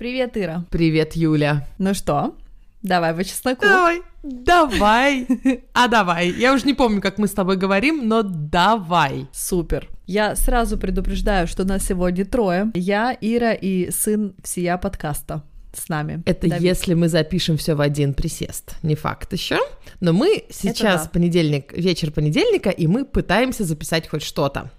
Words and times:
Привет, 0.00 0.34
Ира. 0.38 0.64
Привет, 0.70 1.14
Юля. 1.14 1.68
Ну 1.76 1.92
что, 1.92 2.34
давай 2.80 3.12
по 3.12 3.22
чесноку. 3.22 3.66
Давай, 3.66 4.00
давай, 4.22 5.26
а 5.74 5.88
давай. 5.88 6.30
Я 6.30 6.54
уже 6.54 6.64
не 6.64 6.72
помню, 6.72 7.02
как 7.02 7.18
мы 7.18 7.26
с 7.26 7.32
тобой 7.32 7.58
говорим, 7.58 8.08
но 8.08 8.22
давай. 8.22 9.26
Супер. 9.30 9.90
Я 10.06 10.36
сразу 10.36 10.78
предупреждаю, 10.78 11.46
что 11.46 11.64
нас 11.64 11.84
сегодня 11.84 12.24
трое. 12.24 12.70
Я, 12.72 13.14
Ира 13.20 13.52
и 13.52 13.90
сын 13.90 14.32
всея 14.42 14.78
подкаста 14.78 15.42
с 15.74 15.90
нами. 15.90 16.22
Это 16.24 16.48
Давид. 16.48 16.64
если 16.64 16.94
мы 16.94 17.08
запишем 17.10 17.58
все 17.58 17.74
в 17.74 17.82
один 17.82 18.14
присест. 18.14 18.76
Не 18.82 18.94
факт 18.94 19.34
еще. 19.34 19.58
Но 20.00 20.14
мы 20.14 20.44
сейчас 20.48 21.02
да. 21.02 21.10
понедельник, 21.10 21.74
вечер 21.74 22.10
понедельника, 22.10 22.70
и 22.70 22.86
мы 22.86 23.04
пытаемся 23.04 23.64
записать 23.64 24.08
хоть 24.08 24.22
что-то. 24.22 24.70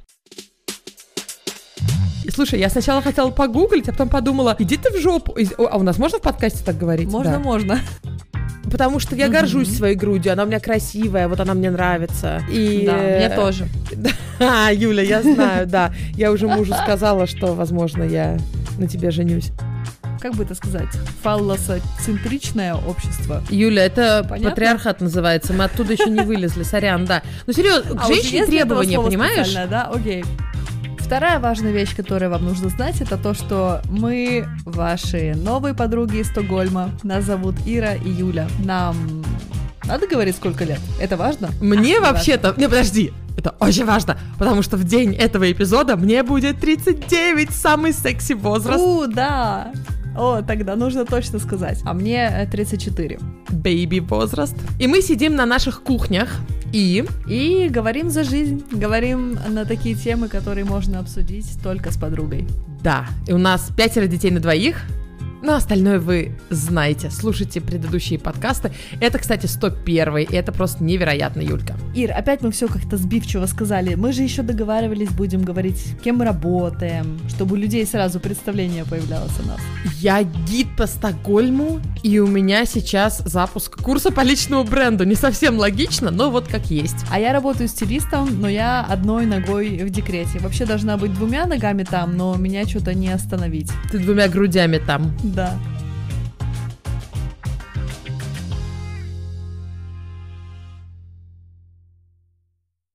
Слушай, 2.29 2.59
я 2.59 2.69
сначала 2.69 3.01
хотела 3.01 3.31
погуглить, 3.31 3.87
а 3.89 3.91
потом 3.91 4.09
подумала, 4.09 4.55
иди 4.59 4.77
ты 4.77 4.91
в 4.91 5.01
жопу. 5.01 5.35
А 5.57 5.77
у 5.77 5.83
нас 5.83 5.97
можно 5.97 6.19
в 6.19 6.21
подкасте 6.21 6.63
так 6.63 6.77
говорить? 6.77 7.09
Можно, 7.09 7.33
Да. 7.33 7.39
можно. 7.39 7.79
Потому 8.71 8.99
что 8.99 9.15
я 9.15 9.25
Мгм. 9.25 9.33
горжусь 9.33 9.75
своей 9.75 9.95
грудью, 9.95 10.31
она 10.31 10.43
у 10.43 10.45
меня 10.45 10.59
красивая, 10.59 11.27
вот 11.27 11.39
она 11.41 11.53
мне 11.53 11.69
нравится. 11.71 12.41
И... 12.49 12.83
Да, 12.85 12.93
мне 12.97 13.29
тоже. 13.35 13.67
А, 14.39 14.71
Юля, 14.73 15.03
я 15.03 15.21
знаю, 15.21 15.67
да. 15.67 15.93
Я 16.15 16.31
уже 16.31 16.47
мужу 16.47 16.73
сказала, 16.73 17.27
что, 17.27 17.53
возможно, 17.53 18.01
я 18.03 18.37
на 18.79 18.87
тебе 18.87 19.11
женюсь. 19.11 19.51
Как 20.19 20.33
бы 20.35 20.43
это 20.43 20.55
сказать? 20.55 20.87
Фаллосоцентричное 21.21 22.73
общество. 22.75 23.43
Юля, 23.49 23.85
это 23.85 24.25
Понятно? 24.27 24.49
патриархат 24.51 25.01
называется. 25.01 25.53
Мы 25.53 25.65
оттуда 25.65 25.93
еще 25.93 26.09
не 26.09 26.21
вылезли, 26.21 26.63
сорян, 26.63 27.05
да. 27.05 27.21
Ну, 27.47 27.53
серьезно, 27.53 27.95
к 27.97 28.03
А, 28.03 28.07
женщине 28.07 28.45
требования, 28.45 28.99
понимаешь? 28.99 29.53
да? 29.69 29.91
Окей. 29.93 30.23
Вторая 31.11 31.39
важная 31.39 31.73
вещь, 31.73 31.93
которую 31.93 32.31
вам 32.31 32.45
нужно 32.45 32.69
знать, 32.69 33.01
это 33.01 33.17
то, 33.17 33.33
что 33.33 33.81
мы 33.89 34.47
ваши 34.63 35.35
новые 35.35 35.73
подруги 35.73 36.19
из 36.19 36.27
Стокгольма. 36.27 36.91
Нас 37.03 37.25
зовут 37.25 37.55
Ира 37.65 37.95
и 37.95 38.09
Юля. 38.09 38.47
Нам 38.63 38.95
надо 39.83 40.07
говорить, 40.07 40.37
сколько 40.37 40.63
лет? 40.63 40.79
Это 41.01 41.17
важно? 41.17 41.49
Мне 41.59 41.99
Важно. 41.99 42.13
вообще-то... 42.13 42.53
Не, 42.55 42.69
подожди. 42.69 43.11
Это 43.37 43.53
очень 43.59 43.83
важно, 43.83 44.17
потому 44.39 44.61
что 44.61 44.77
в 44.77 44.85
день 44.85 45.13
этого 45.13 45.51
эпизода 45.51 45.97
мне 45.97 46.23
будет 46.23 46.61
39, 46.61 47.51
самый 47.51 47.91
секси 47.91 48.31
возраст. 48.31 48.81
У, 48.81 49.05
да. 49.05 49.73
О, 50.15 50.41
тогда 50.41 50.75
нужно 50.75 51.05
точно 51.05 51.39
сказать. 51.39 51.79
А 51.85 51.93
мне 51.93 52.29
э, 52.31 52.47
34. 52.47 53.19
Бэйби 53.49 53.99
возраст. 53.99 54.55
И 54.79 54.87
мы 54.87 55.01
сидим 55.01 55.35
на 55.35 55.45
наших 55.45 55.83
кухнях 55.83 56.29
и... 56.73 57.05
И 57.27 57.69
говорим 57.69 58.09
за 58.09 58.23
жизнь. 58.23 58.63
Говорим 58.71 59.37
на 59.49 59.65
такие 59.65 59.95
темы, 59.95 60.27
которые 60.27 60.65
можно 60.65 60.99
обсудить 60.99 61.57
только 61.63 61.91
с 61.91 61.97
подругой. 61.97 62.47
Да, 62.81 63.07
и 63.27 63.33
у 63.33 63.37
нас 63.37 63.69
пятеро 63.75 64.07
детей 64.07 64.31
на 64.31 64.39
двоих, 64.39 64.83
но 65.41 65.55
остальное 65.55 65.99
вы 65.99 66.37
знаете. 66.49 67.09
Слушайте 67.09 67.61
предыдущие 67.61 68.19
подкасты. 68.19 68.71
Это, 68.99 69.19
кстати, 69.19 69.45
101 69.45 70.17
и 70.17 70.33
это 70.33 70.51
просто 70.51 70.83
невероятно, 70.83 71.41
Юлька. 71.41 71.75
Ир, 71.95 72.11
опять 72.11 72.41
мы 72.41 72.51
все 72.51 72.67
как-то 72.67 72.97
сбивчиво 72.97 73.45
сказали. 73.45 73.95
Мы 73.95 74.13
же 74.13 74.21
еще 74.21 74.41
договаривались, 74.41 75.09
будем 75.09 75.41
говорить, 75.41 75.95
кем 76.03 76.17
мы 76.17 76.25
работаем, 76.25 77.19
чтобы 77.29 77.53
у 77.53 77.57
людей 77.57 77.85
сразу 77.85 78.19
представление 78.19 78.85
появлялось 78.85 79.37
о 79.43 79.47
нас. 79.47 79.59
Я 79.99 80.23
гид 80.23 80.67
по 80.77 80.87
Стокгольму, 80.87 81.79
и 82.03 82.19
у 82.19 82.27
меня 82.27 82.65
сейчас 82.65 83.19
запуск 83.25 83.81
курса 83.81 84.11
по 84.11 84.21
личному 84.21 84.63
бренду. 84.63 85.03
Не 85.03 85.15
совсем 85.15 85.57
логично, 85.57 86.11
но 86.11 86.29
вот 86.29 86.47
как 86.47 86.67
есть. 86.67 87.05
А 87.09 87.19
я 87.19 87.33
работаю 87.33 87.67
стилистом, 87.67 88.39
но 88.39 88.49
я 88.49 88.81
одной 88.81 89.25
ногой 89.25 89.77
в 89.77 89.89
декрете. 89.89 90.39
Вообще 90.39 90.65
должна 90.65 90.97
быть 90.97 91.13
двумя 91.13 91.45
ногами 91.45 91.83
там, 91.83 92.15
но 92.17 92.35
меня 92.35 92.65
что-то 92.67 92.93
не 92.93 93.09
остановить. 93.09 93.71
Ты 93.91 93.99
двумя 93.99 94.27
грудями 94.27 94.77
там. 94.77 95.11
Да. 95.35 95.57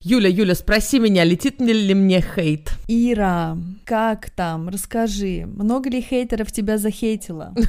Юля, 0.02 0.28
Юля, 0.28 0.54
спроси 0.54 1.00
меня, 1.00 1.24
летит 1.24 1.60
мне 1.60 1.72
ли 1.72 1.92
мне 1.94 2.20
хейт? 2.20 2.70
Ира, 2.86 3.56
как 3.84 4.30
там? 4.30 4.68
Расскажи. 4.68 5.46
Много 5.46 5.90
ли 5.90 6.00
хейтеров 6.00 6.52
тебя 6.52 6.78
захейтило? 6.78 7.54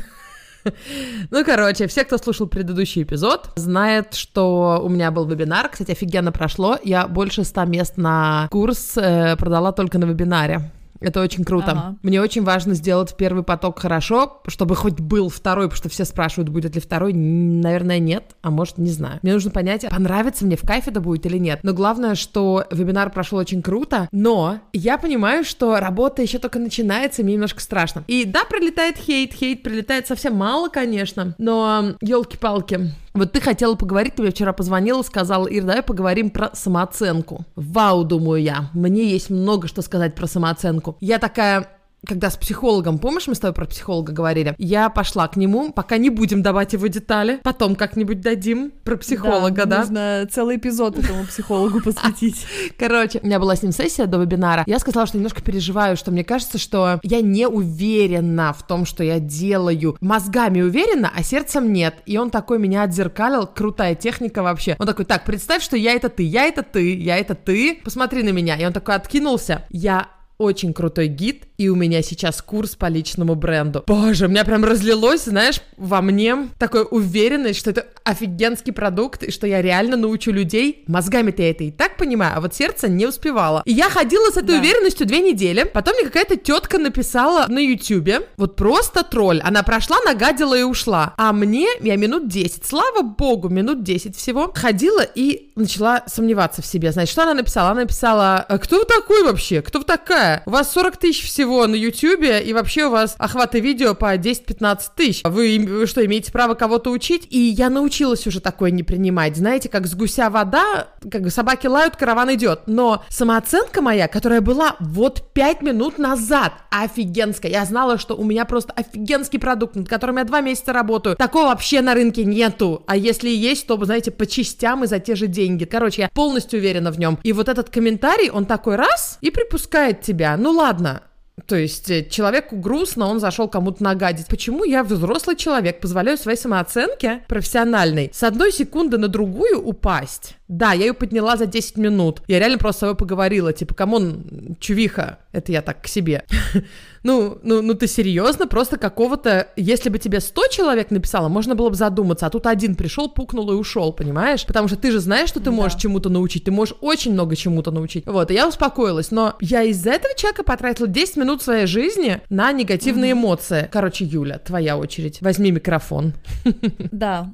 Ну, 1.32 1.46
короче, 1.46 1.88
все, 1.88 2.04
кто 2.04 2.18
слушал 2.18 2.46
предыдущий 2.46 3.04
эпизод, 3.04 3.52
знает, 3.56 4.16
что 4.16 4.82
у 4.84 4.90
меня 4.90 5.12
был 5.12 5.26
вебинар. 5.26 5.70
Кстати, 5.70 5.92
офигенно 5.92 6.34
прошло. 6.34 6.78
Я 6.84 7.08
больше 7.08 7.46
100 7.46 7.66
мест 7.66 7.96
на 7.96 8.50
курс 8.52 8.98
э, 8.98 9.38
продала 9.38 9.72
только 9.72 9.98
на 9.98 10.04
вебинаре. 10.04 10.70
Это 11.00 11.22
очень 11.22 11.44
круто. 11.44 11.72
Ага. 11.72 11.96
Мне 12.04 12.22
очень 12.22 12.44
важно 12.44 12.74
сделать 12.74 13.16
первый 13.18 13.44
поток 13.44 13.80
хорошо, 13.80 14.42
чтобы 14.48 14.76
хоть 14.76 15.00
был 15.00 15.30
второй, 15.30 15.66
потому 15.66 15.78
что 15.78 15.90
все 15.90 16.06
спрашивают, 16.06 16.50
будет 16.50 16.76
ли 16.76 16.82
второй. 16.82 17.14
Наверное, 17.14 18.00
нет, 18.00 18.36
а 18.42 18.52
может, 18.52 18.78
не 18.78 18.90
знаю. 18.90 19.20
Мне 19.22 19.34
нужно 19.34 19.52
понять, 19.52 19.88
понравится 19.90 20.46
мне 20.46 20.58
в 20.58 20.62
кайф 20.62 20.88
это 20.88 21.02
будет 21.02 21.26
или 21.26 21.38
нет. 21.38 21.60
Но 21.64 21.74
главное, 21.74 22.16
что 22.16 22.66
вебинар 22.72 23.10
прошел 23.12 23.38
очень 23.38 23.62
круто, 23.62 24.08
но 24.12 24.60
я 24.74 24.98
понимаю, 24.98 25.44
что 25.44 25.80
работа 25.80 26.22
еще 26.22 26.40
только 26.40 26.60
начинается, 26.60 27.22
и 27.22 27.26
мне 27.26 27.34
немножко 27.34 27.62
страшно. 27.62 28.04
И 28.08 28.26
да, 28.26 28.42
прилетает 28.50 28.98
хейт, 28.98 29.34
хейт 29.34 29.64
прилетает 29.64 30.08
совсем 30.08 30.36
мало, 30.36 30.70
конечно, 30.70 31.36
но 31.38 31.96
елки-палки. 32.02 32.92
Вот 33.18 33.32
ты 33.32 33.42
хотела 33.42 33.76
поговорить, 33.76 34.16
ты 34.16 34.22
мне 34.22 34.32
вчера 34.32 34.54
позвонила, 34.54 35.02
сказала, 35.02 35.48
Ир, 35.48 35.64
давай 35.64 35.82
поговорим 35.82 36.30
про 36.30 36.52
самооценку. 36.54 37.46
Вау, 37.56 38.04
думаю 38.04 38.42
я, 38.42 38.70
мне 38.74 39.10
есть 39.10 39.30
много 39.30 39.68
что 39.68 39.82
сказать 39.82 40.14
про 40.14 40.28
самооценку. 40.28 40.98
Я 41.00 41.18
такая, 41.18 41.68
когда 42.06 42.30
с 42.30 42.38
психологом, 42.38 43.00
помнишь, 43.00 43.28
мы 43.28 43.36
с 43.36 43.40
тобой 43.40 43.54
про 43.54 43.66
психолога 43.66 44.14
говорили? 44.14 44.56
Я 44.58 44.90
пошла 44.90 45.28
к 45.28 45.36
нему, 45.36 45.72
пока 45.72 45.98
не 45.98 46.10
будем 46.10 46.42
давать 46.42 46.74
его 46.74 46.88
детали, 46.88 47.40
потом 47.44 47.76
как-нибудь 47.76 48.22
дадим 48.22 48.72
про 48.84 48.98
психолога, 48.98 49.66
да? 49.66 49.80
Нужно 49.80 50.28
целый 50.32 50.58
эпизод 50.58 50.98
этому 50.98 51.26
психологу 51.26 51.82
посвятить. 51.82 52.46
Короче, 52.78 53.20
у 53.22 53.26
меня 53.26 53.40
была 53.40 53.56
с 53.56 53.64
ним 53.64 53.72
сессия 53.72 54.06
до 54.06 54.18
вебинара. 54.20 54.64
Я 54.66 54.80
сказала, 54.80 55.08
что 55.08 55.18
немножко 55.18 55.42
переживаю, 55.42 55.98
что 55.98 56.12
мне 56.12 56.24
кажется, 56.24 56.58
что 56.58 57.00
я 57.04 57.22
не 57.22 57.48
уверена 57.48 58.54
в 58.54 58.66
том, 58.66 58.86
что 58.86 59.04
я 59.04 59.20
делаю. 59.20 59.98
Мозгами 60.02 60.62
уверена, 60.62 61.12
а 61.16 61.24
сердцем 61.24 61.74
нет. 61.74 61.96
И 62.06 62.18
он 62.18 62.30
такой 62.30 62.60
меня 62.60 62.84
отзеркалил. 62.84 63.48
Крутая 63.48 63.96
техника 63.96 64.44
вообще. 64.44 64.76
Он 64.80 64.86
такой, 64.86 65.06
так, 65.06 65.26
представь, 65.26 65.64
что 65.64 65.76
я 65.76 65.94
это 65.94 66.10
ты, 66.10 66.24
я 66.24 66.46
это 66.46 66.64
ты, 66.64 66.96
я 66.96 67.18
это 67.18 67.36
ты. 67.36 67.80
Посмотри 67.84 68.24
на 68.24 68.30
меня. 68.30 68.56
И 68.56 68.66
он 68.66 68.74
такой 68.74 68.96
откинулся. 68.96 69.66
Я 69.70 70.08
очень 70.38 70.74
крутой 70.74 71.08
гид, 71.08 71.44
и 71.58 71.70
у 71.70 71.76
меня 71.76 72.02
сейчас 72.02 72.42
курс 72.42 72.76
по 72.76 72.86
личному 72.88 73.36
бренду. 73.36 73.84
Боже, 73.88 74.26
у 74.26 74.30
меня 74.30 74.44
прям 74.46 74.64
разлилось, 74.64 75.24
знаешь, 75.26 75.62
во 75.78 76.02
мне 76.02 76.50
такой 76.60 76.86
уверенность, 76.90 77.60
что 77.60 77.72
это 77.72 77.88
офигенский 78.04 78.72
продукт, 78.74 79.24
и 79.24 79.32
что 79.32 79.48
я 79.48 79.62
реально 79.62 79.98
научу 79.98 80.32
людей. 80.32 80.84
Мозгами-то 80.88 81.42
я 81.42 81.50
это 81.52 81.64
и 81.64 81.72
так 81.72 81.98
понимаю, 81.98 82.34
а 82.38 82.42
вот 82.42 82.54
сердце 82.54 82.88
не 82.88 83.08
успевало. 83.08 83.64
И 83.66 83.74
я 83.74 83.90
ходила 83.90 84.30
с 84.32 84.38
этой 84.38 84.56
Да. 84.56 84.60
уверенностью 84.60 85.08
две 85.08 85.20
недели, 85.20 85.64
потом 85.64 85.96
мне 85.96 86.06
какая-то 86.06 86.36
тетка 86.38 86.78
написала 86.78 87.46
на 87.48 87.60
ютюбе, 87.60 88.28
вот 88.38 88.56
просто 88.56 89.04
тролль, 89.04 89.42
она 89.44 89.64
прошла, 89.64 89.98
нагадила 90.06 90.58
и 90.58 90.64
ушла. 90.64 91.14
А 91.18 91.34
мне, 91.34 91.68
я 91.82 91.96
минут 91.96 92.28
10, 92.28 92.66
слава 92.66 93.02
богу, 93.02 93.50
минут 93.50 93.84
10 93.84 94.16
всего, 94.16 94.52
ходила 94.56 95.02
и 95.02 95.50
начала 95.56 96.04
сомневаться 96.06 96.62
в 96.62 96.66
себе. 96.66 96.92
Значит, 96.92 97.12
что 97.12 97.24
она 97.24 97.34
написала? 97.34 97.72
Она 97.72 97.82
написала, 97.82 98.38
«А 98.38 98.58
кто 98.60 98.78
вы 98.80 98.86
такой 98.86 99.24
вообще? 99.24 99.62
Кто 99.62 99.80
вы 99.80 99.86
такая? 99.86 100.27
У 100.46 100.52
вас 100.52 100.72
40 100.72 100.98
тысяч 100.98 101.26
всего 101.26 101.68
на 101.68 101.76
ютюбе, 101.76 102.42
и 102.42 102.54
вообще 102.54 102.86
у 102.86 102.92
вас 102.92 103.16
охваты 103.18 103.60
видео 103.60 103.96
по 103.96 104.16
10-15 104.16 104.82
тысяч. 104.96 105.22
Вы, 105.24 105.66
вы 105.68 105.88
что, 105.88 106.06
имеете 106.06 106.32
право 106.32 106.54
кого-то 106.54 106.92
учить? 106.92 107.28
И 107.30 107.40
я 107.40 107.70
научилась 107.70 108.28
уже 108.28 108.40
такое 108.42 108.72
не 108.72 108.84
принимать. 108.84 109.36
Знаете, 109.36 109.70
как 109.70 109.88
с 109.88 109.96
гуся 109.96 110.30
вода, 110.30 110.88
как 111.10 111.22
бы 111.22 111.30
собаки 111.30 111.68
лают, 111.68 111.96
караван 111.96 112.34
идет. 112.34 112.62
Но 112.68 113.04
самооценка 113.10 113.82
моя, 113.82 114.08
которая 114.08 114.42
была 114.42 114.76
вот 114.80 115.24
5 115.34 115.62
минут 115.62 115.98
назад, 115.98 116.54
офигенская. 116.70 117.52
Я 117.52 117.66
знала, 117.66 117.98
что 117.98 118.16
у 118.16 118.24
меня 118.24 118.46
просто 118.46 118.74
офигенский 118.74 119.40
продукт, 119.40 119.76
над 119.76 119.88
которым 119.88 120.18
я 120.18 120.24
два 120.24 120.42
месяца 120.42 120.74
работаю. 120.74 121.16
Такого 121.16 121.48
вообще 121.48 121.82
на 121.82 121.94
рынке 121.94 122.26
нету. 122.26 122.84
А 122.88 122.96
если 122.96 123.30
есть, 123.30 123.68
то, 123.68 123.84
знаете, 123.84 124.12
по 124.12 124.26
частям 124.26 124.84
и 124.84 124.88
за 124.88 125.00
те 125.00 125.16
же 125.16 125.28
деньги. 125.28 125.66
Короче, 125.66 126.04
я 126.04 126.10
полностью 126.10 126.60
уверена 126.60 126.92
в 126.92 127.00
нем. 127.00 127.20
И 127.24 127.34
вот 127.34 127.50
этот 127.50 127.70
комментарий, 127.70 128.30
он 128.30 128.46
такой 128.46 128.76
раз 128.76 129.18
и 129.22 129.32
приспускает 129.32 130.02
тебя. 130.02 130.17
Ну 130.38 130.52
ладно, 130.52 131.04
то 131.46 131.56
есть 131.56 131.90
э, 131.92 132.04
человеку 132.10 132.56
грустно, 132.58 133.08
он 133.08 133.20
зашел 133.20 133.48
кому-то 133.48 133.84
нагадить. 133.84 134.28
Почему 134.28 134.64
я, 134.64 134.84
взрослый 134.84 135.36
человек, 135.36 135.80
позволяю 135.80 136.18
своей 136.18 136.38
самооценке 136.38 137.24
профессиональной 137.28 138.10
с 138.12 138.24
одной 138.24 138.52
секунды 138.52 138.98
на 138.98 139.08
другую 139.08 139.62
упасть? 139.62 140.36
Да, 140.48 140.74
я 140.74 140.88
ее 140.88 140.94
подняла 140.94 141.38
за 141.38 141.46
10 141.46 141.78
минут. 141.78 142.22
Я 142.28 142.40
реально 142.40 142.58
просто 142.58 142.78
с 142.78 142.82
собой 142.82 142.96
поговорила, 142.96 143.54
типа, 143.54 143.76
come 143.76 144.23
on, 144.23 144.58
чувиха, 144.60 145.20
Это 145.38 145.52
я 145.52 145.62
так 145.62 145.82
к 145.84 145.88
себе. 145.88 146.26
Ну, 147.04 147.38
ну, 147.42 147.62
ну 147.62 147.74
ты 147.74 147.88
серьезно? 147.88 148.48
Просто 148.48 148.76
какого-то... 148.78 149.48
Если 149.56 149.88
бы 149.88 149.98
тебе 149.98 150.20
100 150.20 150.48
человек 150.48 150.92
написало, 150.92 151.30
можно 151.30 151.56
было 151.56 151.70
бы 151.70 151.76
задуматься, 151.76 152.26
а 152.26 152.30
тут 152.30 152.48
один 152.48 152.76
пришел, 152.76 153.08
пукнул 153.08 153.50
и 153.52 153.56
ушел, 153.56 153.94
понимаешь? 153.94 154.46
Потому 154.46 154.68
что 154.68 154.76
ты 154.76 154.92
же 154.92 155.00
знаешь, 155.00 155.30
что 155.30 155.40
ты 155.40 155.50
можешь 155.50 155.76
Да. 155.76 155.80
чему-то 155.80 156.10
научить, 156.10 156.44
ты 156.44 156.52
можешь 156.52 156.76
очень 156.82 157.14
много 157.14 157.38
чему-то 157.38 157.72
научить. 157.72 158.06
Вот, 158.08 158.30
и 158.30 158.34
я 158.34 158.46
успокоилась, 158.46 159.12
но 159.12 159.36
я 159.40 159.64
из-за 159.64 159.92
этого 159.92 160.16
человека 160.18 160.44
потратила 160.44 160.88
10 160.88 161.16
минут 161.18 161.42
своей 161.42 161.66
жизни 161.66 162.20
на 162.30 162.52
негативные 162.52 163.14
эмоции. 163.14 163.70
Короче, 163.72 164.04
Юля, 164.04 164.40
твоя 164.40 164.78
очередь. 164.78 165.22
Возьми 165.22 165.52
микрофон. 165.52 166.14
Да, 166.92 167.32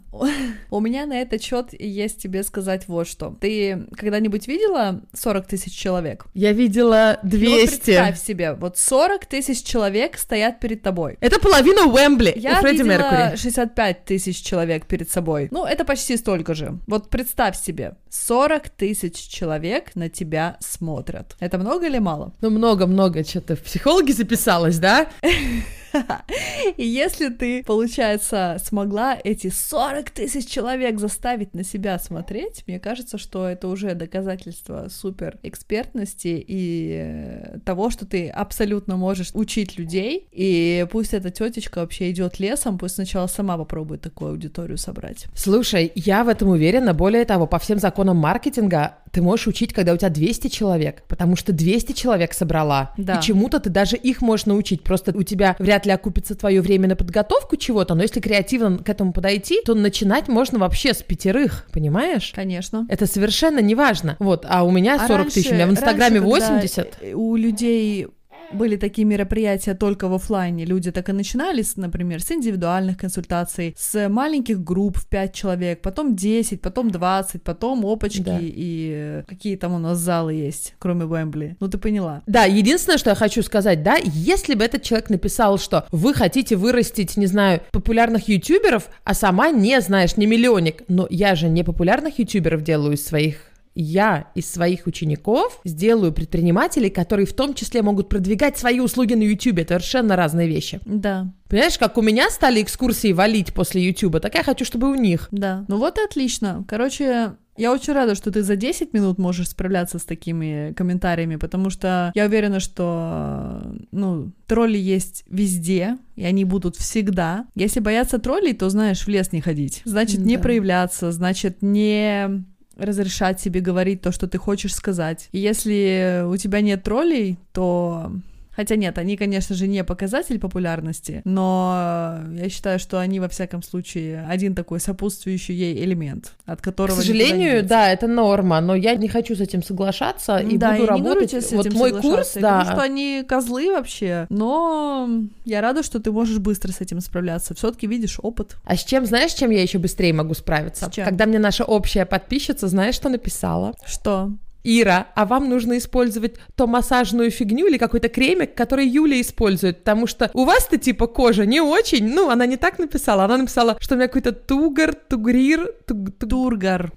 у 0.69 0.79
меня 0.79 1.05
на 1.05 1.21
этот 1.21 1.41
счет 1.41 1.69
есть 1.79 2.21
тебе 2.21 2.43
сказать 2.43 2.87
вот 2.87 3.07
что. 3.07 3.35
Ты 3.39 3.87
когда-нибудь 3.95 4.47
видела 4.47 5.01
40 5.13 5.47
тысяч 5.47 5.73
человек? 5.73 6.25
Я 6.33 6.51
видела 6.51 7.17
Ну 7.23 7.29
вот 7.29 7.39
200. 7.39 7.91
Представь 7.99 8.25
себе, 8.25 8.53
вот 8.53 8.77
40 8.77 9.25
тысяч 9.25 9.63
человек 9.63 10.17
стоят 10.17 10.59
перед 10.59 10.81
тобой. 10.81 11.17
Это 11.21 11.39
половина 11.39 11.85
Уэмбли 11.85 12.33
Я 12.35 12.59
у 12.59 12.61
Фредди 12.61 12.81
видела 12.81 12.87
Меркури. 12.89 13.37
65 13.37 14.05
тысяч 14.05 14.41
человек 14.43 14.85
перед 14.85 15.09
собой. 15.09 15.47
Ну, 15.51 15.65
это 15.65 15.85
почти 15.85 16.17
столько 16.17 16.53
же. 16.53 16.77
Вот 16.87 17.09
представь 17.09 17.59
себе, 17.59 17.95
40 18.09 18.69
тысяч 18.69 19.15
человек 19.15 19.95
на 19.95 20.09
тебя 20.09 20.57
смотрят. 20.59 21.35
Это 21.39 21.57
много 21.57 21.87
или 21.87 21.99
мало? 21.99 22.33
Ну, 22.41 22.49
много-много, 22.49 23.23
что-то 23.23 23.55
в 23.55 23.61
психологи 23.61 24.11
записалась, 24.11 24.79
да? 24.79 25.07
И 26.77 26.85
если 26.85 27.29
ты, 27.29 27.63
получается, 27.63 28.57
смогла 28.63 29.17
эти 29.23 29.49
40 29.49 30.09
тысяч 30.11 30.47
человек 30.47 30.99
заставить 30.99 31.53
на 31.53 31.63
себя 31.63 31.99
смотреть, 31.99 32.63
мне 32.67 32.79
кажется, 32.79 33.17
что 33.17 33.47
это 33.47 33.67
уже 33.67 33.93
доказательство 33.95 34.87
супер 34.89 35.37
экспертности 35.43 36.43
и 36.47 36.99
э, 37.01 37.59
того, 37.65 37.89
что 37.89 38.05
ты 38.05 38.29
абсолютно 38.29 38.97
можешь 38.97 39.31
учить 39.33 39.77
людей. 39.77 40.27
И 40.31 40.85
пусть 40.91 41.13
эта 41.13 41.29
тетечка 41.29 41.79
вообще 41.79 42.11
идет 42.11 42.39
лесом, 42.39 42.77
пусть 42.77 42.95
сначала 42.95 43.27
сама 43.27 43.57
попробует 43.57 44.01
такую 44.01 44.31
аудиторию 44.31 44.77
собрать. 44.77 45.25
Слушай, 45.35 45.91
я 45.95 46.23
в 46.23 46.29
этом 46.29 46.49
уверена. 46.49 46.93
Более 46.93 47.25
того, 47.25 47.47
по 47.47 47.59
всем 47.59 47.79
законам 47.79 48.17
маркетинга 48.17 48.97
ты 49.13 49.21
можешь 49.21 49.47
учить, 49.47 49.73
когда 49.73 49.93
у 49.93 49.97
тебя 49.97 50.09
200 50.09 50.47
человек, 50.47 51.03
потому 51.07 51.35
что 51.35 51.53
200 51.53 51.93
человек 51.93 52.33
собрала. 52.33 52.93
Да. 52.97 53.17
И 53.17 53.21
чему-то 53.21 53.59
ты 53.59 53.69
даже 53.69 53.95
их 53.95 54.21
можешь 54.21 54.47
научить. 54.47 54.83
Просто 54.83 55.15
у 55.15 55.21
тебя 55.21 55.55
вряд 55.59 55.82
ли 55.85 55.91
окупится 55.91 56.35
твое 56.35 56.61
время 56.61 56.87
на 56.87 56.95
подготовку 56.95 57.55
чего-то, 57.57 57.95
но 57.95 58.01
если 58.03 58.19
креативно 58.19 58.77
к 58.79 58.89
этому 58.89 59.13
подойти, 59.13 59.61
то 59.65 59.73
начинать 59.75 60.27
можно 60.27 60.59
вообще 60.59 60.93
с 60.93 61.01
пятерых, 61.03 61.67
понимаешь? 61.71 62.31
Конечно. 62.35 62.85
Это 62.89 63.05
совершенно 63.05 63.59
не 63.59 63.75
важно. 63.75 64.15
Вот, 64.19 64.45
а 64.47 64.63
у 64.63 64.71
меня 64.71 64.95
А 64.99 65.07
40 65.07 65.29
тысяч, 65.31 65.51
у 65.51 65.53
меня 65.53 65.65
в 65.65 65.69
раньше- 65.69 65.81
Инстаграме 65.81 66.19
раньше, 66.19 66.31
когда 66.31 66.53
80. 66.55 66.97
У 67.15 67.35
людей 67.35 68.07
были 68.53 68.75
такие 68.75 69.05
мероприятия 69.05 69.73
только 69.73 70.07
в 70.07 70.13
оффлайне. 70.13 70.65
Люди 70.65 70.91
так 70.91 71.09
и 71.09 71.11
начинали, 71.13 71.63
например, 71.75 72.21
с 72.21 72.31
индивидуальных 72.31 72.97
консультаций, 72.97 73.75
с 73.77 74.09
маленьких 74.09 74.63
групп 74.63 74.97
в 74.97 75.07
5 75.07 75.33
человек, 75.33 75.81
потом 75.81 76.15
10, 76.15 76.61
потом 76.61 76.91
20, 76.91 77.43
потом 77.43 77.85
опачки 77.85 78.21
Да. 78.21 78.39
и 78.41 78.91
э, 78.95 79.23
какие 79.27 79.55
там 79.55 79.73
у 79.73 79.79
нас 79.79 79.97
залы 79.97 80.33
есть, 80.33 80.75
кроме 80.79 81.05
Уэмбли. 81.05 81.57
Ну 81.59 81.67
ты 81.67 81.77
поняла. 81.77 82.21
Да, 82.27 82.45
единственное, 82.45 82.97
что 82.97 83.09
я 83.09 83.15
хочу 83.15 83.41
сказать, 83.43 83.83
да, 83.83 83.97
если 84.03 84.55
бы 84.55 84.63
этот 84.63 84.83
человек 84.83 85.09
написал, 85.09 85.57
что 85.57 85.85
вы 85.91 86.13
хотите 86.13 86.55
вырастить, 86.55 87.17
не 87.17 87.25
знаю, 87.27 87.61
популярных 87.71 88.27
ютуберов, 88.27 88.89
а 89.03 89.13
сама 89.13 89.49
не 89.49 89.79
знаешь, 89.81 90.17
не 90.17 90.25
миллионник, 90.25 90.83
но 90.87 91.07
я 91.09 91.35
же 91.35 91.49
не 91.49 91.63
популярных 91.63 92.19
ютуберов 92.19 92.63
делаю 92.63 92.93
из 92.93 93.05
своих 93.05 93.49
я 93.75 94.27
из 94.35 94.49
своих 94.51 94.85
учеников 94.87 95.59
сделаю 95.65 96.11
предпринимателей, 96.13 96.89
которые 96.89 97.25
в 97.25 97.33
том 97.33 97.53
числе 97.53 97.81
могут 97.81 98.09
продвигать 98.09 98.57
свои 98.57 98.79
услуги 98.79 99.13
на 99.13 99.23
YouTube. 99.23 99.57
Это 99.59 99.75
совершенно 99.79 100.15
разные 100.15 100.47
вещи. 100.47 100.79
Да, 100.85 101.31
Понимаешь, 101.49 101.77
как 101.77 101.97
у 101.97 102.01
меня 102.01 102.29
стали 102.31 102.63
экскурсии 102.63 103.13
валить 103.13 103.53
после 103.53 103.85
YouTube, 103.85 104.19
так 104.19 104.33
я 104.33 104.43
хочу, 104.43 104.65
чтобы 104.65 104.89
у 104.89 104.95
них. 104.95 105.27
да. 105.31 105.65
Ну 105.67 105.77
вот 105.77 105.99
и 105.99 106.01
отлично. 106.03 106.63
Короче, 106.67 107.33
я 107.57 107.71
очень 107.71 107.93
рада, 107.93 108.15
что 108.15 108.31
ты 108.31 108.41
за 108.41 108.55
10 108.55 108.91
минут 108.93 109.19
можешь 109.19 109.49
справляться 109.49 109.99
с 109.99 110.03
такими 110.03 110.73
комментариями, 110.75 111.35
потому 111.35 111.69
что 111.69 112.11
я 112.15 112.25
уверена, 112.25 112.59
что, 112.59 113.61
ну, 113.91 114.31
тролли 114.47 114.79
есть 114.79 115.23
везде, 115.29 115.97
и 116.15 116.23
они 116.25 116.43
будут 116.45 116.75
всегда. 116.75 117.45
Если 117.53 117.79
бояться 117.79 118.17
троллей, 118.17 118.53
то, 118.53 118.69
знаешь, 118.69 119.01
в 119.05 119.07
лес 119.07 119.31
не 119.31 119.41
ходить. 119.41 119.83
Значит, 119.85 120.21
не 120.21 120.37
Да. 120.37 120.41
проявляться, 120.43 121.11
значит, 121.11 121.61
не 121.61 122.43
разрешать 122.77 123.39
себе 123.39 123.59
говорить 123.59 124.01
то, 124.01 124.11
что 124.11 124.27
ты 124.27 124.37
хочешь 124.37 124.75
сказать. 124.75 125.29
И 125.31 125.39
если 125.39 126.23
у 126.25 126.37
тебя 126.37 126.61
нет 126.61 126.83
троллей, 126.83 127.37
то 127.51 128.11
Хотя 128.55 128.75
нет, 128.75 128.97
они, 128.97 129.17
конечно 129.17 129.55
же, 129.55 129.67
не 129.67 129.83
показатель 129.83 130.39
популярности, 130.39 131.21
но 131.25 132.19
я 132.35 132.49
считаю, 132.49 132.79
что 132.79 132.99
они, 132.99 133.19
во 133.19 133.27
всяком 133.27 133.63
случае, 133.63 134.25
один 134.29 134.55
такой 134.55 134.79
сопутствующий 134.79 135.55
ей 135.55 135.83
элемент, 135.83 136.33
от 136.45 136.61
К 136.61 136.63
которого... 136.63 136.97
не 136.97 137.01
сожалению, 137.01 137.63
да, 137.63 137.89
это 137.89 138.07
норма, 138.07 138.61
но 138.61 138.75
я 138.75 138.95
не 138.95 139.07
хочу 139.07 139.35
с 139.35 139.39
этим 139.39 139.63
соглашаться 139.63 140.37
и 140.37 140.57
да, 140.57 140.73
буду 140.73 140.81
не 140.81 140.87
говорю 140.87 141.05
работать. 141.05 141.31
тебе 141.31 141.41
с 141.41 141.51
вот 141.51 141.65
этим 141.65 141.77
мой 141.77 142.01
курс. 142.01 142.35
Я 142.35 142.41
да. 142.41 142.51
говорю, 142.59 142.71
что 142.71 142.81
они 142.81 143.23
козлы 143.27 143.71
вообще, 143.71 144.27
но 144.29 145.09
я 145.45 145.61
рада, 145.61 145.83
что 145.83 145.99
ты 145.99 146.11
можешь 146.11 146.39
быстро 146.39 146.71
с 146.71 146.81
этим 146.81 146.99
справляться. 146.99 147.55
Все-таки 147.55 147.87
видишь 147.87 148.19
опыт. 148.21 148.57
А 148.65 148.75
с 148.75 148.83
чем, 148.83 149.05
знаешь, 149.05 149.33
чем 149.33 149.49
я 149.49 149.61
еще 149.61 149.79
быстрее 149.79 150.13
могу 150.13 150.33
справиться? 150.33 150.91
Когда 150.95 151.25
мне 151.25 151.39
наша 151.39 151.63
общая 151.63 152.05
подписчица, 152.05 152.67
знаешь, 152.67 152.95
что 152.95 153.09
написала? 153.09 153.73
Что? 153.85 154.31
Ира, 154.63 155.07
а 155.15 155.25
вам 155.25 155.49
нужно 155.49 155.77
использовать 155.77 156.35
то 156.55 156.67
массажную 156.67 157.31
фигню 157.31 157.67
или 157.67 157.77
какой-то 157.77 158.09
кремик, 158.09 158.53
который 158.55 158.87
Юля 158.87 159.19
использует, 159.21 159.79
потому 159.79 160.07
что 160.07 160.29
у 160.33 160.45
вас-то 160.45 160.77
типа 160.77 161.07
кожа 161.07 161.45
не 161.45 161.61
очень, 161.61 162.07
ну, 162.13 162.29
она 162.29 162.45
не 162.45 162.57
так 162.57 162.79
написала, 162.79 163.23
она 163.25 163.37
написала, 163.37 163.77
что 163.79 163.95
у 163.95 163.97
меня 163.97 164.07
какой-то 164.07 164.31
тугар, 164.31 164.93
тугрир, 164.93 165.71
туг- 165.87 166.11
туг- 166.19 166.29
Тургар. 166.33 166.91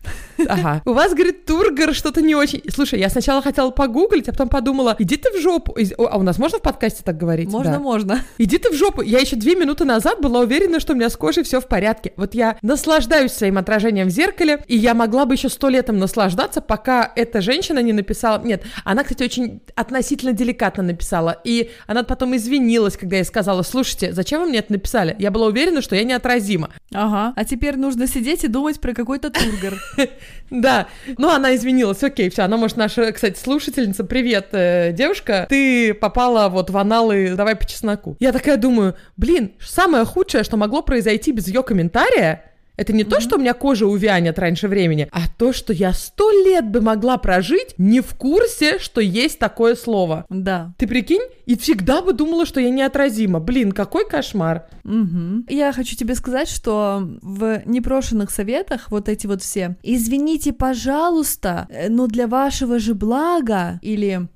Ага. 0.48 0.82
У 0.84 0.92
вас, 0.92 1.12
говорит, 1.12 1.44
тургар 1.46 1.94
что-то 1.94 2.22
не 2.22 2.34
очень. 2.34 2.62
Слушай, 2.70 3.00
я 3.00 3.08
сначала 3.10 3.42
хотела 3.42 3.70
погуглить, 3.70 4.28
а 4.28 4.32
потом 4.32 4.48
подумала, 4.48 4.96
иди 4.98 5.16
ты 5.16 5.30
в 5.30 5.40
жопу. 5.42 5.76
А 5.98 6.18
у 6.18 6.22
нас 6.22 6.38
можно 6.38 6.58
в 6.58 6.62
подкасте 6.62 7.02
так 7.04 7.16
говорить? 7.18 7.50
Можно, 7.50 7.72
Да. 7.74 7.78
можно. 7.80 8.20
Иди 8.38 8.58
ты 8.58 8.70
в 8.70 8.74
жопу. 8.74 9.02
Я 9.02 9.18
еще 9.18 9.36
две 9.36 9.54
минуты 9.56 9.84
назад 9.84 10.20
была 10.20 10.40
уверена, 10.40 10.80
что 10.80 10.92
у 10.94 10.96
меня 10.96 11.10
с 11.10 11.16
кожей 11.16 11.42
все 11.44 11.60
в 11.60 11.66
порядке. 11.66 12.12
Вот 12.16 12.34
я 12.34 12.56
наслаждаюсь 12.62 13.32
своим 13.32 13.58
отражением 13.58 14.06
в 14.08 14.10
зеркале, 14.10 14.62
и 14.68 14.76
я 14.76 14.94
могла 14.94 15.26
бы 15.26 15.34
еще 15.34 15.48
сто 15.48 15.68
лет 15.68 15.88
им 15.90 15.98
наслаждаться, 15.98 16.60
пока 16.60 17.12
эта 17.14 17.40
женщина 17.40 17.55
не 17.62 17.92
написала... 17.92 18.42
Нет, 18.42 18.64
она, 18.84 19.02
кстати, 19.02 19.22
очень 19.22 19.60
относительно 19.74 20.32
деликатно 20.32 20.82
написала. 20.82 21.40
И 21.44 21.70
она 21.86 22.02
потом 22.02 22.36
извинилась, 22.36 22.96
когда 22.96 23.16
я 23.16 23.24
сказала, 23.24 23.62
слушайте, 23.62 24.12
зачем 24.12 24.42
вы 24.42 24.48
мне 24.48 24.58
это 24.58 24.72
написали? 24.72 25.16
Я 25.18 25.30
была 25.30 25.46
уверена, 25.46 25.82
что 25.82 25.96
я 25.96 26.04
неотразима. 26.04 26.70
Ага. 26.92 27.32
А 27.36 27.44
теперь 27.44 27.76
нужно 27.76 28.06
сидеть 28.06 28.44
и 28.44 28.48
думать 28.48 28.80
про 28.80 28.94
какой-то 28.94 29.30
тургар. 29.30 29.74
Да, 30.48 30.86
ну 31.18 31.28
она 31.28 31.56
извинилась, 31.56 32.04
окей, 32.04 32.30
все, 32.30 32.42
она 32.42 32.56
может 32.56 32.76
наша, 32.76 33.10
кстати, 33.10 33.36
слушательница, 33.36 34.04
привет, 34.04 34.50
э, 34.52 34.92
девушка, 34.92 35.46
ты 35.48 35.92
попала 35.92 36.48
вот 36.48 36.70
в 36.70 36.76
аналы 36.76 37.34
«Давай 37.36 37.56
по 37.56 37.66
чесноку». 37.66 38.16
Я 38.20 38.30
такая 38.30 38.56
думаю, 38.56 38.94
блин, 39.16 39.54
самое 39.60 40.04
худшее, 40.04 40.44
что 40.44 40.56
могло 40.56 40.82
произойти 40.82 41.32
без 41.32 41.48
ее 41.48 41.64
комментария, 41.64 42.44
это 42.76 42.92
не 42.92 43.04
то, 43.04 43.21
что 43.21 43.37
у 43.37 43.38
меня 43.38 43.54
кожа 43.54 43.87
увянет 43.87 44.38
раньше 44.38 44.68
времени, 44.68 45.09
а 45.12 45.23
то, 45.38 45.52
что 45.52 45.73
я 45.73 45.92
сто 45.92 46.30
лет 46.30 46.68
бы 46.71 46.80
могла 46.80 47.16
прожить 47.16 47.75
не 47.78 48.00
в 48.00 48.14
курсе, 48.14 48.78
что 48.78 49.00
есть 49.00 49.38
такое 49.38 49.75
слово. 49.75 50.26
Да. 50.28 50.75
Ты 50.78 50.87
прикинь? 50.87 51.23
И 51.47 51.56
всегда 51.56 52.02
бы 52.02 52.12
думала, 52.12 52.45
что 52.45 52.61
я 52.61 52.71
неотразима. 52.71 53.38
Блин, 53.40 53.73
какой 53.73 54.09
кошмар. 54.09 54.66
Мгм. 54.83 55.47
Я 55.49 55.73
хочу 55.73 55.97
тебе 55.97 56.14
сказать, 56.14 56.49
что 56.49 57.09
в 57.23 57.62
непрошенных 57.66 58.30
советах 58.30 58.90
вот 58.90 59.09
эти 59.09 59.26
вот 59.26 59.42
все 59.42 59.76
«Извините, 59.83 60.52
пожалуйста, 60.52 61.66
э, 61.71 61.88
но 61.88 62.06
для 62.06 62.26
вашего 62.26 62.78
же 62.78 62.95
блага» 62.95 63.78
или 63.83 64.28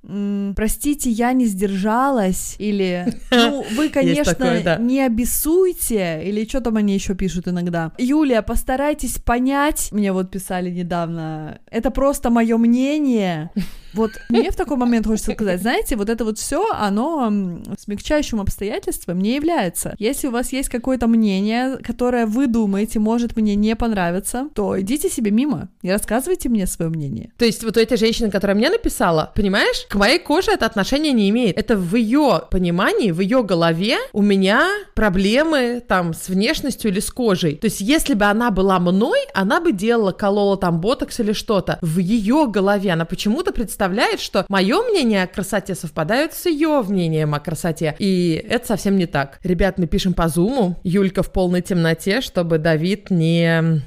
«Простите, 0.54 1.10
я 1.10 1.32
не 1.32 1.46
сдержалась» 1.46 2.54
или 2.58 3.06
«Ну, 3.30 3.64
вы, 3.76 3.88
конечно, 3.88 4.34
такое, 4.34 4.62
да. 4.62 4.76
не 4.76 5.00
обессуйте» 5.00 6.22
или 6.24 6.46
что 6.48 6.60
там 6.60 6.76
они 6.76 6.94
еще 6.94 7.14
пишут 7.14 7.48
иногда. 7.48 7.92
«Юлия, 8.30 8.42
постарайтесь 8.42 9.18
понять», 9.18 9.88
мне 9.90 10.12
вот 10.12 10.30
писали 10.30 10.70
недавно, 10.70 11.58
«это 11.68 11.90
просто 11.90 12.30
мое 12.30 12.58
мнение». 12.58 13.50
Вот 13.94 14.12
мне 14.28 14.50
в 14.50 14.56
такой 14.56 14.76
момент 14.76 15.06
хочется 15.06 15.32
сказать, 15.32 15.60
знаете, 15.60 15.96
вот 15.96 16.08
это 16.08 16.24
вот 16.24 16.38
все, 16.38 16.70
оно 16.72 17.32
смягчающим 17.78 18.40
обстоятельством 18.40 19.20
не 19.20 19.34
является. 19.34 19.94
Если 19.98 20.28
у 20.28 20.30
вас 20.30 20.52
есть 20.52 20.68
какое-то 20.68 21.06
мнение, 21.06 21.78
которое 21.78 22.26
вы 22.26 22.46
думаете 22.46 22.98
может 22.98 23.36
мне 23.36 23.54
не 23.54 23.74
понравиться, 23.76 24.48
то 24.54 24.80
идите 24.80 25.08
себе 25.08 25.30
мимо 25.30 25.68
и 25.82 25.90
рассказывайте 25.90 26.48
мне 26.48 26.66
свое 26.66 26.90
мнение. 26.90 27.32
То 27.38 27.44
есть 27.44 27.64
вот 27.64 27.76
у 27.76 27.80
этой 27.80 27.96
женщины, 27.96 28.30
которая 28.30 28.56
мне 28.56 28.70
написала, 28.70 29.32
понимаешь, 29.34 29.86
к 29.88 29.94
моей 29.94 30.18
коже 30.18 30.52
это 30.52 30.66
отношение 30.66 31.12
не 31.12 31.28
имеет. 31.30 31.58
Это 31.58 31.76
в 31.76 31.94
ее 31.94 32.42
понимании, 32.50 33.10
в 33.10 33.20
ее 33.20 33.42
голове 33.42 33.96
у 34.12 34.22
меня 34.22 34.68
проблемы 34.94 35.82
там 35.86 36.14
с 36.14 36.28
внешностью 36.28 36.90
или 36.90 37.00
с 37.00 37.10
кожей. 37.10 37.56
То 37.56 37.66
есть 37.66 37.80
если 37.80 38.14
бы 38.14 38.24
она 38.24 38.50
была 38.50 38.78
мной, 38.78 39.18
она 39.34 39.60
бы 39.60 39.72
делала, 39.72 40.12
колола 40.12 40.56
там 40.56 40.80
ботокс 40.80 41.20
или 41.20 41.32
что-то. 41.32 41.78
В 41.82 41.98
ее 41.98 42.46
голове 42.46 42.92
она 42.92 43.04
почему-то 43.04 43.52
представляет 43.52 43.79
представляет, 43.80 44.20
что 44.20 44.44
мое 44.50 44.82
мнение 44.82 45.22
о 45.22 45.26
красоте 45.26 45.74
совпадает 45.74 46.34
с 46.34 46.44
ее 46.44 46.82
мнением 46.86 47.34
о 47.34 47.40
красоте. 47.40 47.96
И 47.98 48.32
это 48.46 48.66
совсем 48.66 48.98
не 48.98 49.06
так. 49.06 49.40
Ребят, 49.42 49.78
мы 49.78 49.86
пишем 49.86 50.12
по 50.12 50.28
зуму. 50.28 50.78
Юлька 50.84 51.22
в 51.22 51.32
полной 51.32 51.62
темноте, 51.62 52.20
чтобы 52.20 52.58
Давид 52.58 53.08
не... 53.08 53.80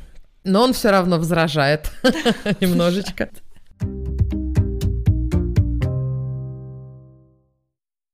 Но 0.44 0.64
он 0.64 0.74
все 0.74 0.90
равно 0.90 1.20
возражает 1.20 1.92
немножечко. 2.60 3.30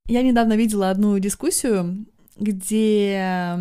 Я 0.09 0.21
недавно 0.21 0.57
видела 0.57 0.89
одну 0.89 1.17
дискуссию 1.17 2.05
где 2.39 3.55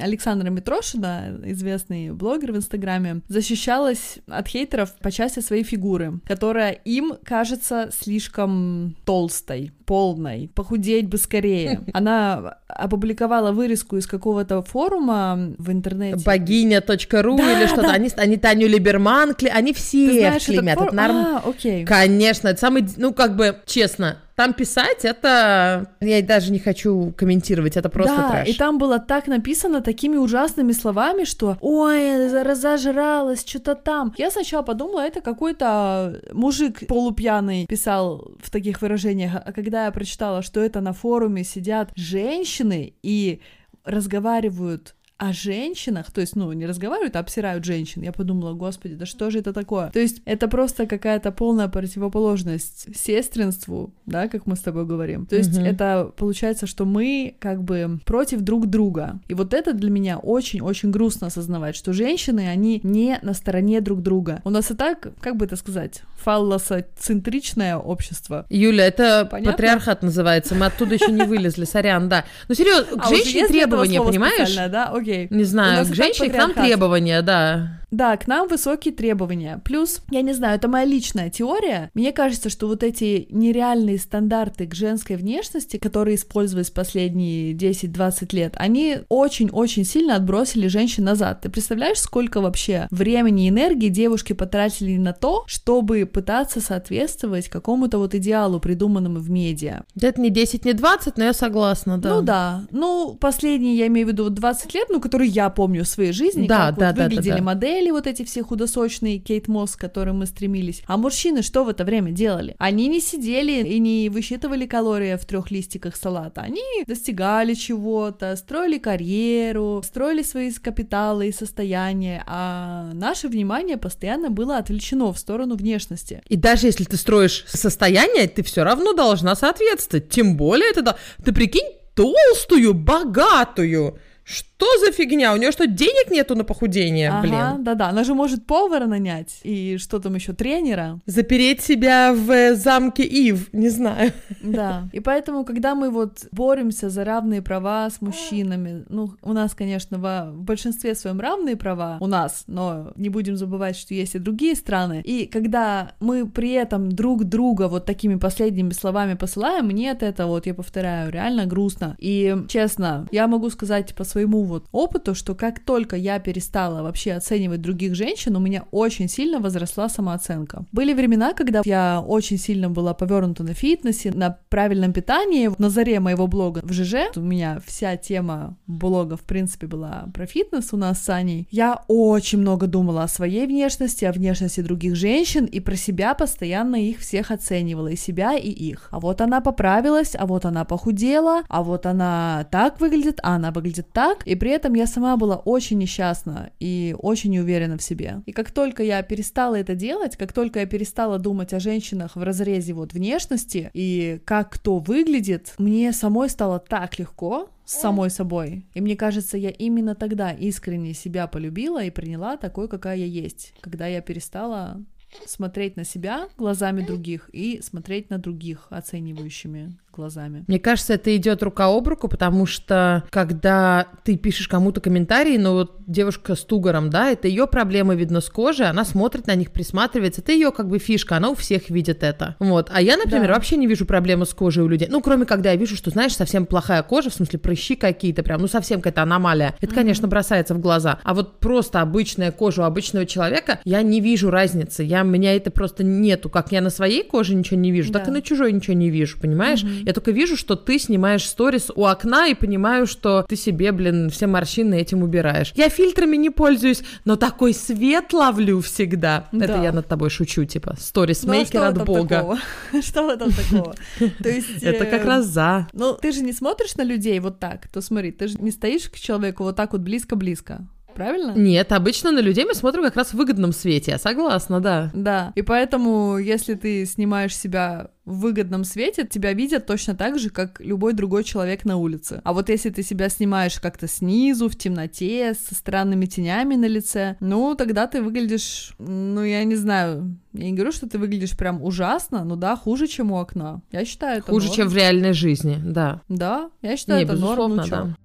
Александра 0.00 0.50
Митрошина, 0.50 1.40
известный 1.44 2.10
блогер 2.10 2.52
в 2.52 2.56
Инстаграме, 2.56 3.20
защищалась 3.28 4.18
от 4.26 4.48
хейтеров 4.48 4.94
по 5.00 5.10
части 5.10 5.40
своей 5.40 5.62
фигуры, 5.62 6.20
которая 6.26 6.72
им 6.72 7.14
кажется 7.24 7.90
слишком 7.96 8.96
толстой, 9.04 9.72
полной, 9.84 10.50
похудеть 10.54 11.08
бы 11.08 11.18
скорее. 11.18 11.80
Она 11.92 12.58
опубликовала 12.68 13.52
вырезку 13.52 13.96
из 13.96 14.06
какого-то 14.06 14.62
форума 14.62 15.54
в 15.58 15.70
интернете. 15.70 16.22
Богиня.ру 16.24 17.36
да, 17.36 17.58
или 17.58 17.66
что-то. 17.66 17.82
Да. 17.82 17.92
Они, 17.92 18.10
они 18.16 18.36
Таню 18.36 18.68
Либерман, 18.68 19.34
они 19.50 19.72
все 19.72 20.12
знаешь, 20.12 20.44
клеймят. 20.44 20.78
Фор... 20.78 20.88
Это 20.88 20.96
норм... 20.96 21.16
А, 21.16 21.42
окей. 21.46 21.84
Конечно, 21.84 22.48
это 22.48 22.60
самый, 22.60 22.86
ну, 22.96 23.12
как 23.12 23.36
бы, 23.36 23.56
честно, 23.66 24.18
там 24.36 24.52
писать 24.52 25.04
это... 25.04 25.90
Я 26.00 26.22
даже 26.22 26.52
не 26.52 26.58
хочу 26.58 27.12
комментировать, 27.16 27.76
это 27.76 27.88
просто 27.88 28.16
да, 28.16 28.30
трэш. 28.30 28.48
и 28.48 28.58
там 28.58 28.78
было 28.78 28.98
так 28.98 29.26
написано 29.26 29.80
такими 29.80 30.16
ужасными 30.16 30.72
словами, 30.72 31.24
что 31.24 31.56
«Ой, 31.60 32.42
разожралась, 32.42 33.44
что-то 33.46 33.74
там». 33.74 34.14
Я 34.18 34.30
сначала 34.30 34.62
подумала, 34.62 35.00
это 35.00 35.22
какой-то 35.22 36.20
мужик 36.32 36.86
полупьяный 36.86 37.66
писал 37.66 38.32
в 38.42 38.50
таких 38.50 38.82
выражениях, 38.82 39.32
а 39.42 39.52
когда 39.52 39.86
я 39.86 39.90
прочитала, 39.90 40.42
что 40.42 40.60
это 40.60 40.80
на 40.82 40.92
форуме 40.92 41.42
сидят 41.42 41.90
женщины 41.96 42.92
и 43.02 43.40
разговаривают 43.84 44.95
о 45.18 45.32
женщинах, 45.32 46.10
то 46.10 46.20
есть, 46.20 46.36
ну, 46.36 46.52
не 46.52 46.66
разговаривают, 46.66 47.16
а 47.16 47.20
обсирают 47.20 47.64
женщин. 47.64 48.02
Я 48.02 48.12
подумала, 48.12 48.52
господи, 48.52 48.94
да 48.94 49.06
что 49.06 49.30
же 49.30 49.38
это 49.38 49.52
такое? 49.52 49.90
То 49.90 49.98
есть, 49.98 50.20
это 50.26 50.46
просто 50.48 50.86
какая-то 50.86 51.32
полная 51.32 51.68
противоположность 51.68 52.94
сестринству, 52.94 53.94
да, 54.04 54.28
как 54.28 54.46
мы 54.46 54.56
с 54.56 54.60
тобой 54.60 54.84
говорим. 54.84 55.26
То 55.26 55.36
есть, 55.36 55.52
mm-hmm. 55.52 55.66
это 55.66 56.12
получается, 56.16 56.66
что 56.66 56.84
мы 56.84 57.34
как 57.38 57.62
бы 57.62 57.98
против 58.04 58.42
друг 58.42 58.66
друга. 58.66 59.18
И 59.28 59.34
вот 59.34 59.54
это 59.54 59.72
для 59.72 59.90
меня 59.90 60.18
очень-очень 60.18 60.90
грустно 60.90 61.28
осознавать, 61.28 61.76
что 61.76 61.92
женщины, 61.92 62.48
они 62.48 62.80
не 62.82 63.18
на 63.22 63.32
стороне 63.32 63.80
друг 63.80 64.02
друга. 64.02 64.42
У 64.44 64.50
нас 64.50 64.70
и 64.70 64.74
так, 64.74 65.08
как 65.20 65.36
бы 65.36 65.46
это 65.46 65.56
сказать, 65.56 66.02
фаллосоцентричное 66.22 67.76
общество. 67.76 68.46
Юля, 68.50 68.86
это 68.86 69.26
Понятно? 69.30 69.52
патриархат 69.52 70.02
называется, 70.02 70.54
мы 70.54 70.66
оттуда 70.66 70.94
еще 70.94 71.10
не 71.10 71.22
вылезли, 71.22 71.64
сорян, 71.64 72.08
да. 72.08 72.24
Ну, 72.48 72.54
серьезно, 72.54 72.98
к 72.98 73.06
а 73.06 73.08
женщине 73.08 73.46
требования, 73.48 74.02
понимаешь? 74.02 74.54
Да, 74.54 74.90
окей. 75.06 75.28
Не 75.30 75.44
знаю, 75.44 75.86
к 75.86 75.94
женщине 75.94 76.30
к 76.30 76.36
нам 76.36 76.52
требования, 76.52 77.22
да. 77.22 77.80
Да, 77.90 78.16
к 78.16 78.26
нам 78.26 78.48
высокие 78.48 78.92
требования. 78.92 79.60
Плюс, 79.64 80.00
я 80.10 80.22
не 80.22 80.32
знаю, 80.32 80.56
это 80.56 80.68
моя 80.68 80.84
личная 80.84 81.30
теория. 81.30 81.90
Мне 81.94 82.12
кажется, 82.12 82.50
что 82.50 82.66
вот 82.66 82.82
эти 82.82 83.28
нереальные 83.30 83.98
стандарты 83.98 84.66
к 84.66 84.74
женской 84.74 85.16
внешности, 85.16 85.76
которые 85.76 86.16
использовались 86.16 86.70
последние 86.70 87.52
10-20 87.54 88.34
лет, 88.34 88.54
они 88.56 88.98
очень-очень 89.08 89.84
сильно 89.84 90.16
отбросили 90.16 90.66
женщин 90.66 91.04
назад. 91.04 91.42
Ты 91.42 91.48
представляешь, 91.48 91.98
сколько 91.98 92.40
вообще 92.40 92.88
времени 92.90 93.46
и 93.46 93.48
энергии 93.50 93.88
девушки 93.88 94.32
потратили 94.32 94.96
на 94.96 95.12
то, 95.12 95.44
чтобы 95.46 96.06
пытаться 96.06 96.60
соответствовать 96.60 97.48
какому-то 97.48 97.98
вот 97.98 98.14
идеалу, 98.14 98.58
придуманному 98.58 99.20
в 99.20 99.30
медиа? 99.30 99.84
Да 99.94 100.08
это 100.08 100.20
не 100.20 100.30
10, 100.30 100.64
не 100.64 100.72
20, 100.72 101.16
но 101.16 101.24
я 101.24 101.32
согласна, 101.32 101.98
да. 101.98 102.14
Ну 102.14 102.22
да. 102.22 102.62
Ну, 102.72 103.16
последние, 103.18 103.76
я 103.76 103.86
имею 103.86 104.08
в 104.08 104.10
виду, 104.10 104.28
20 104.28 104.74
лет, 104.74 104.90
ну, 104.96 105.00
которые 105.00 105.28
я 105.28 105.50
помню 105.50 105.84
в 105.84 105.88
своей 105.88 106.12
жизни, 106.12 106.46
да, 106.46 106.68
как 106.68 106.78
да, 106.78 106.86
вот 106.86 106.96
да, 106.96 107.04
выглядели 107.04 107.32
да, 107.32 107.36
да. 107.36 107.42
модели, 107.42 107.90
вот 107.90 108.06
эти 108.06 108.24
все 108.24 108.42
худосочные, 108.42 109.18
Кейт 109.18 109.46
Мосс, 109.46 109.76
к 109.76 109.80
которым 109.80 110.20
мы 110.20 110.26
стремились. 110.26 110.82
А 110.86 110.96
мужчины 110.96 111.42
что 111.42 111.64
в 111.64 111.68
это 111.68 111.84
время 111.84 112.12
делали? 112.12 112.56
Они 112.58 112.88
не 112.88 113.00
сидели 113.00 113.62
и 113.62 113.78
не 113.78 114.08
высчитывали 114.08 114.64
калории 114.64 115.16
в 115.16 115.26
трех 115.26 115.50
листиках 115.50 115.96
салата. 115.96 116.40
Они 116.40 116.62
достигали 116.86 117.52
чего-то, 117.52 118.34
строили 118.36 118.78
карьеру, 118.78 119.82
строили 119.84 120.22
свои 120.22 120.50
капиталы 120.50 121.28
и 121.28 121.32
состояния, 121.32 122.24
а 122.26 122.90
наше 122.94 123.28
внимание 123.28 123.76
постоянно 123.76 124.30
было 124.30 124.56
отвлечено 124.56 125.12
в 125.12 125.18
сторону 125.18 125.56
внешности. 125.56 126.22
И 126.26 126.36
даже 126.36 126.68
если 126.68 126.84
ты 126.84 126.96
строишь 126.96 127.44
состояние, 127.48 128.28
ты 128.28 128.42
все 128.42 128.62
равно 128.62 128.94
должна 128.94 129.34
соответствовать. 129.34 130.08
Тем 130.08 130.38
более 130.38 130.70
это. 130.70 130.96
Ты 131.22 131.34
прикинь, 131.34 131.68
толстую, 131.94 132.72
богатую, 132.72 133.98
что 134.26 134.66
за 134.84 134.90
фигня? 134.90 135.32
У 135.34 135.36
нее 135.36 135.52
что, 135.52 135.68
денег 135.68 136.10
нету 136.10 136.34
на 136.34 136.42
похудение? 136.42 137.10
Ага, 137.10 137.20
Блин. 137.20 137.64
да-да. 137.64 137.90
Она 137.90 138.02
же 138.02 138.12
может 138.14 138.44
повара 138.44 138.86
нанять 138.86 139.38
и 139.44 139.76
что 139.78 140.00
там 140.00 140.16
еще, 140.16 140.32
тренера. 140.32 140.98
Запереть 141.06 141.60
себя 141.60 142.12
в 142.12 142.28
э, 142.32 142.56
замке 142.56 143.04
Ив, 143.04 143.52
не 143.52 143.68
знаю. 143.68 144.12
Да. 144.42 144.88
И 144.92 144.98
поэтому, 144.98 145.44
когда 145.44 145.76
мы 145.76 145.90
вот 145.90 146.26
боремся 146.32 146.90
за 146.90 147.04
равные 147.04 147.40
права 147.40 147.88
с 147.88 148.00
мужчинами, 148.00 148.84
ну, 148.88 149.12
у 149.22 149.32
нас, 149.32 149.54
конечно, 149.54 149.98
в, 149.98 150.32
в 150.32 150.42
большинстве 150.42 150.96
своем 150.96 151.20
равные 151.20 151.54
права 151.54 151.98
у 152.00 152.08
нас, 152.08 152.44
но 152.48 152.92
не 152.96 153.10
будем 153.10 153.36
забывать, 153.36 153.76
что 153.76 153.94
есть 153.94 154.16
и 154.16 154.18
другие 154.18 154.56
страны. 154.56 155.02
И 155.04 155.26
когда 155.26 155.92
мы 156.00 156.26
при 156.26 156.50
этом 156.50 156.90
друг 156.90 157.24
друга 157.24 157.68
вот 157.68 157.84
такими 157.84 158.16
последними 158.16 158.70
словами 158.70 159.14
посылаем, 159.14 159.66
мне 159.66 159.92
от 159.92 160.02
этого, 160.02 160.28
вот 160.30 160.46
я 160.46 160.54
повторяю, 160.54 161.12
реально 161.12 161.46
грустно. 161.46 161.94
И 161.98 162.36
честно, 162.48 163.06
я 163.12 163.28
могу 163.28 163.50
сказать 163.50 163.94
по 163.94 164.02
своему 164.02 164.15
вот 164.24 164.66
опыту, 164.72 165.14
что 165.14 165.34
как 165.34 165.60
только 165.60 165.96
я 165.96 166.18
перестала 166.18 166.82
вообще 166.82 167.12
оценивать 167.12 167.60
других 167.60 167.94
женщин, 167.94 168.36
у 168.36 168.40
меня 168.40 168.64
очень 168.70 169.08
сильно 169.08 169.40
возросла 169.40 169.88
самооценка. 169.88 170.64
Были 170.72 170.94
времена, 170.94 171.32
когда 171.32 171.62
я 171.64 172.02
очень 172.06 172.38
сильно 172.38 172.70
была 172.70 172.94
повернута 172.94 173.42
на 173.42 173.54
фитнесе, 173.54 174.12
на 174.12 174.38
правильном 174.48 174.92
питании. 174.92 175.50
На 175.58 175.70
заре 175.70 176.00
моего 176.00 176.26
блога 176.26 176.60
в 176.62 176.72
ЖЖ 176.72 177.16
у 177.16 177.20
меня 177.20 177.60
вся 177.66 177.96
тема 177.96 178.56
блога, 178.66 179.16
в 179.16 179.22
принципе, 179.22 179.66
была 179.66 180.08
про 180.14 180.26
фитнес 180.26 180.72
у 180.72 180.76
нас 180.76 181.02
с 181.02 181.08
Аней. 181.08 181.48
Я 181.50 181.82
очень 181.88 182.38
много 182.38 182.66
думала 182.66 183.02
о 183.02 183.08
своей 183.08 183.46
внешности, 183.46 184.04
о 184.04 184.12
внешности 184.12 184.60
других 184.60 184.96
женщин, 184.96 185.44
и 185.44 185.60
про 185.60 185.76
себя 185.76 186.14
постоянно 186.14 186.76
их 186.76 187.00
всех 187.00 187.30
оценивала, 187.30 187.88
и 187.88 187.96
себя, 187.96 188.34
и 188.36 188.48
их. 188.48 188.88
А 188.90 189.00
вот 189.00 189.20
она 189.20 189.40
поправилась, 189.40 190.14
а 190.14 190.26
вот 190.26 190.44
она 190.44 190.64
похудела, 190.64 191.42
а 191.48 191.62
вот 191.62 191.86
она 191.86 192.46
так 192.50 192.80
выглядит, 192.80 193.20
а 193.22 193.36
она 193.36 193.50
выглядит 193.50 193.92
так, 193.92 194.05
так, 194.06 194.26
и 194.26 194.36
при 194.36 194.50
этом 194.50 194.74
я 194.74 194.86
сама 194.86 195.16
была 195.16 195.36
очень 195.36 195.78
несчастна 195.78 196.50
и 196.60 196.94
очень 196.98 197.32
неуверена 197.32 197.76
в 197.76 197.82
себе. 197.82 198.22
И 198.26 198.32
как 198.32 198.52
только 198.52 198.84
я 198.84 199.02
перестала 199.02 199.56
это 199.56 199.74
делать, 199.74 200.16
как 200.16 200.32
только 200.32 200.60
я 200.60 200.66
перестала 200.66 201.18
думать 201.18 201.52
о 201.52 201.60
женщинах 201.60 202.14
в 202.14 202.22
разрезе 202.22 202.72
вот 202.72 202.92
внешности 202.92 203.70
и 203.74 204.20
как 204.24 204.50
кто 204.50 204.78
выглядит, 204.78 205.54
мне 205.58 205.92
самой 205.92 206.30
стало 206.30 206.60
так 206.60 206.98
легко, 207.00 207.50
с 207.64 207.80
самой 207.80 208.10
собой. 208.10 208.64
И 208.74 208.80
мне 208.80 208.94
кажется, 208.94 209.36
я 209.36 209.50
именно 209.50 209.96
тогда 209.96 210.30
искренне 210.30 210.94
себя 210.94 211.26
полюбила 211.26 211.82
и 211.82 211.90
приняла 211.90 212.36
такой, 212.36 212.68
какая 212.68 212.98
я 212.98 213.06
есть, 213.06 213.54
когда 213.60 213.88
я 213.88 214.00
перестала 214.00 214.80
смотреть 215.26 215.76
на 215.76 215.84
себя 215.84 216.28
глазами 216.36 216.82
других 216.82 217.30
и 217.32 217.60
смотреть 217.62 218.10
на 218.10 218.18
других 218.18 218.66
оценивающими 218.70 219.76
глазами. 219.96 220.44
Мне 220.46 220.58
кажется, 220.58 220.94
это 220.94 221.14
идет 221.16 221.42
рука 221.42 221.66
об 221.66 221.88
руку, 221.88 222.08
потому 222.08 222.46
что 222.46 223.04
когда 223.10 223.86
ты 224.04 224.16
пишешь 224.16 224.48
кому-то 224.48 224.80
комментарии, 224.80 225.36
ну 225.36 225.54
вот 225.54 225.76
девушка 225.86 226.34
с 226.34 226.44
тугором, 226.44 226.90
да, 226.90 227.10
это 227.10 227.28
ее 227.28 227.46
проблемы 227.46 227.96
видно 227.96 228.20
с 228.20 228.28
кожи, 228.28 228.64
она 228.64 228.84
смотрит 228.84 229.26
на 229.26 229.34
них, 229.34 229.50
присматривается, 229.52 230.20
это 230.20 230.32
ее 230.32 230.52
как 230.52 230.68
бы 230.68 230.78
фишка, 230.78 231.16
она 231.16 231.30
у 231.30 231.34
всех 231.34 231.70
видит 231.70 232.02
это. 232.02 232.36
Вот. 232.38 232.70
А 232.72 232.82
я, 232.82 232.96
например, 232.96 233.28
да. 233.28 233.34
вообще 233.34 233.56
не 233.56 233.66
вижу 233.66 233.86
проблемы 233.86 234.26
с 234.26 234.34
кожей 234.34 234.62
у 234.62 234.68
людей. 234.68 234.88
Ну, 234.90 235.00
кроме 235.00 235.24
когда 235.24 235.50
я 235.50 235.56
вижу, 235.56 235.76
что, 235.76 235.90
знаешь, 235.90 236.14
совсем 236.14 236.46
плохая 236.46 236.82
кожа, 236.82 237.10
в 237.10 237.14
смысле 237.14 237.38
прыщи 237.38 237.76
какие-то, 237.76 238.22
прям, 238.22 238.40
ну, 238.40 238.48
совсем 238.48 238.80
какая-то 238.80 239.02
аномалия. 239.02 239.54
Это, 239.60 239.72
mm-hmm. 239.72 239.74
конечно, 239.74 240.08
бросается 240.08 240.54
в 240.54 240.60
глаза. 240.60 240.98
А 241.02 241.14
вот 241.14 241.40
просто 241.40 241.80
обычная 241.80 242.32
кожа 242.32 242.62
у 242.62 242.64
обычного 242.64 243.06
человека, 243.06 243.60
я 243.64 243.82
не 243.82 244.00
вижу 244.00 244.30
разницы. 244.30 244.82
Я, 244.82 245.02
меня 245.02 245.34
это 245.34 245.50
просто 245.50 245.84
нету. 245.84 246.28
Как 246.28 246.52
я 246.52 246.60
на 246.60 246.70
своей 246.70 247.02
коже 247.02 247.34
ничего 247.34 247.58
не 247.58 247.70
вижу, 247.70 247.92
да. 247.92 248.00
так 248.00 248.08
и 248.08 248.10
на 248.10 248.22
чужой 248.22 248.52
ничего 248.52 248.74
не 248.74 248.90
вижу, 248.90 249.18
понимаешь? 249.18 249.62
Mm-hmm. 249.62 249.85
Я 249.86 249.92
только 249.92 250.10
вижу, 250.10 250.36
что 250.36 250.56
ты 250.56 250.80
снимаешь 250.80 251.24
сторис 251.24 251.70
у 251.72 251.84
окна 251.84 252.26
и 252.26 252.34
понимаю, 252.34 252.88
что 252.88 253.24
ты 253.28 253.36
себе, 253.36 253.70
блин, 253.70 254.10
все 254.10 254.26
морщины 254.26 254.74
этим 254.80 255.04
убираешь. 255.04 255.52
Я 255.54 255.68
фильтрами 255.68 256.16
не 256.16 256.30
пользуюсь, 256.30 256.82
но 257.04 257.14
такой 257.14 257.54
свет 257.54 258.12
ловлю 258.12 258.60
всегда. 258.62 259.28
Да. 259.30 259.44
Это 259.44 259.62
я 259.62 259.70
над 259.70 259.86
тобой 259.86 260.10
шучу, 260.10 260.44
типа, 260.44 260.74
сторисмейкер 260.76 261.60
ну, 261.60 261.66
а 261.66 261.68
от 261.68 261.84
бога. 261.84 262.38
Что 262.82 263.06
в 263.06 263.10
этом 263.10 263.30
такого? 263.32 263.76
То 263.98 264.28
есть... 264.28 264.60
Это 264.60 264.86
как 264.86 265.04
э, 265.04 265.06
раз 265.06 265.26
за. 265.26 265.68
Ну, 265.72 265.94
ты 265.94 266.10
же 266.10 266.22
не 266.22 266.32
смотришь 266.32 266.74
на 266.74 266.82
людей 266.82 267.20
вот 267.20 267.38
так, 267.38 267.68
то 267.68 267.80
смотри, 267.80 268.10
ты 268.10 268.26
же 268.26 268.38
не 268.38 268.50
стоишь 268.50 268.90
к 268.90 268.96
человеку 268.96 269.44
вот 269.44 269.54
так 269.54 269.72
вот 269.72 269.82
близко-близко 269.82 270.66
правильно? 270.96 271.32
Нет, 271.36 271.70
обычно 271.72 272.10
на 272.10 272.20
людей 272.20 272.44
мы 272.44 272.54
смотрим 272.54 272.82
как 272.82 272.96
раз 272.96 273.08
в 273.10 273.14
выгодном 273.14 273.52
свете, 273.52 273.92
я 273.92 273.98
согласна, 273.98 274.60
да. 274.60 274.90
Да, 274.94 275.32
и 275.36 275.42
поэтому, 275.42 276.18
если 276.18 276.54
ты 276.54 276.84
снимаешь 276.86 277.36
себя 277.36 277.90
в 278.04 278.20
выгодном 278.20 278.62
свете, 278.64 279.04
тебя 279.06 279.32
видят 279.32 279.66
точно 279.66 279.94
так 279.96 280.18
же, 280.18 280.30
как 280.30 280.60
любой 280.60 280.92
другой 280.92 281.24
человек 281.24 281.64
на 281.64 281.76
улице. 281.76 282.20
А 282.24 282.32
вот 282.32 282.48
если 282.48 282.70
ты 282.70 282.82
себя 282.84 283.08
снимаешь 283.08 283.58
как-то 283.60 283.88
снизу, 283.88 284.48
в 284.48 284.56
темноте, 284.56 285.34
со 285.34 285.54
странными 285.56 286.06
тенями 286.06 286.54
на 286.54 286.66
лице, 286.66 287.16
ну, 287.20 287.54
тогда 287.56 287.86
ты 287.88 288.00
выглядишь, 288.02 288.74
ну, 288.78 289.22
я 289.24 289.42
не 289.44 289.56
знаю, 289.56 290.16
я 290.32 290.44
не 290.44 290.52
говорю, 290.52 290.70
что 290.72 290.88
ты 290.88 290.98
выглядишь 290.98 291.36
прям 291.36 291.62
ужасно, 291.62 292.24
но 292.24 292.36
да, 292.36 292.54
хуже, 292.56 292.86
чем 292.86 293.10
у 293.10 293.18
окна. 293.18 293.60
Я 293.72 293.84
считаю 293.84 294.18
это 294.20 294.30
Хуже, 294.30 294.46
норм. 294.46 294.56
чем 294.56 294.68
в 294.68 294.76
реальной 294.76 295.12
жизни, 295.12 295.58
да. 295.62 296.00
Да, 296.08 296.50
я 296.62 296.76
считаю 296.76 296.98
Не, 297.00 297.04
это 297.04 297.16
норм, 297.16 297.56
ну 297.56 297.64
чё. 297.64 297.70
да. 297.70 297.96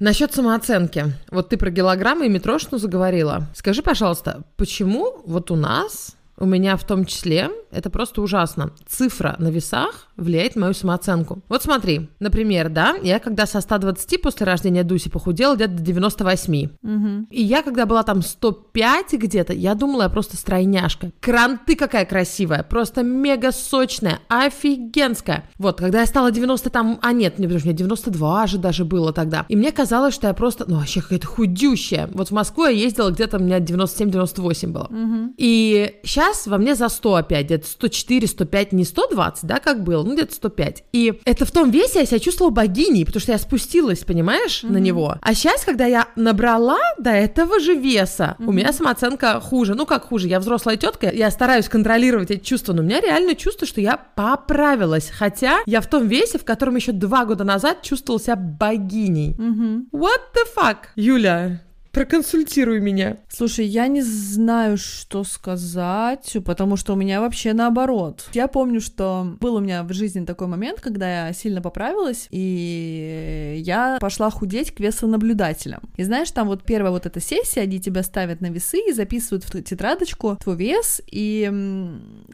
Насчет 0.00 0.32
самооценки. 0.32 1.12
Вот 1.30 1.50
ты 1.50 1.58
про 1.58 1.70
килограммы 1.70 2.24
и 2.24 2.30
метрошну 2.30 2.78
заговорила. 2.78 3.48
Скажи, 3.54 3.82
пожалуйста, 3.82 4.44
почему 4.56 5.20
вот 5.26 5.50
у 5.50 5.56
нас, 5.56 6.16
у 6.38 6.46
меня 6.46 6.78
в 6.78 6.84
том 6.84 7.04
числе, 7.04 7.50
это 7.70 7.90
просто 7.90 8.22
ужасно. 8.22 8.70
Цифра 8.88 9.36
на 9.38 9.48
весах 9.48 10.06
влияет 10.20 10.54
на 10.56 10.62
мою 10.62 10.74
самооценку. 10.74 11.42
Вот 11.48 11.62
смотри, 11.62 12.08
например, 12.20 12.68
да, 12.68 12.96
я 13.02 13.18
когда 13.18 13.46
со 13.46 13.60
120 13.60 14.22
после 14.22 14.46
рождения 14.46 14.84
Дуси 14.84 15.10
похудела 15.10 15.54
где-то 15.54 15.74
до 15.74 15.82
98. 15.82 16.70
Мгм. 16.82 17.26
И 17.30 17.42
я, 17.42 17.62
когда 17.62 17.86
была 17.86 18.02
там 18.02 18.22
105 18.22 19.12
где-то, 19.14 19.52
я 19.52 19.74
думала, 19.74 20.02
я 20.02 20.08
просто 20.08 20.36
стройняшка. 20.36 21.12
Кранты 21.20 21.76
какая 21.76 22.04
красивая, 22.04 22.62
просто 22.62 23.02
мега 23.02 23.52
сочная, 23.52 24.20
офигенская. 24.28 25.44
Вот, 25.58 25.78
когда 25.78 26.00
я 26.00 26.06
стала 26.06 26.30
90 26.30 26.70
там, 26.70 26.98
а 27.02 27.12
нет, 27.12 27.38
не 27.38 27.46
потому 27.46 27.60
что 27.60 27.68
мне 27.68 27.76
92 27.76 28.46
же 28.46 28.58
даже 28.58 28.84
было 28.84 29.12
тогда. 29.12 29.46
И 29.48 29.56
мне 29.56 29.72
казалось, 29.72 30.14
что 30.14 30.26
я 30.26 30.34
просто, 30.34 30.64
ну, 30.68 30.76
вообще 30.76 31.00
какая-то 31.00 31.26
худющая. 31.26 32.08
Вот 32.12 32.28
в 32.28 32.32
Москву 32.32 32.64
я 32.64 32.70
ездила 32.70 33.10
где-то, 33.10 33.38
у 33.38 33.40
меня 33.40 33.58
97-98 33.58 34.72
было. 34.72 34.88
Мгм. 34.90 35.34
И 35.36 35.94
сейчас 36.02 36.46
во 36.46 36.58
мне 36.58 36.74
за 36.74 36.88
100 36.88 37.14
опять, 37.14 37.46
где-то 37.46 37.66
104, 37.66 38.26
105, 38.26 38.72
не 38.72 38.84
120, 38.84 39.44
да, 39.44 39.58
как 39.60 39.82
было, 39.82 40.02
ну, 40.10 40.16
где-то 40.16 40.34
105. 40.34 40.84
И 40.92 41.20
это 41.24 41.44
в 41.44 41.50
том 41.50 41.70
весе 41.70 42.00
я 42.00 42.06
себя 42.06 42.18
чувствовала 42.18 42.52
богиней, 42.52 43.04
потому 43.04 43.20
что 43.20 43.32
я 43.32 43.38
спустилась, 43.38 44.00
понимаешь, 44.00 44.62
на 44.62 44.78
него. 44.78 45.16
А 45.20 45.34
сейчас, 45.34 45.64
когда 45.64 45.86
я 45.86 46.08
набрала 46.16 46.78
до 46.98 47.10
этого 47.10 47.60
же 47.60 47.74
веса, 47.74 48.36
у 48.38 48.52
меня 48.52 48.72
самооценка 48.72 49.40
хуже. 49.40 49.74
Ну, 49.74 49.86
как 49.86 50.04
хуже, 50.04 50.28
я 50.28 50.40
взрослая 50.40 50.76
тетка, 50.76 51.10
я 51.10 51.30
стараюсь 51.30 51.68
контролировать 51.68 52.30
эти 52.30 52.42
чувства, 52.42 52.72
но 52.72 52.82
у 52.82 52.84
меня 52.84 53.00
реально 53.00 53.34
чувство, 53.34 53.66
что 53.66 53.80
я 53.80 53.96
поправилась. 53.96 55.10
Хотя 55.10 55.60
я 55.66 55.80
в 55.80 55.86
том 55.86 56.08
весе, 56.08 56.38
в 56.38 56.44
котором 56.44 56.76
еще 56.76 56.92
два 56.92 57.24
года 57.24 57.44
назад 57.44 57.82
чувствовала 57.82 58.20
себя 58.20 58.36
богиней. 58.36 59.34
Мгм. 59.38 59.88
What 59.92 60.20
the 60.34 60.46
fuck? 60.56 60.76
Юля, 60.96 61.60
проконсультируй 61.92 62.80
меня. 62.80 63.18
Слушай, 63.28 63.66
я 63.66 63.86
не 63.88 64.02
знаю, 64.02 64.76
что 64.76 65.24
сказать, 65.24 66.36
потому 66.44 66.76
что 66.76 66.94
у 66.94 66.96
меня 66.96 67.20
вообще 67.20 67.52
наоборот. 67.52 68.28
Я 68.32 68.48
помню, 68.48 68.80
что 68.80 69.36
был 69.40 69.56
у 69.56 69.60
меня 69.60 69.82
в 69.82 69.92
жизни 69.92 70.24
такой 70.24 70.46
момент, 70.46 70.80
когда 70.80 71.26
я 71.26 71.32
сильно 71.32 71.60
поправилась, 71.60 72.28
и 72.30 73.60
я 73.64 73.98
пошла 74.00 74.30
худеть 74.30 74.72
к 74.72 74.80
весонаблюдателям. 74.80 75.80
И 75.96 76.04
знаешь, 76.04 76.30
там 76.30 76.48
вот 76.48 76.64
первая 76.64 76.92
вот 76.92 77.06
эта 77.06 77.20
сессия, 77.20 77.62
они 77.62 77.80
тебя 77.80 78.02
ставят 78.02 78.40
на 78.40 78.46
весы 78.46 78.78
и 78.88 78.92
записывают 78.92 79.44
в 79.44 79.62
тетрадочку 79.62 80.36
твой 80.42 80.56
вес, 80.56 81.02
и 81.10 81.50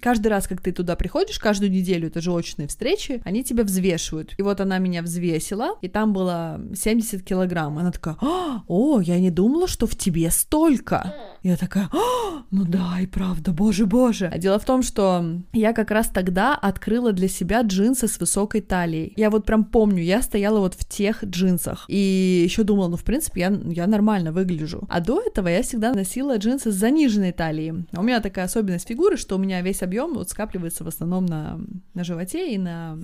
каждый 0.01 0.29
раз, 0.29 0.47
как 0.47 0.61
ты 0.61 0.73
туда 0.73 0.97
приходишь, 0.97 1.39
каждую 1.39 1.71
неделю, 1.71 2.09
это 2.09 2.21
же 2.21 2.31
очные 2.31 2.69
встречи, 2.69 3.23
они 3.25 3.45
тебя 3.45 3.65
взвешивают. 3.65 4.35
И 4.39 4.43
вот 4.43 4.61
она 4.61 4.79
меня 4.79 5.03
взвесила, 5.03 5.77
и 5.81 5.89
там 5.89 6.13
было 6.13 6.61
70 6.75 7.23
килограмм. 7.23 7.79
Она 7.79 7.93
такая, 7.93 8.17
«А, 8.21 8.63
о, 8.67 9.01
я 9.01 9.19
не 9.19 9.31
думала, 9.31 9.46
что 9.67 9.87
в 9.87 9.97
тебе 9.97 10.31
столько. 10.31 11.15
Я 11.43 11.57
такая, 11.57 11.89
«А, 11.93 12.43
ну 12.51 12.65
да, 12.65 13.01
и 13.01 13.07
правда, 13.07 13.53
боже, 13.53 13.87
боже. 13.87 14.27
А 14.33 14.39
дело 14.39 14.59
в 14.59 14.65
том, 14.65 14.83
что 14.83 15.25
я 15.53 15.73
как 15.73 15.91
раз 15.91 16.09
тогда 16.09 16.55
открыла 16.55 17.13
для 17.13 17.29
себя 17.29 17.63
джинсы 17.63 18.09
с 18.09 18.19
высокой 18.21 18.61
талией. 18.61 19.13
Я 19.17 19.31
вот 19.31 19.47
прям 19.47 19.65
помню, 19.65 20.03
я 20.03 20.23
стояла 20.23 20.61
вот 20.61 20.75
в 20.75 20.85
тех 20.89 21.25
джинсах. 21.25 21.85
И 21.89 22.43
еще 22.45 22.63
думала, 22.63 22.89
ну, 22.89 22.97
в 22.97 23.05
принципе, 23.05 23.41
я, 23.41 23.61
я 23.67 23.87
нормально 23.87 24.33
выгляжу. 24.33 24.87
А 24.89 25.01
до 25.01 25.21
этого 25.21 25.49
я 25.49 25.63
всегда 25.63 25.93
носила 25.93 26.37
джинсы 26.37 26.73
с 26.73 26.75
заниженной 26.75 27.33
талией. 27.33 27.87
А 27.93 28.01
у 28.01 28.03
меня 28.03 28.21
такая 28.21 28.47
особенность 28.47 28.89
фигуры, 28.89 29.17
что 29.17 29.37
у 29.37 29.39
меня 29.39 29.61
весь 29.63 29.83
объем 29.83 30.15
вот 30.15 30.31
скапливается 30.31 30.85
в 30.85 30.89
основном 30.89 31.27
на, 31.27 31.61
на 31.95 32.05
животе 32.05 32.55
и 32.55 32.59
на, 32.59 32.99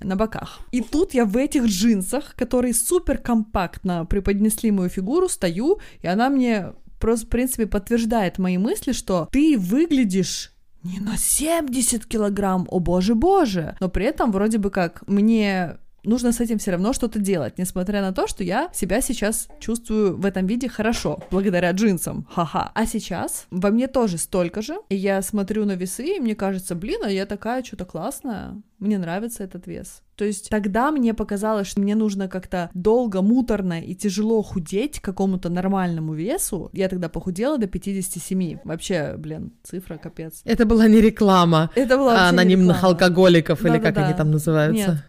на 0.00 0.16
боках. 0.16 0.60
И 0.70 0.80
тут 0.80 1.14
я 1.14 1.24
в 1.24 1.36
этих 1.36 1.64
джинсах, 1.64 2.34
которые 2.34 2.74
супер 2.74 3.18
компактно 3.18 4.04
преподнесли 4.06 4.70
мою 4.70 4.88
фигуру, 4.88 5.28
стою, 5.28 5.78
и 6.00 6.06
она 6.06 6.28
мне 6.28 6.72
просто, 6.98 7.26
в 7.26 7.28
принципе, 7.28 7.66
подтверждает 7.66 8.38
мои 8.38 8.58
мысли, 8.58 8.92
что 8.92 9.28
ты 9.32 9.58
выглядишь 9.58 10.52
не 10.84 10.98
на 10.98 11.16
70 11.16 12.06
килограмм, 12.06 12.66
о 12.70 12.80
боже 12.80 13.14
боже. 13.14 13.76
Но 13.80 13.88
при 13.88 14.06
этом 14.06 14.32
вроде 14.32 14.58
бы 14.58 14.70
как 14.70 15.06
мне 15.06 15.78
нужно 16.04 16.32
с 16.32 16.40
этим 16.40 16.58
все 16.58 16.72
равно 16.72 16.92
что-то 16.92 17.18
делать, 17.18 17.58
несмотря 17.58 18.00
на 18.02 18.12
то, 18.12 18.26
что 18.26 18.42
я 18.44 18.68
себя 18.72 19.00
сейчас 19.00 19.48
чувствую 19.60 20.16
в 20.16 20.26
этом 20.26 20.46
виде 20.46 20.68
хорошо, 20.68 21.20
благодаря 21.30 21.70
джинсам, 21.70 22.26
ха-ха. 22.30 22.72
А 22.74 22.86
сейчас 22.86 23.46
во 23.50 23.70
мне 23.70 23.86
тоже 23.86 24.18
столько 24.18 24.62
же, 24.62 24.76
и 24.88 24.96
я 24.96 25.22
смотрю 25.22 25.64
на 25.64 25.72
весы, 25.72 26.16
и 26.16 26.20
мне 26.20 26.34
кажется, 26.34 26.74
блин, 26.74 27.00
а 27.04 27.10
я 27.10 27.26
такая 27.26 27.62
что-то 27.62 27.84
классная, 27.84 28.60
мне 28.82 28.98
нравится 28.98 29.44
этот 29.44 29.66
вес. 29.66 30.02
То 30.16 30.24
есть 30.26 30.50
тогда 30.50 30.90
мне 30.90 31.14
показалось, 31.14 31.66
что 31.66 31.80
мне 31.80 31.94
нужно 31.94 32.28
как-то 32.28 32.70
долго, 32.74 33.22
муторно 33.22 33.80
и 33.80 33.94
тяжело 33.94 34.42
худеть 34.42 35.00
к 35.00 35.04
какому-то 35.04 35.48
нормальному 35.48 36.14
весу. 36.14 36.68
Я 36.72 36.88
тогда 36.88 37.08
похудела 37.08 37.58
до 37.58 37.66
57. 37.66 38.58
Вообще, 38.64 39.14
блин, 39.16 39.52
цифра 39.62 39.96
капец. 39.96 40.42
Это 40.44 40.66
была 40.66 40.86
не 40.88 41.00
реклама 41.00 41.70
Это 41.74 41.96
была 41.96 42.26
а 42.26 42.28
анонимных 42.28 42.76
реклама. 42.76 42.94
алкоголиков, 42.94 43.64
или 43.64 43.78
как 43.78 43.94
Да-да-да. 43.94 44.06
они 44.06 44.16
там 44.16 44.30
называются. 44.30 45.04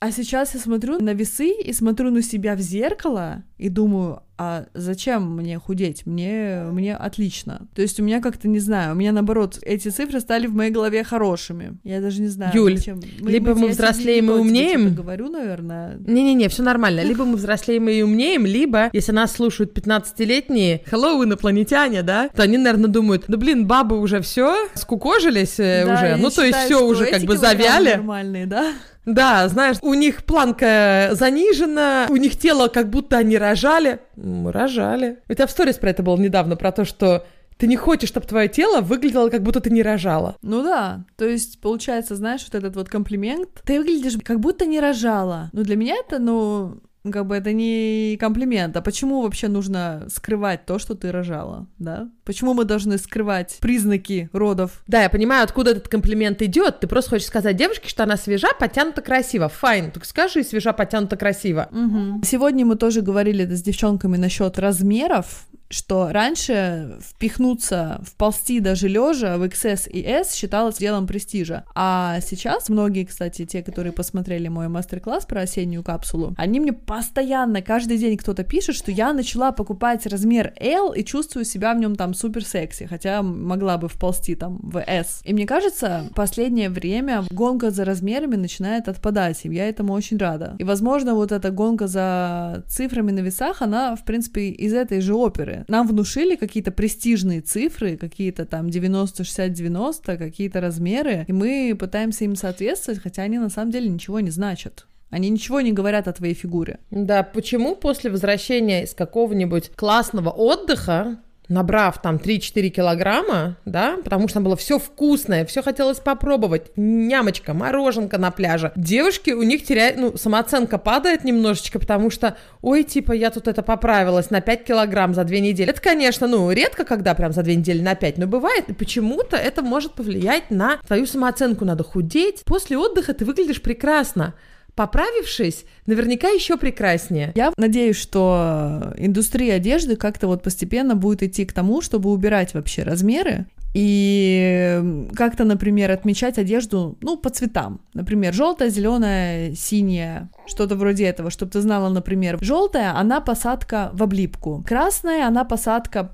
А 0.00 0.10
сейчас 0.10 0.54
я 0.54 0.60
смотрю 0.60 0.98
на 1.00 1.12
весы 1.12 1.50
и 1.50 1.72
смотрю 1.72 2.10
на 2.10 2.22
себя 2.22 2.54
в 2.54 2.60
зеркало 2.60 3.42
и 3.58 3.68
думаю, 3.68 4.22
а 4.36 4.66
зачем 4.74 5.36
мне 5.36 5.58
худеть? 5.58 6.06
Мне, 6.06 6.64
мне 6.72 6.96
отлично. 6.96 7.68
То 7.74 7.82
есть 7.82 8.00
у 8.00 8.02
меня 8.02 8.20
как-то, 8.20 8.48
не 8.48 8.58
знаю, 8.58 8.92
у 8.92 8.96
меня 8.96 9.12
наоборот, 9.12 9.58
эти 9.62 9.88
цифры 9.88 10.20
стали 10.20 10.46
в 10.46 10.54
моей 10.54 10.70
голове 10.70 11.04
хорошими. 11.04 11.78
Я 11.84 12.00
даже 12.00 12.20
не 12.20 12.28
знаю, 12.28 12.52
Юль, 12.54 12.76
зачем. 12.76 13.00
либо 13.20 13.54
мы 13.54 13.66
я 13.66 13.72
взрослеем 13.72 14.30
и 14.30 14.34
умнеем. 14.34 14.80
что-то 14.86 15.02
говорю, 15.02 15.28
наверное. 15.30 15.96
Не-не-не, 15.98 16.48
все 16.48 16.62
нормально. 16.62 17.02
Либо 17.02 17.24
мы 17.24 17.36
взрослеем 17.36 17.88
и 17.88 18.02
умнеем, 18.02 18.44
либо, 18.44 18.90
если 18.92 19.12
нас 19.12 19.32
слушают 19.32 19.76
15-летние, 19.76 20.82
hello, 20.90 21.22
инопланетяне, 21.24 22.02
да, 22.02 22.28
то 22.28 22.42
они, 22.42 22.58
наверное, 22.58 22.90
думают, 22.90 23.24
ну, 23.28 23.36
блин, 23.36 23.66
бабы 23.66 24.00
уже 24.00 24.20
все, 24.20 24.68
скукожились 24.74 25.60
э, 25.60 25.84
Да, 25.86 25.94
уже, 25.94 26.06
я 26.06 26.16
ну, 26.16 26.30
то 26.30 26.42
есть 26.44 26.58
все 26.58 26.84
уже 26.84 27.06
как 27.06 27.22
бы 27.22 27.36
завяли. 27.36 27.90
Нормальные, 27.90 28.46
да? 28.46 28.72
Да, 29.06 29.48
знаешь, 29.48 29.76
у 29.82 29.94
них 29.94 30.24
планка 30.24 31.10
занижена, 31.12 32.06
у 32.08 32.16
них 32.16 32.36
тело 32.36 32.68
как 32.68 32.90
будто 32.90 33.18
они 33.18 33.36
рожали. 33.36 34.00
Мы 34.16 34.52
рожали. 34.52 35.18
У 35.28 35.34
тебя 35.34 35.46
в 35.46 35.50
сторис 35.50 35.76
про 35.76 35.90
это 35.90 36.02
было 36.02 36.16
недавно, 36.16 36.56
про 36.56 36.72
то, 36.72 36.84
что 36.84 37.26
ты 37.56 37.66
не 37.66 37.76
хочешь, 37.76 38.08
чтобы 38.08 38.26
твое 38.26 38.48
тело 38.48 38.80
выглядело, 38.80 39.28
как 39.28 39.42
будто 39.42 39.60
ты 39.60 39.70
не 39.70 39.82
рожала. 39.82 40.36
Ну 40.42 40.62
да, 40.62 41.04
то 41.16 41.24
есть 41.24 41.60
получается, 41.60 42.16
знаешь, 42.16 42.44
вот 42.44 42.54
этот 42.54 42.76
вот 42.76 42.88
комплимент, 42.88 43.48
ты 43.64 43.78
выглядишь 43.78 44.16
как 44.24 44.40
будто 44.40 44.66
не 44.66 44.80
рожала. 44.80 45.50
Ну 45.52 45.62
для 45.62 45.76
меня 45.76 45.96
это, 45.96 46.18
ну, 46.18 46.80
как 47.12 47.26
бы 47.26 47.36
это 47.36 47.52
не 47.52 48.16
комплимент, 48.18 48.76
а 48.76 48.80
почему 48.82 49.22
вообще 49.22 49.48
нужно 49.48 50.06
скрывать 50.08 50.64
то, 50.64 50.78
что 50.78 50.94
ты 50.94 51.12
рожала, 51.12 51.66
да? 51.78 52.08
Почему 52.24 52.54
мы 52.54 52.64
должны 52.64 52.96
скрывать 52.96 53.58
признаки 53.60 54.30
родов? 54.32 54.82
Да, 54.86 55.02
я 55.02 55.10
понимаю, 55.10 55.44
откуда 55.44 55.72
этот 55.72 55.88
комплимент 55.88 56.40
идет. 56.40 56.80
Ты 56.80 56.86
просто 56.86 57.10
хочешь 57.10 57.26
сказать 57.26 57.56
девушке, 57.56 57.88
что 57.88 58.04
она 58.04 58.16
свежа, 58.16 58.48
подтянута, 58.58 59.02
красиво. 59.02 59.48
Файн, 59.48 59.90
так 59.90 60.04
скажи, 60.04 60.42
свежа, 60.42 60.72
подтянута, 60.72 61.16
красиво. 61.16 61.68
Мгм. 61.70 62.22
Сегодня 62.24 62.64
мы 62.64 62.76
тоже 62.76 63.02
говорили 63.02 63.44
с 63.44 63.62
девчонками 63.62 64.16
насчет 64.16 64.58
размеров, 64.58 65.46
что 65.70 66.10
раньше 66.12 66.98
впихнуться, 67.00 68.00
вползти 68.04 68.60
даже 68.60 68.88
лежа 68.88 69.38
в 69.38 69.42
XS 69.44 69.88
и 69.90 70.02
S 70.02 70.34
считалось 70.34 70.78
делом 70.78 71.06
престижа. 71.06 71.64
А 71.74 72.20
сейчас 72.20 72.68
многие, 72.68 73.04
кстати, 73.04 73.44
те, 73.44 73.62
которые 73.62 73.92
посмотрели 73.92 74.48
мой 74.48 74.68
мастер-класс 74.68 75.26
про 75.26 75.42
осеннюю 75.42 75.82
капсулу, 75.82 76.34
они 76.36 76.60
мне 76.60 76.72
постоянно, 76.72 77.62
каждый 77.62 77.98
день 77.98 78.16
кто-то 78.16 78.44
пишет, 78.44 78.76
что 78.76 78.90
я 78.90 79.12
начала 79.12 79.52
покупать 79.52 80.06
размер 80.06 80.52
L 80.60 80.92
и 80.92 81.04
чувствую 81.04 81.44
себя 81.44 81.74
в 81.74 81.78
нем 81.78 81.96
там 81.96 82.14
супер 82.14 82.44
секси, 82.44 82.86
хотя 82.86 83.22
могла 83.22 83.78
бы 83.78 83.88
вползти 83.88 84.34
там 84.34 84.58
в 84.62 84.80
S. 84.80 85.20
И 85.24 85.32
мне 85.32 85.46
кажется, 85.46 86.10
последнее 86.14 86.70
время 86.70 87.24
гонка 87.30 87.70
за 87.70 87.84
размерами 87.84 88.36
начинает 88.36 88.88
отпадать, 88.88 89.44
и 89.44 89.48
я 89.48 89.68
этому 89.68 89.92
очень 89.92 90.18
рада. 90.18 90.56
И, 90.58 90.64
возможно, 90.64 91.14
вот 91.14 91.32
эта 91.32 91.50
гонка 91.50 91.86
за 91.86 92.64
цифрами 92.68 93.10
на 93.10 93.20
весах, 93.20 93.62
она, 93.62 93.96
в 93.96 94.04
принципе, 94.04 94.48
из 94.48 94.72
этой 94.72 95.00
же 95.00 95.14
оперы. 95.14 95.53
Нам 95.68 95.86
внушили 95.86 96.36
какие-то 96.36 96.72
престижные 96.72 97.40
цифры, 97.40 97.96
какие-то 97.96 98.44
там 98.44 98.70
90, 98.70 99.24
60, 99.24 99.52
90, 99.52 100.16
какие-то 100.16 100.60
размеры, 100.60 101.24
и 101.28 101.32
мы 101.32 101.76
пытаемся 101.78 102.24
им 102.24 102.36
соответствовать, 102.36 103.00
хотя 103.00 103.22
они 103.22 103.38
на 103.38 103.50
самом 103.50 103.70
деле 103.70 103.88
ничего 103.88 104.20
не 104.20 104.30
значат. 104.30 104.86
Они 105.10 105.30
ничего 105.30 105.60
не 105.60 105.72
говорят 105.72 106.08
о 106.08 106.12
твоей 106.12 106.34
фигуре. 106.34 106.80
Да, 106.90 107.22
почему 107.22 107.76
после 107.76 108.10
возвращения 108.10 108.82
из 108.82 108.94
какого-нибудь 108.94 109.70
классного 109.76 110.30
отдыха 110.30 111.18
набрав 111.48 112.00
там 112.00 112.16
3-4 112.16 112.68
килограмма, 112.68 113.56
да, 113.64 113.96
потому 114.02 114.28
что 114.28 114.34
там 114.34 114.44
было 114.44 114.56
все 114.56 114.78
вкусное, 114.78 115.44
все 115.44 115.62
хотелось 115.62 116.00
попробовать, 116.00 116.70
нямочка, 116.76 117.54
мороженка 117.54 118.18
на 118.18 118.30
пляже. 118.30 118.72
Девушки, 118.76 119.30
у 119.30 119.42
них 119.42 119.64
теряет, 119.64 119.96
ну, 119.96 120.16
самооценка 120.16 120.78
падает 120.78 121.24
немножечко, 121.24 121.78
потому 121.78 122.10
что, 122.10 122.36
ой, 122.62 122.82
типа, 122.82 123.12
я 123.12 123.30
тут 123.30 123.48
это 123.48 123.62
поправилась 123.62 124.30
на 124.30 124.40
5 124.40 124.64
килограмм 124.64 125.14
за 125.14 125.24
2 125.24 125.36
недели. 125.36 125.70
Это, 125.70 125.80
конечно, 125.80 126.26
ну, 126.26 126.50
редко, 126.50 126.84
когда 126.84 127.14
прям 127.14 127.32
за 127.32 127.42
2 127.42 127.54
недели 127.54 127.82
на 127.82 127.94
5, 127.94 128.18
но 128.18 128.26
бывает, 128.26 128.68
и 128.68 128.72
почему-то 128.72 129.36
это 129.36 129.62
может 129.62 129.92
повлиять 129.92 130.50
на 130.50 130.78
твою 130.86 131.06
самооценку. 131.06 131.64
Надо 131.64 131.84
худеть. 131.84 132.42
После 132.44 132.78
отдыха 132.78 133.14
ты 133.14 133.24
выглядишь 133.24 133.62
прекрасно 133.62 134.34
поправившись, 134.74 135.64
наверняка 135.86 136.28
еще 136.28 136.56
прекраснее. 136.56 137.32
Я 137.34 137.52
надеюсь, 137.56 137.96
что 137.96 138.92
индустрия 138.96 139.54
одежды 139.54 139.96
как-то 139.96 140.26
вот 140.26 140.42
постепенно 140.42 140.94
будет 140.94 141.22
идти 141.22 141.44
к 141.44 141.52
тому, 141.52 141.80
чтобы 141.80 142.10
убирать 142.10 142.54
вообще 142.54 142.82
размеры 142.82 143.46
и 143.74 145.08
как-то, 145.16 145.44
например, 145.44 145.90
отмечать 145.90 146.38
одежду, 146.38 146.96
ну, 147.00 147.16
по 147.16 147.28
цветам. 147.28 147.80
Например, 147.92 148.32
желтая, 148.32 148.68
зеленая, 148.68 149.52
синяя, 149.54 150.30
что-то 150.46 150.76
вроде 150.76 151.04
этого, 151.04 151.30
чтобы 151.30 151.50
ты 151.50 151.60
знала, 151.60 151.88
например, 151.88 152.38
желтая, 152.40 152.96
она 152.96 153.20
посадка 153.20 153.90
в 153.92 154.02
облипку, 154.02 154.64
красная, 154.66 155.26
она 155.26 155.44
посадка 155.44 156.12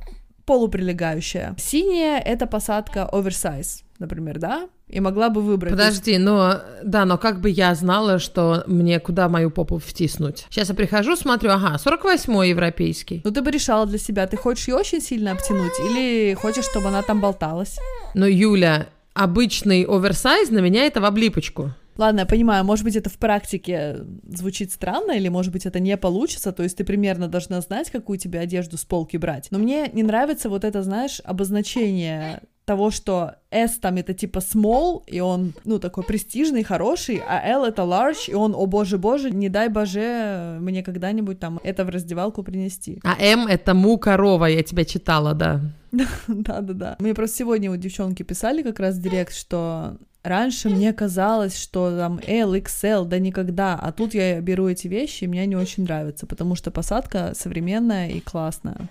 полуприлегающая, 0.51 1.55
синяя, 1.59 2.19
это 2.19 2.45
посадка 2.49 3.09
оверсайз 3.09 3.85
например, 4.01 4.39
да, 4.39 4.69
и 4.89 4.99
могла 4.99 5.29
бы 5.29 5.43
выбрать. 5.43 5.73
Подожди, 5.73 6.17
но 6.17 6.63
да, 6.83 7.05
но 7.05 7.19
как 7.19 7.43
бы 7.43 7.51
я 7.51 7.75
знала, 7.75 8.19
что 8.19 8.65
мне 8.67 8.99
куда 8.99 9.29
мою 9.29 9.51
попу 9.51 9.79
втиснуть? 9.79 10.47
Сейчас 10.49 10.71
я 10.71 10.75
прихожу, 10.75 11.17
смотрю, 11.17 11.51
ага, 11.51 11.77
48-й 11.77 12.49
европейский. 12.49 13.21
Ну 13.23 13.31
ты 13.31 13.43
бы 13.43 13.51
решала 13.51 13.85
для 13.85 13.99
себя, 13.99 14.27
ты 14.27 14.39
хочешь 14.39 14.69
ее 14.69 14.77
очень 14.77 15.03
сильно 15.03 15.33
обтянуть 15.33 15.79
или 15.91 16.33
хочешь, 16.33 16.65
чтобы 16.65 16.89
она 16.89 17.03
там 17.03 17.21
болталась? 17.21 17.79
Но 18.15 18.27
Юля, 18.27 18.87
обычный 19.13 19.85
оверсайз 19.85 20.49
на 20.49 20.61
меня 20.61 20.87
это 20.87 21.03
в 21.03 21.05
облипочку. 21.05 21.75
Ладно, 22.01 22.21
я 22.21 22.27
понимаю, 22.27 22.65
может 22.65 22.83
быть, 22.83 22.97
это 22.97 23.11
в 23.11 23.19
практике 23.19 23.99
звучит 24.27 24.73
странно, 24.73 25.13
или, 25.13 25.29
может 25.29 25.53
быть, 25.53 25.67
это 25.67 25.81
не 25.81 25.99
получится, 25.99 26.51
то 26.51 26.63
есть 26.63 26.79
ты 26.79 26.85
примерно 26.85 27.29
должна 27.29 27.61
знать, 27.61 27.91
какую 27.91 28.19
тебе 28.19 28.41
одежду 28.41 28.79
с 28.79 28.87
полки 28.87 29.19
брать. 29.19 29.49
Но 29.51 29.59
мне 29.59 29.87
не 29.93 30.03
нравится 30.03 30.49
вот 30.49 30.65
это, 30.65 30.83
знаешь, 30.83 31.21
обозначение 31.25 32.41
того, 32.65 32.91
что 32.91 33.35
S 33.51 33.77
там 33.81 33.97
это 33.97 34.15
типа 34.15 34.39
small, 34.39 35.03
и 35.09 35.21
он, 35.21 35.53
ну, 35.65 35.79
такой 35.79 36.05
престижный, 36.05 36.63
хороший, 36.63 37.21
а 37.29 37.47
L 37.47 37.67
это 37.67 37.83
large, 37.83 38.31
и 38.31 38.35
он, 38.35 38.55
о 38.55 38.65
боже 38.65 38.97
боже, 38.97 39.31
не 39.31 39.51
дай 39.51 39.69
боже 39.69 40.57
мне 40.59 40.83
когда-нибудь 40.83 41.39
там 41.39 41.61
это 41.65 41.85
в 41.85 41.91
раздевалку 41.91 42.43
принести. 42.43 42.99
А 43.05 43.21
M 43.21 43.47
это 43.47 43.75
му 43.75 43.99
корова, 43.99 44.47
я 44.47 44.63
тебя 44.63 44.87
читала, 44.87 45.35
да. 45.35 45.61
Да-да-да. 46.29 46.96
Мне 46.98 47.14
просто 47.14 47.38
сегодня 47.38 47.70
вот 47.70 47.81
девчонки 47.81 48.22
писали 48.22 48.62
как 48.62 48.79
раз 48.81 48.96
в 48.96 49.03
директ, 49.03 49.35
что 49.35 49.96
Раньше 50.22 50.68
мне 50.68 50.92
казалось, 50.92 51.57
что 51.57 51.96
там 51.96 52.20
L, 52.26 52.55
XL, 52.55 53.07
да 53.07 53.18
никогда, 53.18 53.74
а 53.74 53.90
тут 53.90 54.12
я 54.12 54.38
беру 54.42 54.68
эти 54.68 54.87
вещи, 54.87 55.24
и 55.24 55.26
мне 55.26 55.46
не 55.46 55.57
очень 55.57 55.85
нравятся, 55.85 56.26
потому 56.26 56.57
что 56.57 56.70
посадка 56.70 57.33
современная 57.35 58.11
и 58.11 58.20
классная. 58.20 58.90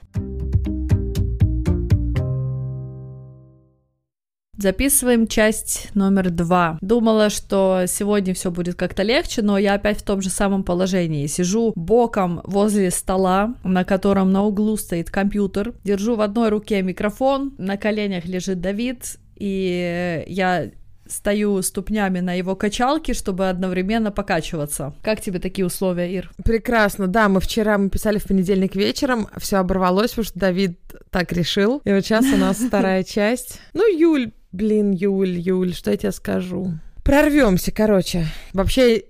Записываем 4.60 5.26
часть 5.26 5.90
номер 5.96 6.32
два. 6.32 6.78
Думала, 6.82 7.30
что 7.30 7.86
сегодня 7.88 8.34
все 8.34 8.52
будет 8.52 8.76
как-то 8.76 9.04
легче, 9.04 9.42
но 9.42 9.58
я 9.58 9.76
опять 9.76 10.00
в 10.00 10.04
том 10.04 10.22
же 10.22 10.30
самом 10.30 10.66
положении. 10.66 11.28
Сижу 11.28 11.72
боком 11.78 12.42
возле 12.44 12.92
стола, 12.92 13.56
на 13.64 13.86
котором 13.86 14.34
на 14.34 14.44
углу 14.44 14.76
стоит 14.76 15.10
компьютер. 15.10 15.74
Держу 15.86 16.18
в 16.18 16.22
одной 16.22 16.50
руке 16.50 16.82
микрофон, 16.82 17.54
на 17.58 17.78
коленях 17.78 18.26
лежит 18.26 18.60
Давид, 18.60 19.16
и 19.38 20.26
я 20.28 20.70
стою 21.08 21.62
ступнями 21.62 22.20
на 22.20 22.34
его 22.34 22.56
качалке, 22.56 23.14
чтобы 23.14 23.50
одновременно 23.50 24.12
покачиваться. 24.12 24.94
Как 25.02 25.22
тебе 25.22 25.40
такие 25.40 25.66
условия, 25.66 26.14
Ир? 26.14 26.32
Прекрасно, 26.44 27.08
да, 27.08 27.30
мы 27.30 27.40
вчера 27.40 27.78
мы 27.78 27.90
писали 27.90 28.20
в 28.20 28.26
понедельник 28.26 28.76
вечером, 28.76 29.28
все 29.38 29.58
оборвалось, 29.58 30.12
потому 30.12 30.26
что 30.26 30.40
Давид 30.40 30.78
так 31.10 31.32
решил, 31.32 31.82
и 31.84 31.94
вот 31.94 32.04
сейчас 32.04 32.26
у 32.26 32.38
нас 32.38 32.58
вторая 32.68 33.04
часть. 33.04 33.60
Ну, 33.74 33.88
Юль, 33.88 34.32
Блин, 34.52 34.92
Юль, 34.92 35.38
Юль, 35.38 35.74
что 35.74 35.92
я 35.92 35.98
тебе 35.98 36.12
скажу? 36.12 36.74
Прорвемся, 37.04 37.72
короче. 37.72 38.26
Вообще, 38.54 39.04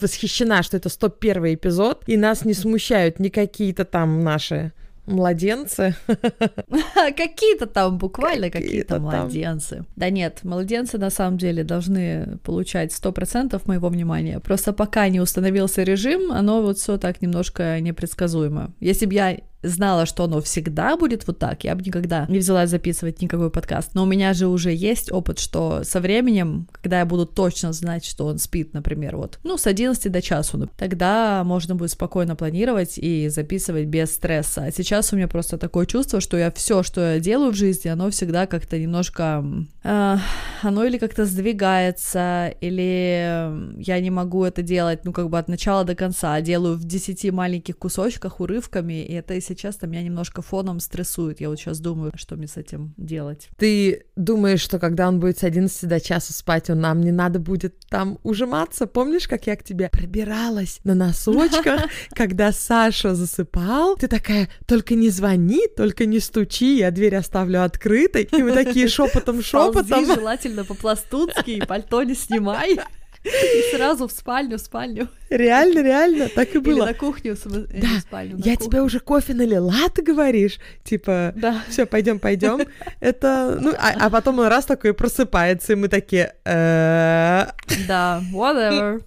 восхищена, 0.00 0.62
что 0.62 0.76
это 0.76 0.88
101 0.88 1.54
эпизод, 1.54 2.04
и 2.06 2.16
нас 2.16 2.44
не 2.44 2.54
смущают 2.54 3.18
ни 3.18 3.28
какие-то 3.28 3.84
там 3.84 4.20
наши 4.20 4.72
Младенцы. 5.06 5.96
Какие-то 7.16 7.66
там, 7.66 7.98
буквально 7.98 8.50
какие-то 8.50 9.00
младенцы. 9.00 9.84
Да 9.96 10.10
нет, 10.10 10.40
младенцы 10.44 10.96
на 10.96 11.10
самом 11.10 11.38
деле 11.38 11.64
должны 11.64 12.38
получать 12.44 12.92
100% 12.92 13.60
моего 13.66 13.88
внимания. 13.88 14.38
Просто 14.38 14.72
пока 14.72 15.08
не 15.08 15.20
установился 15.20 15.82
режим, 15.82 16.30
оно 16.30 16.62
вот 16.62 16.78
все 16.78 16.98
так 16.98 17.20
немножко 17.20 17.80
непредсказуемо. 17.80 18.72
Если 18.78 19.06
бы 19.06 19.14
я 19.14 19.38
знала, 19.62 20.06
что 20.06 20.24
оно 20.24 20.40
всегда 20.40 20.96
будет 20.96 21.26
вот 21.26 21.38
так, 21.38 21.64
я 21.64 21.74
бы 21.74 21.82
никогда 21.82 22.26
не 22.28 22.38
взялась 22.38 22.70
записывать 22.70 23.20
никакой 23.20 23.50
подкаст. 23.50 23.94
Но 23.94 24.02
у 24.02 24.06
меня 24.06 24.34
же 24.34 24.46
уже 24.48 24.72
есть 24.72 25.12
опыт, 25.12 25.38
что 25.38 25.82
со 25.84 26.00
временем, 26.00 26.68
когда 26.72 27.00
я 27.00 27.06
буду 27.06 27.26
точно 27.26 27.72
знать, 27.72 28.04
что 28.04 28.26
он 28.26 28.38
спит, 28.38 28.74
например, 28.74 29.16
вот, 29.16 29.38
ну, 29.44 29.56
с 29.56 29.66
11 29.66 30.10
до 30.10 30.22
часу, 30.22 30.68
тогда 30.76 31.42
можно 31.44 31.74
будет 31.74 31.90
спокойно 31.90 32.36
планировать 32.36 32.98
и 32.98 33.28
записывать 33.28 33.86
без 33.86 34.14
стресса. 34.14 34.64
А 34.64 34.72
сейчас 34.72 35.12
у 35.12 35.16
меня 35.16 35.28
просто 35.28 35.58
такое 35.58 35.86
чувство, 35.86 36.20
что 36.20 36.36
я 36.36 36.50
все, 36.50 36.82
что 36.82 37.14
я 37.14 37.20
делаю 37.20 37.52
в 37.52 37.56
жизни, 37.56 37.88
оно 37.88 38.10
всегда 38.10 38.46
как-то 38.46 38.78
немножко... 38.78 39.44
Э, 39.84 40.16
оно 40.62 40.84
или 40.84 40.98
как-то 40.98 41.24
сдвигается, 41.24 42.54
или 42.60 43.82
я 43.82 44.00
не 44.00 44.10
могу 44.10 44.44
это 44.44 44.62
делать, 44.62 45.04
ну, 45.04 45.12
как 45.12 45.28
бы 45.28 45.38
от 45.38 45.48
начала 45.48 45.84
до 45.84 45.94
конца, 45.94 46.34
а 46.34 46.40
делаю 46.40 46.76
в 46.76 46.84
10 46.84 47.32
маленьких 47.32 47.76
кусочках, 47.78 48.40
урывками, 48.40 49.04
и 49.04 49.12
это, 49.14 49.34
если 49.34 49.51
если 49.52 49.68
честно, 49.68 49.86
меня 49.86 50.02
немножко 50.02 50.42
фоном 50.42 50.80
стрессует. 50.80 51.40
Я 51.40 51.48
вот 51.48 51.58
сейчас 51.58 51.80
думаю, 51.80 52.12
что 52.16 52.36
мне 52.36 52.46
с 52.46 52.56
этим 52.56 52.94
делать. 52.96 53.48
Ты 53.56 54.06
думаешь, 54.16 54.60
что 54.60 54.78
когда 54.78 55.08
он 55.08 55.20
будет 55.20 55.38
с 55.38 55.44
11 55.44 55.88
до 55.88 56.00
часа 56.00 56.32
спать, 56.32 56.70
он 56.70 56.80
нам 56.80 57.00
не 57.00 57.12
надо 57.12 57.38
будет 57.38 57.78
там 57.88 58.18
ужиматься? 58.22 58.86
Помнишь, 58.86 59.28
как 59.28 59.46
я 59.46 59.56
к 59.56 59.64
тебе 59.64 59.88
пробиралась 59.90 60.80
на 60.84 60.94
носочках, 60.94 61.82
когда 62.10 62.52
Саша 62.52 63.14
засыпал? 63.14 63.96
Ты 63.96 64.08
такая, 64.08 64.48
только 64.66 64.94
не 64.94 65.10
звони, 65.10 65.66
только 65.76 66.06
не 66.06 66.20
стучи, 66.20 66.78
я 66.78 66.90
дверь 66.90 67.16
оставлю 67.16 67.62
открытой. 67.62 68.28
И 68.32 68.42
мы 68.42 68.52
такие 68.52 68.86
шепотом-шепотом. 68.88 70.06
желательно 70.06 70.64
по-пластунски, 70.64 71.64
пальто 71.66 72.02
не 72.02 72.14
снимай. 72.14 72.80
И 73.24 73.76
сразу 73.76 74.08
в 74.08 74.12
спальню, 74.12 74.58
в 74.58 74.60
спальню. 74.60 75.08
Реально, 75.30 75.80
реально, 75.80 76.28
так 76.28 76.54
и 76.54 76.58
было. 76.58 76.78
Или 76.78 76.80
на 76.86 76.94
кухню, 76.94 77.34
э, 77.34 77.80
да. 77.80 77.88
в 77.98 78.00
спальню. 78.00 78.36
Я 78.38 78.56
кухню. 78.56 78.70
тебе 78.70 78.82
уже 78.82 78.98
кофе 79.00 79.34
налила, 79.34 79.88
ты 79.94 80.02
говоришь, 80.02 80.58
типа, 80.82 81.32
да. 81.36 81.62
все, 81.68 81.86
пойдем, 81.86 82.18
пойдем. 82.18 82.60
Это, 83.00 83.58
ну, 83.60 83.72
а, 83.78 84.06
а 84.06 84.10
потом 84.10 84.40
он 84.40 84.48
раз 84.48 84.64
такой 84.64 84.92
просыпается, 84.92 85.72
и 85.72 85.76
мы 85.76 85.88
такие, 85.88 86.34
«Э, 86.44 87.46
да, 87.86 88.22
whatever. 88.32 89.02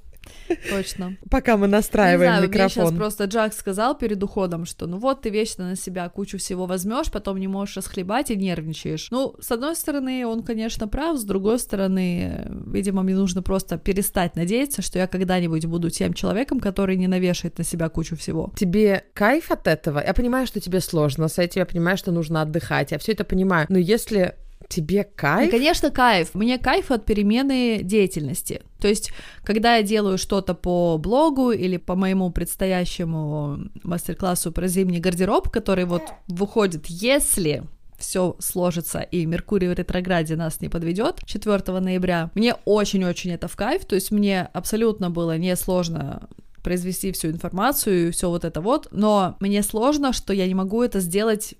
Точно. 0.69 1.17
Пока 1.29 1.57
мы 1.57 1.67
настраиваем 1.67 2.31
не 2.31 2.37
знаю, 2.37 2.49
микрофон. 2.49 2.83
Мне 2.83 2.91
сейчас 2.91 2.97
просто 2.97 3.25
Джак 3.25 3.53
сказал 3.53 3.97
перед 3.97 4.21
уходом, 4.23 4.65
что 4.65 4.87
ну 4.87 4.97
вот 4.97 5.21
ты 5.21 5.29
вечно 5.29 5.69
на 5.69 5.75
себя 5.75 6.07
кучу 6.09 6.37
всего 6.37 6.65
возьмешь, 6.65 7.11
потом 7.11 7.37
не 7.37 7.47
можешь 7.47 7.77
расхлебать 7.77 8.31
и 8.31 8.35
нервничаешь. 8.35 9.09
Ну, 9.11 9.35
с 9.39 9.51
одной 9.51 9.75
стороны, 9.75 10.25
он, 10.25 10.43
конечно, 10.43 10.87
прав, 10.87 11.17
с 11.17 11.23
другой 11.23 11.59
стороны, 11.59 12.47
видимо, 12.67 13.03
мне 13.03 13.15
нужно 13.15 13.41
просто 13.41 13.77
перестать 13.77 14.35
надеяться, 14.35 14.81
что 14.81 14.99
я 14.99 15.07
когда-нибудь 15.07 15.65
буду 15.65 15.89
тем 15.89 16.13
человеком, 16.13 16.59
который 16.59 16.97
не 16.97 17.07
навешает 17.07 17.57
на 17.57 17.63
себя 17.63 17.89
кучу 17.89 18.15
всего. 18.15 18.51
Тебе 18.55 19.05
кайф 19.13 19.51
от 19.51 19.67
этого? 19.67 20.03
Я 20.05 20.13
понимаю, 20.13 20.47
что 20.47 20.59
тебе 20.59 20.79
сложно 20.79 21.27
с 21.27 21.39
этим, 21.39 21.61
я 21.61 21.65
понимаю, 21.65 21.97
что 21.97 22.11
нужно 22.11 22.41
отдыхать, 22.41 22.91
я 22.91 22.97
все 22.97 23.13
это 23.13 23.23
понимаю. 23.23 23.65
Но 23.69 23.77
если 23.77 24.35
Тебе 24.67 25.03
кайф? 25.03 25.47
И, 25.47 25.51
конечно, 25.51 25.91
кайф. 25.91 26.33
Мне 26.33 26.57
кайф 26.57 26.91
от 26.91 27.05
перемены 27.05 27.81
деятельности. 27.83 28.61
То 28.79 28.87
есть, 28.87 29.11
когда 29.43 29.75
я 29.75 29.83
делаю 29.83 30.17
что-то 30.17 30.53
по 30.53 30.97
блогу 30.97 31.51
или 31.51 31.77
по 31.77 31.95
моему 31.95 32.31
предстоящему 32.31 33.69
мастер-классу 33.83 34.51
про 34.51 34.67
зимний 34.67 34.99
гардероб, 34.99 35.49
который 35.49 35.85
вот 35.85 36.03
выходит, 36.27 36.87
если 36.87 37.63
все 37.97 38.35
сложится 38.39 38.99
и 38.99 39.25
Меркурий 39.25 39.69
в 39.69 39.73
ретрограде 39.73 40.35
нас 40.35 40.61
не 40.61 40.69
подведет 40.69 41.21
4 41.25 41.79
ноября. 41.79 42.29
Мне 42.35 42.55
очень-очень 42.65 43.31
это 43.31 43.47
в 43.47 43.55
кайф, 43.55 43.85
то 43.85 43.95
есть 43.95 44.11
мне 44.11 44.41
абсолютно 44.53 45.09
было 45.09 45.37
несложно 45.37 46.27
произвести 46.61 47.11
всю 47.11 47.29
информацию 47.29 48.07
и 48.07 48.11
все 48.11 48.29
вот 48.29 48.43
это 48.43 48.59
вот, 48.59 48.87
но 48.91 49.37
мне 49.39 49.61
сложно, 49.63 50.13
что 50.13 50.33
я 50.33 50.47
не 50.47 50.55
могу 50.55 50.81
это 50.83 50.99
сделать 50.99 51.55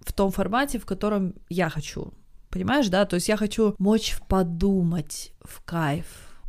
в 0.00 0.12
том 0.12 0.30
формате, 0.30 0.78
в 0.78 0.86
котором 0.86 1.34
я 1.48 1.70
хочу. 1.70 2.12
Понимаешь, 2.54 2.88
да? 2.88 3.04
То 3.04 3.16
есть 3.16 3.28
я 3.28 3.36
хочу 3.36 3.74
мочь 3.78 4.16
подумать 4.28 5.32
в 5.42 5.60
кайф. 5.64 6.06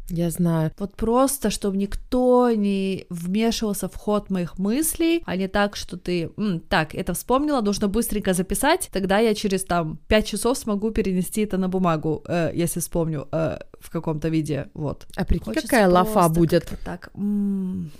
Я 0.09 0.29
знаю. 0.29 0.71
Вот 0.77 0.95
просто, 0.95 1.49
чтобы 1.49 1.77
никто 1.77 2.51
не 2.51 3.07
вмешивался 3.09 3.87
в 3.87 3.95
ход 3.95 4.29
моих 4.29 4.59
мыслей, 4.59 5.23
а 5.25 5.35
не 5.35 5.47
так, 5.47 5.75
что 5.75 5.97
ты, 5.97 6.29
М, 6.37 6.59
так, 6.59 6.93
это 6.93 7.15
вспомнила, 7.15 7.61
нужно 7.61 7.87
быстренько 7.87 8.33
записать, 8.33 8.89
тогда 8.91 9.17
я 9.17 9.33
через 9.33 9.63
там 9.65 9.97
5 10.07 10.27
часов 10.27 10.59
смогу 10.59 10.91
перенести 10.91 11.41
это 11.41 11.57
на 11.57 11.69
бумагу, 11.69 12.23
э, 12.27 12.51
если 12.53 12.81
вспомню 12.81 13.27
э, 13.31 13.57
в 13.79 13.89
каком-то 13.89 14.29
виде, 14.29 14.69
вот. 14.75 15.07
А 15.15 15.25
прикинь, 15.25 15.45
Хочется 15.45 15.67
какая 15.67 15.89
лафа 15.89 16.29
будет. 16.29 16.71
Так, 16.85 17.09
м, 17.15 17.91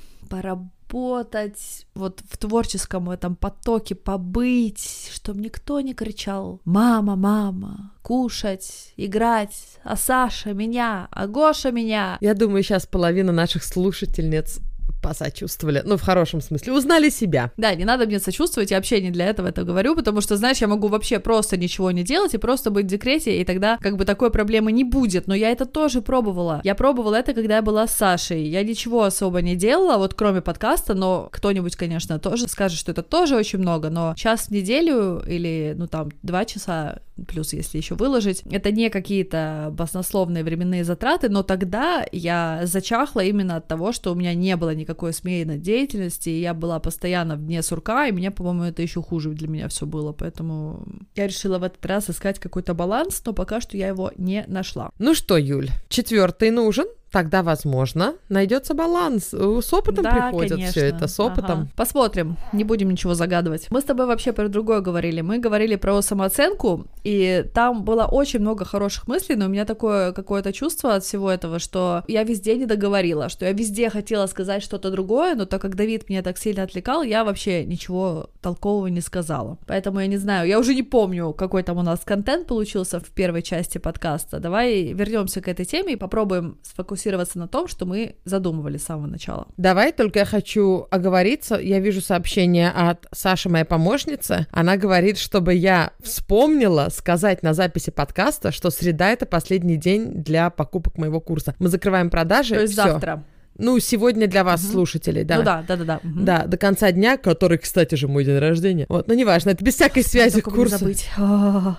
поработать, 0.95 1.85
вот 1.93 2.21
в 2.29 2.37
творческом 2.37 3.09
этом 3.09 3.35
потоке 3.35 3.95
побыть, 3.95 5.09
чтобы 5.13 5.41
никто 5.41 5.81
не 5.81 5.93
кричал 5.93 6.61
«Мама, 6.63 7.15
мама!» 7.15 7.91
Кушать, 8.01 8.93
играть, 8.95 9.79
а 9.83 9.97
Саша 9.97 10.53
меня, 10.53 11.07
а 11.11 11.27
Гоша 11.27 11.71
меня. 11.71 12.17
Я 12.21 12.33
думаю, 12.33 12.63
сейчас 12.63 12.85
половина 12.85 13.31
наших 13.31 13.63
слушательниц 13.63 14.59
посочувствовали. 15.05 15.83
Ну, 15.85 15.97
в 15.97 16.01
хорошем 16.01 16.41
смысле. 16.41 16.73
Узнали 16.73 17.09
себя. 17.09 17.51
Да, 17.57 17.75
не 17.75 17.85
надо 17.85 18.07
мне 18.07 18.19
сочувствовать, 18.19 18.71
я 18.71 18.77
вообще 18.77 19.01
не 19.01 19.11
для 19.11 19.27
этого 19.27 19.49
это 19.49 19.63
говорю, 19.63 19.95
потому 19.95 20.19
что, 20.19 20.35
знаешь, 20.35 20.57
я 20.57 20.67
могу 20.67 20.87
вообще 20.87 21.19
просто 21.19 21.57
ничего 21.57 21.91
не 21.91 22.01
делать 22.01 22.33
и 22.33 22.39
просто 22.39 22.71
быть 22.71 22.85
в 22.85 22.89
декрете, 22.89 23.39
и 23.39 23.45
тогда 23.45 23.77
как 23.79 23.97
бы 23.97 24.05
такой 24.05 24.31
проблемы 24.31 24.71
не 24.71 24.83
будет. 24.83 25.27
Но 25.27 25.35
я 25.35 25.51
это 25.51 25.67
тоже 25.67 26.01
пробовала. 26.01 26.61
Я 26.63 26.73
пробовала 26.73 27.13
это, 27.13 27.33
когда 27.33 27.57
я 27.57 27.61
была 27.61 27.85
с 27.85 27.95
Сашей. 27.95 28.47
Я 28.47 28.63
ничего 28.63 29.03
особо 29.03 29.43
не 29.43 29.55
делала, 29.55 29.97
вот 29.97 30.15
кроме 30.15 30.41
подкаста, 30.41 30.95
но 30.95 31.29
кто-нибудь, 31.31 31.75
конечно, 31.75 32.17
тоже 32.17 32.47
скажет, 32.47 32.79
что 32.79 32.91
это 32.91 33.03
тоже 33.03 33.35
очень 33.35 33.59
много, 33.59 33.91
но 33.91 34.15
час 34.15 34.47
в 34.47 34.51
неделю 34.51 35.21
или, 35.27 35.75
ну, 35.77 35.87
там, 35.87 36.09
два 36.23 36.45
часа 36.45 36.99
плюс 37.27 37.53
если 37.53 37.77
еще 37.77 37.95
выложить, 37.95 38.43
это 38.51 38.71
не 38.71 38.89
какие-то 38.89 39.69
баснословные 39.71 40.43
временные 40.43 40.83
затраты, 40.83 41.29
но 41.29 41.43
тогда 41.43 42.05
я 42.11 42.61
зачахла 42.63 43.21
именно 43.21 43.57
от 43.57 43.67
того, 43.67 43.91
что 43.91 44.11
у 44.11 44.15
меня 44.15 44.33
не 44.33 44.55
было 44.57 44.75
никакой 44.95 45.13
смены 45.13 45.57
деятельности, 45.57 46.29
и 46.29 46.39
я 46.39 46.53
была 46.53 46.79
постоянно 46.79 47.35
вне 47.35 47.61
сурка, 47.61 48.07
и 48.07 48.11
меня, 48.11 48.31
по-моему, 48.31 48.63
это 48.63 48.81
еще 48.81 49.01
хуже 49.01 49.29
для 49.29 49.47
меня 49.47 49.67
все 49.67 49.85
было, 49.85 50.13
поэтому 50.13 50.85
я 51.15 51.27
решила 51.27 51.59
в 51.59 51.63
этот 51.63 51.85
раз 51.85 52.09
искать 52.09 52.39
какой-то 52.39 52.73
баланс, 52.73 53.21
но 53.25 53.33
пока 53.33 53.61
что 53.61 53.77
я 53.77 53.89
его 53.89 54.11
не 54.17 54.45
нашла. 54.47 54.89
Ну 54.99 55.13
что, 55.13 55.37
Юль, 55.37 55.69
четвертый 55.89 56.51
нужен? 56.51 56.87
Тогда, 57.11 57.43
возможно, 57.43 58.15
найдется 58.27 58.73
баланс. 58.73 59.29
С 59.31 59.73
опытом 59.73 60.03
Да, 60.03 60.11
приходит 60.11 60.51
конечно. 60.51 60.71
все 60.71 60.87
это, 60.87 61.07
с 61.07 61.19
опытом. 61.19 61.59
Ага. 61.59 61.69
Посмотрим, 61.75 62.37
не 62.51 62.63
будем 62.65 62.89
ничего 62.89 63.13
загадывать. 63.13 63.67
Мы 63.69 63.79
с 63.79 63.85
тобой 63.85 64.05
вообще 64.05 64.33
про 64.33 64.49
другое 64.49 64.81
говорили. 64.81 65.21
Мы 65.21 65.37
говорили 65.37 65.77
про 65.77 66.01
самооценку, 66.01 66.87
и 67.05 67.45
там 67.53 67.83
было 67.85 68.03
очень 68.03 68.41
много 68.41 68.65
хороших 68.65 69.07
мыслей, 69.07 69.35
но 69.35 69.45
у 69.45 69.49
меня 69.49 69.63
такое 69.63 70.11
какое-то 70.11 70.51
чувство 70.51 70.95
от 70.95 71.05
всего 71.05 71.31
этого, 71.31 71.59
что 71.59 72.03
я 72.09 72.23
везде 72.23 72.57
не 72.57 72.65
договорила, 72.65 73.29
что 73.29 73.45
я 73.45 73.53
везде 73.53 73.89
хотела 73.89 74.27
сказать 74.27 74.61
что-то 74.61 74.91
другое, 74.91 75.35
но 75.35 75.45
так 75.45 75.61
как 75.61 75.75
Давид 75.75 76.09
меня 76.09 76.21
так 76.21 76.37
сильно 76.37 76.63
отвлекал, 76.63 77.01
я 77.01 77.23
вообще 77.23 77.63
ничего 77.63 78.29
толкового 78.41 78.87
не 78.87 79.01
сказала. 79.01 79.57
Поэтому 79.67 80.01
я 80.01 80.07
не 80.07 80.17
знаю, 80.17 80.49
я 80.49 80.59
уже 80.59 80.75
не 80.75 80.83
помню, 80.83 81.31
какой 81.31 81.63
там 81.63 81.77
у 81.77 81.81
нас 81.81 82.01
контент 82.03 82.47
получился 82.47 82.99
в 82.99 83.09
первой 83.11 83.41
части 83.41 83.77
подкаста. 83.77 84.39
Давай 84.39 84.91
вернемся 84.91 85.39
к 85.39 85.47
этой 85.47 85.63
теме 85.65 85.93
и 85.93 85.95
попробуем 85.95 86.57
сфокусироваться 86.61 87.04
на 87.39 87.47
том, 87.47 87.67
что 87.67 87.85
мы 87.85 88.15
задумывали 88.25 88.77
с 88.77 88.83
самого 88.83 89.07
начала. 89.07 89.47
Давай, 89.57 89.91
только 89.91 90.19
я 90.19 90.25
хочу 90.25 90.87
оговориться. 90.91 91.55
Я 91.55 91.79
вижу 91.79 92.01
сообщение 92.01 92.69
от 92.71 93.05
Саши, 93.13 93.49
моей 93.49 93.65
помощницы. 93.65 94.47
Она 94.51 94.77
говорит, 94.77 95.17
чтобы 95.17 95.53
я 95.53 95.91
вспомнила 96.03 96.89
сказать 96.91 97.43
на 97.43 97.53
записи 97.53 97.91
подкаста, 97.91 98.51
что 98.51 98.69
среда— 98.69 99.09
это 99.11 99.25
последний 99.25 99.77
день 99.77 100.23
для 100.23 100.49
покупок 100.49 100.97
моего 100.97 101.19
курса. 101.19 101.55
Мы 101.59 101.69
закрываем 101.69 102.09
продажи. 102.09 102.55
То 102.55 102.61
есть 102.61 102.73
всё. 102.73 102.83
завтра. 102.83 103.23
Ну, 103.57 103.79
сегодня 103.79 104.27
для 104.27 104.43
вас, 104.43 104.61
Мгм. 104.63 104.71
слушателей, 104.73 105.23
да. 105.23 105.37
Ну 105.37 105.43
да, 105.43 105.63
да, 105.65 105.75
да, 105.77 105.83
да. 105.85 105.99
мгм. 106.03 106.25
Да, 106.25 106.43
до 106.45 106.57
конца 106.57 106.91
дня, 106.91 107.15
который, 107.15 107.57
кстати 107.57 107.95
же, 107.95 108.09
мой 108.09 108.25
день 108.25 108.37
рождения. 108.37 108.85
Вот, 108.89 109.07
ну 109.07 109.13
неважно, 109.13 109.51
это 109.51 109.63
без 109.63 109.75
всякой 109.75 110.03
связи 110.03 110.35
не 110.35 110.41
курса. 110.41 110.77
забыть. 110.77 111.09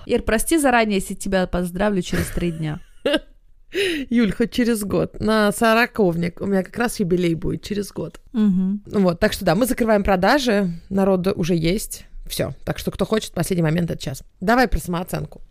Ир, 0.07 0.23
прости 0.23 0.57
заранее, 0.57 0.95
если 0.95 1.13
тебя 1.13 1.45
поздравлю 1.45 2.01
через 2.01 2.25
три 2.27 2.51
дня. 2.51 2.79
Юль, 4.09 4.31
хоть 4.31 4.51
через 4.51 4.83
год. 4.83 5.19
На 5.19 5.51
сороковник. 5.51 6.41
У 6.41 6.45
меня 6.45 6.63
как 6.63 6.77
раз 6.77 6.99
юбилей 6.99 7.35
будет 7.35 7.63
через 7.63 7.91
год. 7.91 8.19
Ну 8.33 8.79
Вот, 8.85 9.19
так 9.19 9.33
что 9.33 9.45
да, 9.45 9.55
мы 9.55 9.65
закрываем 9.65 10.03
продажи, 10.03 10.71
народу 10.89 11.33
уже 11.35 11.55
есть. 11.55 12.05
Все. 12.27 12.53
Так 12.65 12.77
что 12.77 12.91
кто 12.91 13.05
хочет, 13.05 13.33
последний 13.33 13.63
момент 13.63 13.89
это 13.89 14.01
час. 14.01 14.23
Давай 14.41 14.67
про 14.67 14.79
самооценку. 14.79 15.41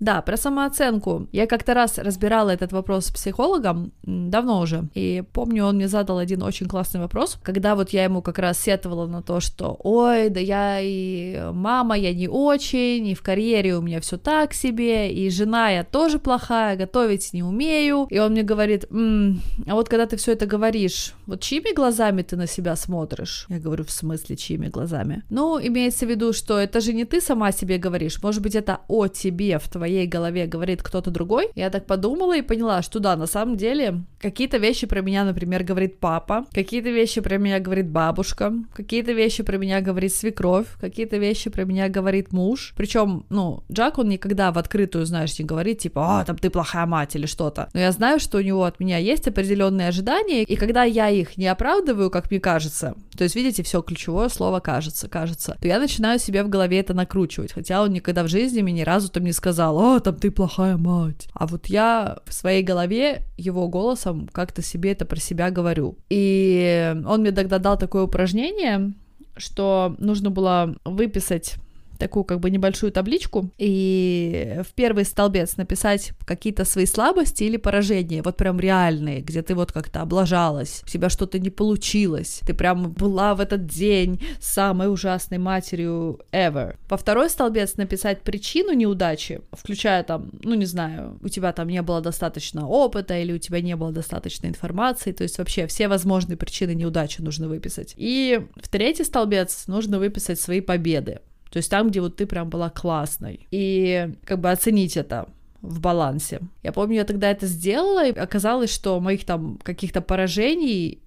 Да, 0.00 0.22
про 0.22 0.36
самооценку. 0.38 1.28
Я 1.30 1.46
как-то 1.46 1.74
раз 1.74 1.98
разбирала 1.98 2.50
этот 2.50 2.72
вопрос 2.72 3.06
с 3.06 3.10
психологом, 3.10 3.92
давно 4.02 4.60
уже, 4.60 4.88
и 4.94 5.22
помню, 5.32 5.66
он 5.66 5.76
мне 5.76 5.88
задал 5.88 6.16
один 6.18 6.42
очень 6.42 6.66
классный 6.66 7.00
вопрос, 7.00 7.38
когда 7.42 7.74
вот 7.74 7.90
я 7.90 8.04
ему 8.04 8.22
как 8.22 8.38
раз 8.38 8.58
сетовала 8.58 9.06
на 9.06 9.22
то, 9.22 9.40
что 9.40 9.76
ой, 9.82 10.30
да 10.30 10.40
я 10.40 10.78
и 10.80 11.52
мама, 11.52 11.98
я 11.98 12.14
не 12.14 12.28
очень, 12.28 13.06
и 13.08 13.14
в 13.14 13.22
карьере 13.22 13.76
у 13.76 13.82
меня 13.82 14.00
все 14.00 14.16
так 14.16 14.54
себе, 14.54 15.12
и 15.12 15.28
жена 15.28 15.68
я 15.70 15.84
тоже 15.84 16.18
плохая, 16.18 16.76
готовить 16.76 17.32
не 17.34 17.42
умею, 17.42 18.06
и 18.08 18.18
он 18.18 18.32
мне 18.32 18.42
говорит, 18.42 18.86
«М, 18.90 19.42
а 19.66 19.74
вот 19.74 19.90
когда 19.90 20.06
ты 20.06 20.16
все 20.16 20.32
это 20.32 20.46
говоришь, 20.46 21.12
вот 21.26 21.40
чьими 21.42 21.74
глазами 21.74 22.22
ты 22.22 22.36
на 22.36 22.46
себя 22.46 22.74
смотришь? 22.74 23.46
Я 23.50 23.58
говорю, 23.58 23.84
в 23.84 23.90
смысле, 23.90 24.36
чьими 24.36 24.68
глазами? 24.68 25.24
Ну, 25.28 25.60
имеется 25.60 26.06
в 26.06 26.08
виду, 26.08 26.32
что 26.32 26.58
это 26.58 26.80
же 26.80 26.94
не 26.94 27.04
ты 27.04 27.20
сама 27.20 27.52
себе 27.52 27.76
говоришь, 27.76 28.22
может 28.22 28.42
быть, 28.42 28.54
это 28.54 28.80
о 28.88 29.08
тебе 29.08 29.58
в 29.58 29.68
твоей 29.68 29.89
голове 30.06 30.46
говорит 30.46 30.82
кто-то 30.82 31.10
другой. 31.10 31.48
Я 31.54 31.70
так 31.70 31.86
подумала 31.86 32.36
и 32.36 32.42
поняла, 32.42 32.82
что 32.82 33.00
да, 33.00 33.16
на 33.16 33.26
самом 33.26 33.56
деле, 33.56 34.02
какие-то 34.20 34.58
вещи 34.58 34.86
про 34.86 35.00
меня, 35.00 35.24
например, 35.24 35.64
говорит 35.64 35.98
папа, 35.98 36.46
какие-то 36.52 36.90
вещи 36.90 37.20
про 37.20 37.38
меня 37.38 37.60
говорит 37.60 37.88
бабушка, 37.88 38.52
какие-то 38.74 39.12
вещи 39.12 39.42
про 39.42 39.56
меня 39.56 39.80
говорит 39.80 40.14
свекровь, 40.14 40.66
какие-то 40.80 41.16
вещи 41.16 41.50
про 41.50 41.64
меня 41.64 41.88
говорит 41.88 42.32
муж. 42.32 42.74
Причем, 42.76 43.24
ну, 43.30 43.62
Джак, 43.70 43.98
он 43.98 44.08
никогда 44.08 44.52
в 44.52 44.58
открытую, 44.58 45.06
знаешь, 45.06 45.38
не 45.38 45.44
говорит, 45.44 45.78
типа, 45.78 46.20
а, 46.20 46.24
там 46.24 46.36
ты 46.36 46.50
плохая 46.50 46.86
мать 46.86 47.16
или 47.16 47.26
что-то. 47.26 47.68
Но 47.72 47.80
я 47.80 47.92
знаю, 47.92 48.20
что 48.20 48.38
у 48.38 48.42
него 48.42 48.64
от 48.64 48.80
меня 48.80 48.98
есть 48.98 49.26
определенные 49.28 49.88
ожидания, 49.88 50.42
и 50.42 50.56
когда 50.56 50.84
я 50.84 51.08
их 51.08 51.36
не 51.36 51.46
оправдываю, 51.46 52.10
как 52.10 52.30
мне 52.30 52.40
кажется, 52.40 52.94
то 53.16 53.24
есть, 53.24 53.36
видите, 53.36 53.62
все 53.62 53.82
ключевое 53.82 54.28
слово 54.28 54.60
кажется, 54.60 55.08
кажется, 55.08 55.56
то 55.60 55.68
я 55.68 55.78
начинаю 55.78 56.18
себе 56.18 56.42
в 56.42 56.48
голове 56.48 56.80
это 56.80 56.94
накручивать, 56.94 57.52
хотя 57.52 57.82
он 57.82 57.92
никогда 57.92 58.22
в 58.22 58.28
жизни 58.28 58.62
мне 58.62 58.72
ни 58.72 58.82
разу 58.82 59.10
там 59.10 59.24
не 59.24 59.32
сказал, 59.32 59.78
а, 59.80 60.00
там 60.00 60.16
ты 60.16 60.30
плохая 60.30 60.76
мать. 60.76 61.28
А 61.32 61.46
вот 61.46 61.66
я 61.66 62.18
в 62.26 62.34
своей 62.34 62.62
голове 62.62 63.22
его 63.38 63.68
голосом 63.68 64.28
как-то 64.30 64.62
себе 64.62 64.92
это 64.92 65.06
про 65.06 65.18
себя 65.18 65.50
говорю. 65.50 65.96
И 66.10 66.94
он 67.06 67.20
мне 67.20 67.32
тогда 67.32 67.58
дал 67.58 67.78
такое 67.78 68.02
упражнение, 68.02 68.92
что 69.36 69.96
нужно 69.98 70.30
было 70.30 70.76
выписать 70.84 71.54
такую 72.00 72.24
как 72.24 72.40
бы 72.40 72.50
небольшую 72.50 72.90
табличку 72.90 73.50
и 73.58 74.60
в 74.68 74.72
первый 74.74 75.04
столбец 75.04 75.56
написать 75.56 76.12
какие-то 76.24 76.64
свои 76.64 76.86
слабости 76.86 77.44
или 77.44 77.58
поражения, 77.58 78.22
вот 78.22 78.36
прям 78.36 78.58
реальные, 78.58 79.20
где 79.20 79.42
ты 79.42 79.54
вот 79.54 79.70
как-то 79.70 80.00
облажалась, 80.00 80.82
у 80.84 80.88
тебя 80.88 81.10
что-то 81.10 81.38
не 81.38 81.50
получилось, 81.50 82.40
ты 82.46 82.54
прям 82.54 82.92
была 82.92 83.34
в 83.34 83.40
этот 83.40 83.66
день 83.66 84.20
самой 84.40 84.92
ужасной 84.92 85.38
матерью 85.38 86.20
ever. 86.32 86.76
Во 86.88 86.96
второй 86.96 87.30
столбец 87.30 87.76
написать 87.76 88.22
причину 88.22 88.72
неудачи, 88.72 89.42
включая 89.52 90.02
там, 90.02 90.30
ну 90.42 90.54
не 90.54 90.66
знаю, 90.66 91.18
у 91.22 91.28
тебя 91.28 91.52
там 91.52 91.68
не 91.68 91.82
было 91.82 92.00
достаточно 92.00 92.66
опыта 92.66 93.18
или 93.18 93.32
у 93.32 93.38
тебя 93.38 93.60
не 93.60 93.76
было 93.76 93.92
достаточно 93.92 94.46
информации, 94.46 95.12
то 95.12 95.22
есть 95.22 95.38
вообще 95.38 95.66
все 95.66 95.88
возможные 95.88 96.36
причины 96.36 96.74
неудачи 96.74 97.20
нужно 97.20 97.48
выписать. 97.48 97.94
И 97.96 98.40
в 98.56 98.68
третий 98.68 99.04
столбец 99.04 99.66
нужно 99.66 99.98
выписать 99.98 100.40
свои 100.40 100.60
победы. 100.62 101.20
То 101.50 101.58
есть 101.58 101.70
там, 101.70 101.90
где 101.90 102.00
вот 102.00 102.16
ты 102.16 102.26
прям 102.26 102.48
была 102.48 102.70
классной. 102.70 103.46
И 103.50 104.14
как 104.24 104.40
бы 104.40 104.50
оценить 104.50 104.96
это 104.96 105.28
в 105.62 105.80
балансе. 105.80 106.40
Я 106.62 106.72
помню, 106.72 106.96
я 106.96 107.04
тогда 107.04 107.30
это 107.30 107.46
сделала, 107.46 108.06
и 108.06 108.18
оказалось, 108.18 108.72
что 108.72 109.00
моих 109.00 109.24
там 109.24 109.58
каких-то 109.62 110.00
поражений 110.00 111.02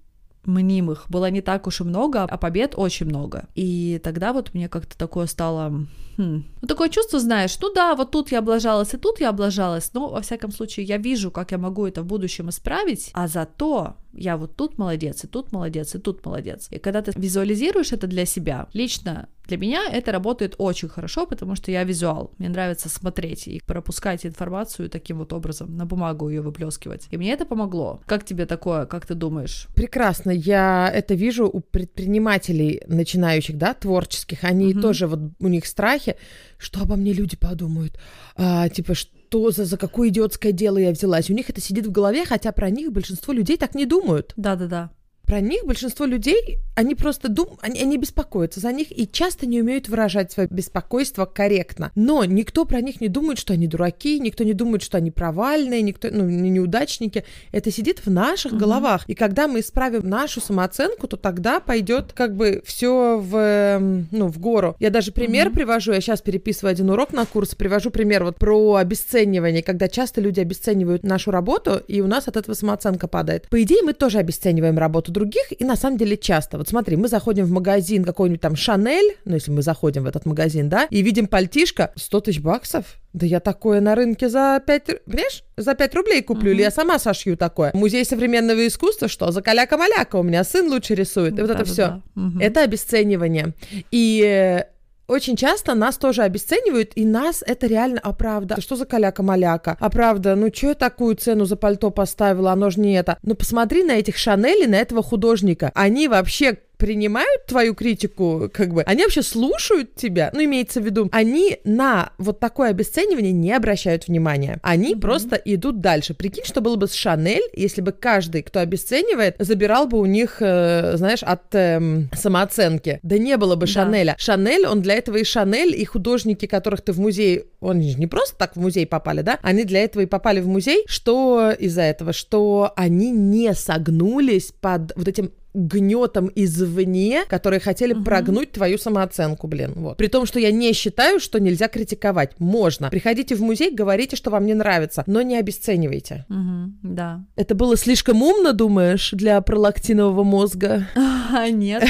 мнимых 0.46 1.06
было 1.08 1.30
не 1.30 1.40
так 1.40 1.66
уж 1.66 1.80
и 1.80 1.84
много, 1.84 2.22
а 2.22 2.36
побед 2.36 2.74
очень 2.76 3.06
много. 3.06 3.48
И 3.54 4.00
тогда 4.04 4.32
вот 4.32 4.54
мне 4.54 4.68
как-то 4.68 4.96
такое 4.96 5.26
стало... 5.26 5.86
Хм, 6.16 6.44
ну, 6.60 6.68
такое 6.68 6.90
чувство, 6.90 7.18
знаешь, 7.18 7.58
ну 7.60 7.72
да, 7.72 7.94
вот 7.94 8.10
тут 8.10 8.30
я 8.30 8.38
облажалась, 8.38 8.94
и 8.94 8.98
тут 8.98 9.20
я 9.20 9.30
облажалась, 9.30 9.90
но, 9.94 10.08
во 10.08 10.20
всяком 10.20 10.52
случае, 10.52 10.86
я 10.86 10.98
вижу, 10.98 11.30
как 11.30 11.50
я 11.50 11.58
могу 11.58 11.86
это 11.86 12.02
в 12.02 12.06
будущем 12.06 12.50
исправить, 12.50 13.10
а 13.14 13.26
зато 13.26 13.96
я 14.16 14.36
вот 14.36 14.56
тут 14.56 14.78
молодец, 14.78 15.24
и 15.24 15.26
тут 15.26 15.52
молодец, 15.52 15.94
и 15.94 15.98
тут 15.98 16.24
молодец. 16.24 16.68
И 16.70 16.78
когда 16.78 17.02
ты 17.02 17.12
визуализируешь 17.14 17.92
это 17.92 18.06
для 18.06 18.24
себя, 18.24 18.68
лично 18.72 19.28
для 19.46 19.58
меня 19.58 19.84
это 19.90 20.12
работает 20.12 20.54
очень 20.58 20.88
хорошо, 20.88 21.26
потому 21.26 21.54
что 21.54 21.70
я 21.70 21.84
визуал. 21.84 22.32
Мне 22.38 22.48
нравится 22.48 22.88
смотреть 22.88 23.46
и 23.46 23.60
пропускать 23.66 24.24
информацию 24.24 24.88
таким 24.88 25.18
вот 25.18 25.32
образом, 25.32 25.76
на 25.76 25.84
бумагу 25.84 26.28
ее 26.28 26.40
выплескивать. 26.40 27.08
И 27.10 27.16
мне 27.18 27.32
это 27.32 27.44
помогло. 27.44 28.00
Как 28.06 28.24
тебе 28.24 28.46
такое, 28.46 28.86
как 28.86 29.06
ты 29.06 29.14
думаешь? 29.14 29.68
Прекрасно. 29.74 30.30
Я 30.30 30.90
это 30.92 31.14
вижу 31.14 31.46
у 31.46 31.60
предпринимателей 31.60 32.82
начинающих, 32.86 33.58
да, 33.58 33.74
творческих. 33.74 34.44
Они 34.44 34.72
mm-hmm. 34.72 34.80
тоже 34.80 35.06
вот 35.06 35.20
у 35.38 35.48
них 35.48 35.66
страхи, 35.66 36.16
что 36.56 36.80
обо 36.80 36.96
мне 36.96 37.12
люди 37.12 37.36
подумают. 37.36 37.98
А, 38.36 38.68
типа, 38.70 38.94
что 38.94 39.13
за, 39.50 39.64
за 39.64 39.76
какое 39.76 40.08
идиотское 40.08 40.52
дело 40.52 40.78
я 40.78 40.90
взялась. 40.90 41.30
У 41.30 41.34
них 41.34 41.50
это 41.50 41.60
сидит 41.60 41.86
в 41.86 41.92
голове, 41.92 42.24
хотя 42.24 42.52
про 42.52 42.70
них 42.70 42.92
большинство 42.92 43.32
людей 43.32 43.56
так 43.56 43.74
не 43.74 43.86
думают. 43.86 44.32
Да-да-да. 44.36 44.90
Про 45.34 45.40
них 45.40 45.64
большинство 45.64 46.06
людей, 46.06 46.58
они 46.76 46.94
просто 46.94 47.28
думают, 47.28 47.58
они, 47.60 47.80
они 47.80 47.96
беспокоятся 47.96 48.60
за 48.60 48.70
них 48.70 48.96
и 48.96 49.04
часто 49.10 49.46
не 49.46 49.60
умеют 49.60 49.88
выражать 49.88 50.30
свое 50.30 50.48
беспокойство 50.48 51.24
корректно. 51.24 51.90
Но 51.96 52.24
никто 52.24 52.64
про 52.64 52.80
них 52.80 53.00
не 53.00 53.08
думает, 53.08 53.40
что 53.40 53.52
они 53.52 53.66
дураки, 53.66 54.20
никто 54.20 54.44
не 54.44 54.52
думает, 54.52 54.84
что 54.84 54.96
они 54.96 55.10
провальные, 55.10 55.82
никто, 55.82 56.06
ну, 56.12 56.28
не 56.28 56.50
неудачники. 56.50 57.24
Это 57.50 57.72
сидит 57.72 58.06
в 58.06 58.10
наших 58.12 58.52
угу. 58.52 58.60
головах. 58.60 59.08
И 59.08 59.16
когда 59.16 59.48
мы 59.48 59.58
исправим 59.58 60.08
нашу 60.08 60.40
самооценку, 60.40 61.08
то 61.08 61.16
тогда 61.16 61.58
пойдет 61.58 62.12
как 62.12 62.36
бы 62.36 62.62
все 62.64 63.18
в, 63.18 63.36
эм, 63.36 64.06
ну, 64.12 64.28
в 64.28 64.38
гору. 64.38 64.76
Я 64.78 64.90
даже 64.90 65.10
пример 65.10 65.48
угу. 65.48 65.56
привожу, 65.56 65.90
я 65.90 66.00
сейчас 66.00 66.22
переписываю 66.22 66.70
один 66.70 66.90
урок 66.90 67.12
на 67.12 67.26
курс, 67.26 67.56
привожу 67.56 67.90
пример 67.90 68.22
вот 68.22 68.36
про 68.36 68.76
обесценивание, 68.76 69.64
когда 69.64 69.88
часто 69.88 70.20
люди 70.20 70.38
обесценивают 70.38 71.02
нашу 71.02 71.32
работу, 71.32 71.82
и 71.88 72.00
у 72.00 72.06
нас 72.06 72.28
от 72.28 72.36
этого 72.36 72.54
самооценка 72.54 73.08
падает. 73.08 73.48
По 73.48 73.60
идее, 73.60 73.82
мы 73.82 73.94
тоже 73.94 74.18
обесцениваем 74.18 74.78
работу 74.78 75.10
других, 75.10 75.23
и 75.58 75.64
на 75.64 75.76
самом 75.76 75.96
деле 75.96 76.16
часто. 76.16 76.58
Вот 76.58 76.68
смотри, 76.68 76.96
мы 76.96 77.08
заходим 77.08 77.44
в 77.44 77.50
магазин 77.50 78.04
какой-нибудь 78.04 78.40
там 78.40 78.56
Шанель, 78.56 79.16
ну, 79.24 79.34
если 79.34 79.50
мы 79.50 79.62
заходим 79.62 80.04
в 80.04 80.06
этот 80.06 80.26
магазин, 80.26 80.68
да, 80.68 80.86
и 80.90 81.02
видим 81.02 81.26
пальтишко 81.26 81.92
100 81.96 82.20
тысяч 82.20 82.40
баксов. 82.40 82.96
Да 83.12 83.26
я 83.26 83.38
такое 83.38 83.80
на 83.80 83.94
рынке 83.94 84.28
за 84.28 84.60
5, 84.66 85.04
понимаешь, 85.06 85.44
за 85.56 85.74
5 85.74 85.94
рублей 85.94 86.22
куплю, 86.22 86.50
uh-huh. 86.50 86.54
или 86.54 86.62
я 86.62 86.70
сама 86.72 86.98
сошью 86.98 87.36
такое. 87.36 87.70
Музей 87.72 88.04
современного 88.04 88.66
искусства, 88.66 89.06
что 89.06 89.30
за 89.30 89.40
каляка-маляка, 89.40 90.16
у 90.16 90.24
меня 90.24 90.42
сын 90.42 90.68
лучше 90.68 90.94
рисует. 90.94 91.38
И 91.38 91.40
вот 91.40 91.48
да, 91.48 91.54
это 91.54 91.64
все. 91.64 91.86
Да. 91.86 92.02
Uh-huh. 92.16 92.42
Это 92.42 92.62
обесценивание. 92.62 93.54
И 93.92 94.64
очень 95.06 95.36
часто 95.36 95.74
нас 95.74 95.96
тоже 95.96 96.22
обесценивают, 96.22 96.92
и 96.94 97.04
нас 97.04 97.42
это 97.46 97.66
реально 97.66 98.00
оправда. 98.00 98.60
Что 98.60 98.76
за 98.76 98.86
каляка-маляка? 98.86 99.76
А 99.78 99.90
правда, 99.90 100.34
ну 100.34 100.50
что 100.52 100.68
я 100.68 100.74
такую 100.74 101.16
цену 101.16 101.44
за 101.44 101.56
пальто 101.56 101.90
поставила, 101.90 102.52
оно 102.52 102.70
же 102.70 102.80
не 102.80 102.94
это. 102.94 103.18
Ну 103.22 103.34
посмотри 103.34 103.84
на 103.84 103.92
этих 103.92 104.16
Шанели, 104.16 104.66
на 104.66 104.76
этого 104.76 105.02
художника. 105.02 105.70
Они 105.74 106.08
вообще 106.08 106.58
принимают 106.84 107.46
твою 107.46 107.74
критику, 107.74 108.50
как 108.52 108.74
бы, 108.74 108.82
они 108.82 109.04
вообще 109.04 109.22
слушают 109.22 109.94
тебя, 109.94 110.30
ну, 110.34 110.44
имеется 110.44 110.82
в 110.82 110.84
виду, 110.84 111.08
они 111.12 111.56
на 111.64 112.12
вот 112.18 112.40
такое 112.40 112.68
обесценивание 112.68 113.32
не 113.32 113.52
обращают 113.52 114.06
внимания. 114.06 114.58
Они 114.62 114.92
mm-hmm. 114.92 115.00
просто 115.00 115.36
идут 115.36 115.80
дальше. 115.80 116.12
Прикинь, 116.12 116.44
что 116.44 116.60
было 116.60 116.76
бы 116.76 116.86
с 116.86 116.92
Шанель, 116.92 117.40
если 117.54 117.80
бы 117.80 117.92
каждый, 117.92 118.42
кто 118.42 118.60
обесценивает, 118.60 119.36
забирал 119.38 119.86
бы 119.86 119.98
у 119.98 120.04
них, 120.04 120.36
э, 120.40 120.98
знаешь, 120.98 121.22
от 121.22 121.54
э, 121.54 122.02
самооценки. 122.12 123.00
Да 123.02 123.16
не 123.16 123.38
было 123.38 123.56
бы 123.56 123.64
да. 123.64 123.72
Шанеля. 123.72 124.14
Шанель, 124.18 124.66
он 124.66 124.82
для 124.82 124.96
этого 124.96 125.16
и 125.16 125.24
Шанель, 125.24 125.74
и 125.74 125.86
художники, 125.86 126.44
которых 126.44 126.82
ты 126.82 126.92
в 126.92 127.00
музей, 127.00 127.44
они 127.62 127.92
же 127.92 127.98
не 127.98 128.06
просто 128.06 128.36
так 128.36 128.56
в 128.56 128.60
музей 128.60 128.86
попали, 128.86 129.22
да? 129.22 129.38
Они 129.40 129.64
для 129.64 129.82
этого 129.84 130.02
и 130.02 130.06
попали 130.06 130.40
в 130.40 130.48
музей. 130.48 130.84
Что 130.86 131.50
из-за 131.58 131.80
этого? 131.80 132.12
Что 132.12 132.74
они 132.76 133.10
не 133.10 133.54
согнулись 133.54 134.52
под 134.60 134.92
вот 134.96 135.08
этим 135.08 135.32
гнетом 135.54 136.30
извне, 136.34 137.24
которые 137.28 137.60
хотели 137.60 137.94
угу. 137.94 138.04
прогнуть 138.04 138.50
твою 138.50 138.76
самооценку, 138.76 139.46
блин. 139.46 139.72
Вот. 139.76 139.96
При 139.96 140.08
том, 140.08 140.26
что 140.26 140.40
я 140.40 140.50
не 140.50 140.72
считаю, 140.72 141.20
что 141.20 141.38
нельзя 141.38 141.68
критиковать. 141.68 142.38
Можно. 142.38 142.90
Приходите 142.90 143.36
в 143.36 143.40
музей, 143.40 143.70
говорите, 143.72 144.16
что 144.16 144.30
вам 144.30 144.46
не 144.46 144.54
нравится, 144.54 145.04
но 145.06 145.22
не 145.22 145.36
обесценивайте. 145.36 146.26
Угу, 146.28 146.72
да. 146.82 147.24
Это 147.36 147.54
было 147.54 147.76
слишком 147.76 148.22
умно, 148.22 148.52
думаешь, 148.52 149.12
для 149.12 149.40
пролактинового 149.40 150.24
мозга? 150.24 150.88
А, 151.32 151.48
нет. 151.48 151.84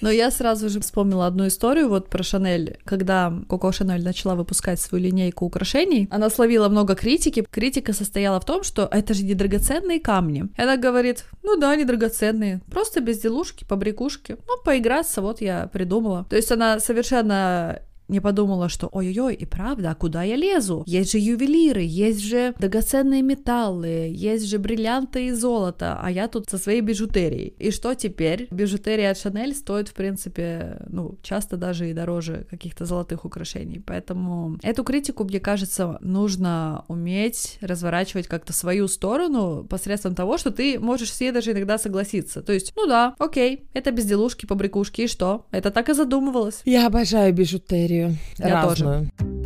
Но 0.00 0.10
я 0.10 0.30
сразу 0.30 0.68
же 0.68 0.80
вспомнила 0.80 1.26
одну 1.26 1.48
историю 1.48 1.88
вот 1.88 2.08
про 2.08 2.22
Шанель. 2.22 2.78
Когда 2.84 3.32
Коко 3.48 3.72
Шанель 3.72 4.04
начала 4.04 4.34
выпускать 4.34 4.80
свою 4.80 5.04
линейку 5.04 5.44
украшений, 5.44 6.08
она 6.10 6.30
словила 6.30 6.68
много 6.68 6.94
критики. 6.94 7.44
Критика 7.50 7.92
состояла 7.92 8.40
в 8.40 8.44
том, 8.44 8.62
что 8.62 8.88
это 8.90 9.14
же 9.14 9.24
не 9.24 9.34
драгоценные 9.34 10.00
камни. 10.00 10.44
Она 10.56 10.76
говорит, 10.76 11.24
ну 11.42 11.56
да, 11.56 11.74
не 11.76 11.84
драгоценные, 11.84 12.60
просто 12.70 13.00
безделушки, 13.06 13.64
побрякушки. 13.64 14.36
Ну, 14.46 14.62
поиграться, 14.64 15.22
вот 15.22 15.40
я 15.40 15.68
придумала. 15.72 16.26
То 16.28 16.36
есть 16.36 16.52
она 16.52 16.80
совершенно 16.80 17.80
не 18.08 18.20
подумала, 18.20 18.68
что 18.68 18.88
ой-ой-ой, 18.92 19.34
и 19.34 19.44
правда, 19.44 19.90
а 19.90 19.94
куда 19.94 20.22
я 20.22 20.36
лезу? 20.36 20.84
Есть 20.86 21.12
же 21.12 21.18
ювелиры, 21.18 21.82
есть 21.82 22.20
же 22.20 22.54
драгоценные 22.58 23.22
металлы, 23.22 24.10
есть 24.10 24.46
же 24.46 24.58
бриллианты 24.58 25.26
и 25.26 25.32
золото, 25.32 25.98
а 26.00 26.10
я 26.10 26.28
тут 26.28 26.48
со 26.48 26.58
своей 26.58 26.80
бижутерией. 26.80 27.54
И 27.58 27.70
что 27.70 27.94
теперь? 27.94 28.48
Бижутерия 28.50 29.10
от 29.10 29.18
Шанель 29.18 29.54
стоит, 29.54 29.88
в 29.88 29.94
принципе, 29.94 30.82
ну, 30.88 31.18
часто 31.22 31.56
даже 31.56 31.90
и 31.90 31.94
дороже 31.94 32.46
каких-то 32.50 32.84
золотых 32.84 33.24
украшений. 33.24 33.82
Поэтому 33.84 34.58
эту 34.62 34.84
критику, 34.84 35.24
мне 35.24 35.40
кажется, 35.40 35.98
нужно 36.00 36.84
уметь 36.88 37.58
разворачивать 37.60 38.26
как-то 38.26 38.52
свою 38.52 38.88
сторону 38.88 39.66
посредством 39.68 40.14
того, 40.14 40.38
что 40.38 40.50
ты 40.50 40.78
можешь 40.78 41.12
ней 41.20 41.32
даже 41.32 41.52
иногда 41.52 41.78
согласиться. 41.78 42.42
То 42.42 42.52
есть, 42.52 42.72
ну 42.76 42.86
да, 42.86 43.14
окей, 43.18 43.64
это 43.74 43.90
безделушки, 43.90 44.46
побрякушки, 44.46 45.02
и 45.02 45.06
что? 45.08 45.46
Это 45.50 45.70
так 45.70 45.88
и 45.88 45.94
задумывалось. 45.94 46.62
Я 46.64 46.86
обожаю 46.86 47.32
бижутерию 47.34 47.95
серию. 47.96 48.16
Я 48.38 48.62
разную. 48.62 49.10
тоже. 49.18 49.36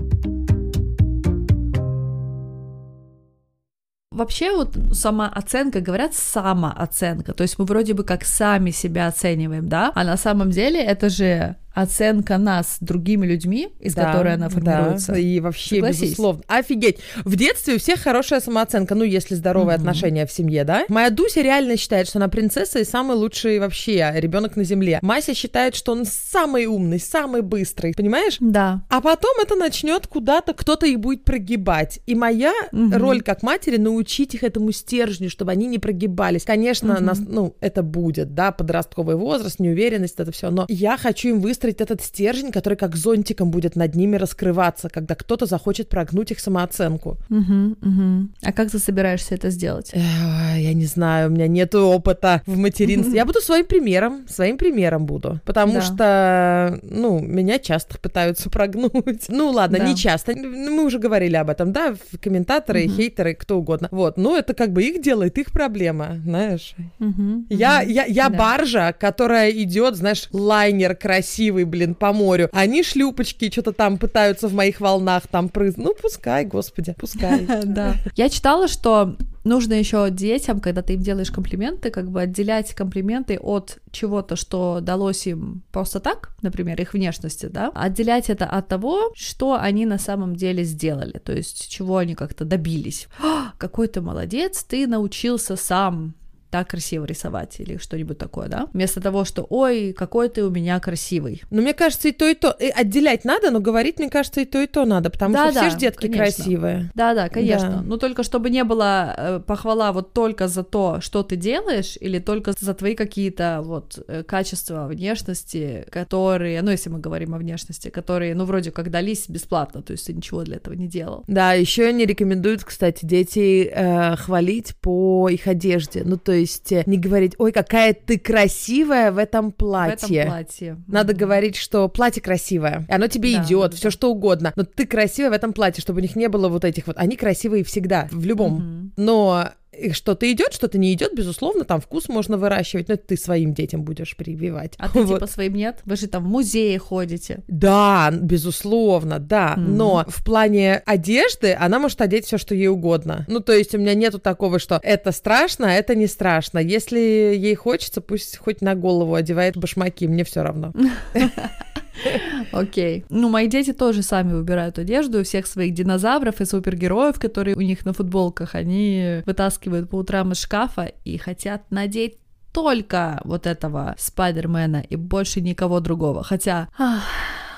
Вообще 4.11 4.55
вот 4.55 4.77
самооценка, 4.93 5.81
говорят, 5.81 6.15
самооценка, 6.15 7.33
то 7.33 7.43
есть 7.43 7.59
мы 7.59 7.65
вроде 7.65 7.95
бы 7.95 8.05
как 8.05 8.25
сами 8.25 8.71
себя 8.71 9.07
оцениваем, 9.07 9.69
да, 9.69 9.93
а 9.95 10.05
на 10.05 10.17
самом 10.17 10.51
деле 10.51 10.83
это 10.83 11.09
же 11.09 11.57
оценка 11.75 12.39
нас 12.39 12.79
другими 12.81 13.27
людьми, 13.27 13.69
из 13.81 13.95
да, 13.95 14.13
которой 14.13 14.35
она 14.35 14.49
формируется. 14.49 15.13
Да, 15.13 15.19
и 15.19 15.41
вообще, 15.41 15.77
Согласись. 15.77 16.01
безусловно. 16.03 16.43
Офигеть. 16.49 16.99
В 17.25 17.37
детстве 17.37 17.75
у 17.75 17.79
всех 17.79 18.01
хорошая 18.01 18.41
самооценка, 18.41 18.95
ну, 18.95 19.05
если 19.05 19.35
здоровые 19.35 19.77
mm-hmm. 19.77 19.81
отношения 19.81 20.27
в 20.27 20.33
семье, 20.33 20.65
да? 20.65 20.85
Моя 20.89 21.11
Дуся 21.11 21.43
реально 21.43 21.77
считает, 21.77 22.09
что 22.09 22.19
она 22.19 22.29
принцесса 22.29 22.81
и 22.81 22.85
самый 22.85 23.17
лучший 23.17 23.59
вообще 23.59 24.13
ребенок 24.17 24.57
на 24.57 24.65
земле. 24.65 24.99
Мася 25.03 25.35
считает, 25.35 25.75
что 25.75 25.93
он 25.93 26.05
самый 26.05 26.67
умный, 26.67 26.99
самый 26.99 27.43
быстрый, 27.43 27.95
понимаешь? 27.95 28.37
Да. 28.41 28.83
А 28.89 29.01
потом 29.01 29.33
это 29.43 29.55
начнет 29.55 30.07
куда-то, 30.07 30.55
кто-то 30.55 30.87
их 30.87 31.01
будет 31.01 31.25
прогибать. 31.25 32.01
И 32.07 32.15
моя 32.15 32.53
mm-hmm. 32.73 32.97
роль 32.97 33.23
как 33.23 33.43
матери 33.43 33.77
научить 33.77 34.35
их 34.35 34.43
этому 34.43 34.73
стержню, 34.73 35.31
чтобы 35.31 35.53
они 35.53 35.67
не 35.67 35.79
прогибались. 35.79 36.45
Конечно, 36.45 36.93
mm-hmm. 36.93 37.01
нас, 37.01 37.19
ну, 37.21 37.57
это 37.61 37.83
будет, 37.83 38.35
да, 38.35 38.53
подростковый 38.53 39.17
возраст, 39.17 39.61
неуверенность, 39.61 40.19
это 40.19 40.33
все, 40.33 40.51
но 40.51 40.67
я 40.69 40.97
хочу 40.97 41.29
им 41.29 41.41
выстроить 41.41 41.60
выстроить 41.61 41.81
этот 41.81 42.01
стержень, 42.03 42.53
который 42.53 42.77
как 42.77 42.97
зонтиком 42.97 43.51
будет 43.51 43.77
над 43.77 43.95
ними 43.95 44.17
раскрываться, 44.17 44.89
когда 44.89 45.15
кто-то 45.15 45.47
захочет 45.47 45.89
прогнуть 45.89 46.31
их 46.31 46.41
самооценку. 46.41 47.19
Угу, 47.29 47.77
угу. 47.83 48.29
А 48.43 48.53
как 48.53 48.71
ты 48.71 48.79
собираешься 48.79 49.35
это 49.35 49.51
сделать? 49.51 49.93
Я 49.95 50.73
не 50.73 50.87
знаю, 50.87 51.29
у 51.29 51.33
меня 51.33 51.49
нет 51.49 51.75
опыта 51.75 52.43
в 52.47 52.57
материнстве. 52.57 53.15
Я 53.21 53.27
буду 53.27 53.41
своим 53.41 53.67
примером, 53.67 54.27
своим 54.29 54.57
примером 54.57 55.05
буду, 55.05 55.41
потому 55.45 55.75
да. 55.75 55.83
что, 55.83 56.81
ну, 56.83 57.21
меня 57.21 57.59
часто 57.59 57.99
пытаются 57.99 58.49
прогнуть. 58.49 59.29
Ну, 59.29 59.51
ладно, 59.51 59.79
да. 59.79 59.85
не 59.87 59.97
часто. 59.97 60.35
Мы 60.35 60.85
уже 60.85 60.99
говорили 60.99 61.37
об 61.37 61.51
этом, 61.51 61.73
да, 61.73 61.95
комментаторы, 62.23 62.87
угу. 62.87 62.95
хейтеры, 62.95 63.35
кто 63.35 63.59
угодно. 63.59 63.89
Вот, 63.91 64.17
ну, 64.17 64.37
это 64.37 64.55
как 64.55 64.73
бы 64.73 64.83
их 64.83 65.03
делает, 65.03 65.37
их 65.37 65.53
проблема, 65.53 66.17
знаешь. 66.25 66.75
Угу, 67.01 67.47
я, 67.51 67.81
угу. 67.83 67.91
я, 67.91 68.05
я 68.07 68.29
да. 68.29 68.39
баржа, 68.39 68.95
которая 68.99 69.51
идет, 69.51 69.97
знаешь, 69.97 70.29
лайнер 70.33 70.97
красивый 70.97 71.50
красивый, 71.51 71.65
блин, 71.65 71.95
по 71.95 72.13
морю. 72.13 72.49
Они 72.53 72.83
шлюпочки 72.83 73.51
что-то 73.51 73.73
там 73.73 73.99
пытаются 73.99 74.49
в 74.49 74.55
моих 74.55 74.81
волнах 74.81 75.27
там 75.29 75.49
прызнуть. 75.49 75.87
Ну, 75.87 75.95
пускай, 76.01 76.45
господи, 76.45 76.95
пускай. 76.99 77.47
Да. 77.65 77.95
Я 78.17 78.29
читала, 78.29 78.69
что 78.69 79.17
нужно 79.45 79.75
еще 79.75 80.11
детям, 80.11 80.61
когда 80.61 80.83
ты 80.83 80.95
им 80.95 81.01
делаешь 81.01 81.31
комплименты, 81.31 81.91
как 81.91 82.11
бы 82.11 82.23
отделять 82.23 82.75
комплименты 82.75 83.39
от 83.39 83.79
чего-то, 83.91 84.37
что 84.37 84.81
далось 84.81 85.27
им 85.27 85.63
просто 85.73 86.01
так, 86.01 86.31
например, 86.43 86.81
их 86.81 86.95
внешности, 86.95 87.47
да, 87.47 87.71
отделять 87.75 88.31
это 88.31 88.47
от 88.47 88.69
того, 88.69 89.13
что 89.15 89.57
они 89.61 89.87
на 89.87 89.99
самом 89.99 90.37
деле 90.37 90.65
сделали, 90.65 91.19
то 91.19 91.33
есть 91.33 91.69
чего 91.71 91.97
они 91.97 92.15
как-то 92.15 92.45
добились. 92.45 93.09
какой 93.59 93.89
ты 93.89 94.01
молодец, 94.01 94.65
ты 94.65 94.87
научился 94.87 95.57
сам 95.57 96.15
так 96.51 96.69
красиво 96.69 97.05
рисовать 97.05 97.61
или 97.61 97.77
что-нибудь 97.79 98.19
такое, 98.19 98.49
да? 98.49 98.69
Вместо 98.73 99.01
того, 99.01 99.25
что, 99.25 99.47
ой, 99.49 99.93
какой 99.93 100.29
ты 100.29 100.45
у 100.45 100.51
меня 100.51 100.79
красивый. 100.81 101.43
Ну, 101.51 101.63
мне 101.63 101.73
кажется, 101.73 102.09
и 102.09 102.13
то, 102.13 102.29
и 102.29 102.35
то. 102.35 102.51
И 102.59 102.69
отделять 102.69 103.25
надо, 103.25 103.51
но 103.51 103.61
говорить, 103.61 103.99
мне 103.99 104.11
кажется, 104.11 104.41
и 104.41 104.45
то, 104.45 104.61
и 104.61 104.67
то 104.67 104.85
надо, 104.85 105.11
потому 105.11 105.35
Да, 105.35 105.47
что 105.47 105.55
да, 105.55 105.61
все 105.61 105.71
же 105.71 105.79
детки 105.79 106.07
конечно. 106.09 106.25
красивые. 106.25 106.91
Да-да, 106.95 107.29
конечно. 107.29 107.71
Да. 107.71 107.83
Ну, 107.83 107.97
только 107.97 108.23
чтобы 108.23 108.51
не 108.51 108.65
было 108.65 109.15
э, 109.17 109.41
похвала 109.47 109.93
вот 109.93 110.13
только 110.13 110.49
за 110.49 110.63
то, 110.65 111.01
что 111.01 111.23
ты 111.23 111.37
делаешь, 111.37 111.97
или 112.01 112.19
только 112.19 112.53
за 112.59 112.75
твои 112.75 112.95
какие-то 112.95 113.61
вот 113.63 114.03
э, 114.09 114.23
качества 114.25 114.87
внешности, 114.87 115.87
которые, 115.91 116.63
ну, 116.63 116.71
если 116.71 116.91
мы 116.91 116.99
говорим 116.99 117.35
о 117.35 117.39
внешности, 117.39 117.89
которые, 117.89 118.35
ну, 118.35 118.45
вроде 118.45 118.71
как 118.71 118.91
дались 118.91 119.29
бесплатно, 119.29 119.83
то 119.83 119.93
есть 119.93 120.07
ты 120.07 120.13
ничего 120.13 120.43
для 120.43 120.57
этого 120.57 120.75
не 120.75 120.89
делал. 120.89 121.25
Да, 121.27 121.53
еще 121.53 121.93
не 121.93 122.07
рекомендуют, 122.07 122.65
кстати, 122.65 123.05
дети 123.05 123.71
э, 123.73 124.17
хвалить 124.17 124.75
по 124.81 125.29
их 125.29 125.47
одежде. 125.47 126.03
Ну, 126.05 126.17
то 126.17 126.33
есть 126.41 126.73
э, 126.73 126.83
не 126.87 126.99
говорить, 126.99 127.35
ой, 127.39 127.53
какая 127.53 127.95
ты 127.95 128.19
красивая 128.19 129.13
в 129.13 129.19
этом 129.19 129.51
В 129.51 129.55
платье. 129.55 130.21
этом 130.23 130.33
платье. 130.33 130.77
Надо 130.89 131.13
Мгм. 131.13 131.21
говорить, 131.21 131.57
что 131.57 131.89
платье 131.89 132.23
красивое, 132.23 132.87
оно 132.89 133.07
тебе 133.07 133.37
Да, 133.37 133.45
идет, 133.45 133.71
да, 133.71 133.77
все 133.77 133.91
что 133.91 134.11
угодно. 134.11 134.53
Но 134.57 134.65
ты 134.65 134.87
красивая 134.87 135.31
в 135.31 135.35
этом 135.35 135.53
платье, 135.53 135.81
чтобы 135.81 135.99
у 136.01 136.03
них 136.03 136.17
не 136.17 136.29
было 136.29 136.49
вот 136.49 136.65
этих 136.65 136.87
вот. 136.87 136.97
Они 136.99 137.17
красивые 137.17 137.63
всегда, 137.65 138.09
в 138.11 138.25
любом. 138.25 138.55
Мгм. 138.55 138.93
Но 138.97 139.51
что-то 139.93 140.31
идет, 140.31 140.53
что-то 140.53 140.79
не 140.79 140.93
идет, 140.93 141.15
безусловно, 141.15 141.65
там 141.65 141.81
вкус 141.81 142.09
можно 142.09 142.37
выращивать, 142.37 142.89
но 142.89 142.95
это 142.95 143.07
ты 143.09 143.17
своим 143.17 143.55
детям 143.55 143.83
будешь 143.83 144.17
прививать. 144.17 144.75
А 144.79 144.89
ты 144.89 145.03
Вот. 145.03 145.15
типа 145.15 145.27
своим 145.27 145.55
нет? 145.55 145.79
Вы 145.85 145.97
же 145.97 146.07
там 146.09 146.25
в 146.25 146.29
музее 146.29 146.79
ходите. 146.79 147.41
Да, 147.49 148.11
безусловно, 148.13 149.19
да. 149.19 149.55
Мгм. 149.57 149.77
Но 149.77 150.05
в 150.09 150.25
плане 150.25 150.83
одежды 150.87 151.57
она 151.59 151.79
может 151.79 152.01
одеть 152.01 152.27
все, 152.27 152.37
что 152.39 152.55
ей 152.55 152.69
угодно. 152.69 153.25
Ну, 153.29 153.41
то 153.41 153.53
есть 153.53 153.75
у 153.75 153.79
меня 153.79 153.95
нету 153.95 154.19
такого, 154.19 154.59
что 154.59 154.81
это 154.83 155.13
страшно, 155.13 155.69
а 155.71 155.75
это 155.75 155.95
не 155.95 156.07
страшно. 156.07 156.59
Если 156.59 156.99
ей 156.99 157.55
хочется, 157.55 158.01
пусть 158.01 158.37
хоть 158.39 158.61
на 158.61 158.75
голову 158.75 159.15
одевает 159.15 159.57
башмаки, 159.57 160.07
мне 160.09 160.25
все 160.25 160.43
равно. 160.43 160.73
Окей. 162.53 163.05
Ну, 163.09 163.29
мои 163.29 163.47
дети 163.47 163.73
тоже 163.73 164.03
сами 164.03 164.33
выбирают 164.33 164.79
одежду. 164.79 165.23
Всех 165.25 165.47
своих 165.47 165.75
динозавров 165.75 166.41
и 166.41 166.45
супергероев, 166.45 167.19
которые 167.19 167.57
у 167.57 167.61
них 167.61 167.85
на 167.85 167.93
футболках, 167.93 168.55
они 168.55 169.23
вытаскивают 169.27 169.91
по 169.91 169.97
утрам 169.97 170.33
из 170.33 170.41
шкафа 170.41 170.93
и 171.05 171.17
хотят 171.19 171.71
надеть 171.71 172.17
только 172.53 173.21
вот 173.25 173.47
этого 173.47 173.95
Спайдермена 173.99 174.85
и 174.89 174.97
больше 174.97 175.41
никого 175.41 175.81
другого. 175.81 176.23
Хотя 176.23 176.69
ах, 176.79 177.03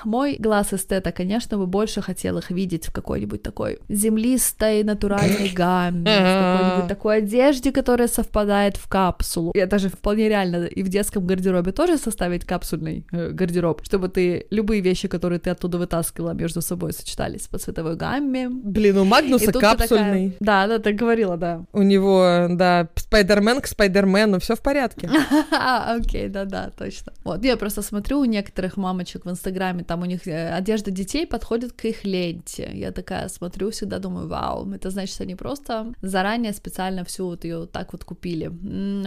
мой 0.05 0.35
глаз 0.39 0.73
эстета, 0.73 1.11
конечно, 1.11 1.57
бы 1.57 1.67
больше 1.67 2.01
хотел 2.01 2.37
их 2.37 2.49
видеть 2.51 2.87
в 2.87 2.91
какой-нибудь 2.91 3.41
такой 3.43 3.79
землистой, 3.89 4.83
натуральной 4.83 5.49
гамме, 5.49 6.03
в 6.03 6.57
какой-нибудь 6.57 6.87
такой 6.87 7.17
одежде, 7.17 7.71
которая 7.71 8.07
совпадает 8.07 8.77
в 8.77 8.87
капсулу. 8.87 9.51
Я 9.55 9.65
даже 9.67 9.89
вполне 9.89 10.29
реально 10.29 10.65
и 10.65 10.83
в 10.83 10.89
детском 10.89 11.25
гардеробе 11.25 11.71
тоже 11.71 11.97
составить 11.97 12.45
капсульный 12.45 13.05
э, 13.11 13.29
гардероб, 13.31 13.81
чтобы 13.83 14.09
ты 14.09 14.45
любые 14.49 14.81
вещи, 14.81 15.07
которые 15.07 15.39
ты 15.39 15.49
оттуда 15.49 15.77
вытаскивала, 15.77 16.31
между 16.33 16.61
собой 16.61 16.93
сочетались 16.93 17.47
по 17.47 17.57
цветовой 17.57 17.95
гамме. 17.95 18.49
Блин, 18.49 18.97
у 18.97 19.05
И 19.05 19.07
Магнуса 19.07 19.51
капсульный. 19.51 20.31
такая- 20.31 20.33
Да, 20.39 20.67
да, 20.67 20.79
ты 20.79 20.93
говорила, 20.93 21.37
да. 21.37 21.65
У 21.73 21.81
него, 21.81 22.47
да, 22.51 22.87
Спайдермен 22.95 23.61
к 23.61 23.67
Спайдермену, 23.67 24.39
все 24.39 24.55
в 24.55 24.61
порядке. 24.61 25.09
Окей, 25.51 26.27
да-да, 26.29 26.71
точно. 26.77 27.13
Вот, 27.23 27.43
я 27.43 27.57
просто 27.57 27.81
смотрю 27.81 28.19
у 28.19 28.25
некоторых 28.25 28.77
мамочек 28.77 29.25
в 29.25 29.29
Инстаграме, 29.29 29.83
там 29.93 30.01
у 30.01 30.05
них 30.05 30.27
э, 30.27 30.49
одежда 30.57 30.89
детей 30.89 31.27
подходит 31.27 31.73
к 31.73 31.85
их 31.85 32.03
ленте. 32.03 32.71
Я 32.73 32.91
такая 32.91 33.29
смотрю, 33.29 33.69
всегда 33.69 33.99
думаю, 33.99 34.27
вау, 34.27 34.71
это 34.73 34.89
значит, 34.89 35.21
они 35.21 35.35
просто 35.35 35.93
заранее 36.01 36.51
специально 36.53 37.03
всю 37.03 37.25
вот 37.27 37.45
ее 37.45 37.67
так 37.67 37.93
вот 37.93 38.03
купили. 38.03 38.51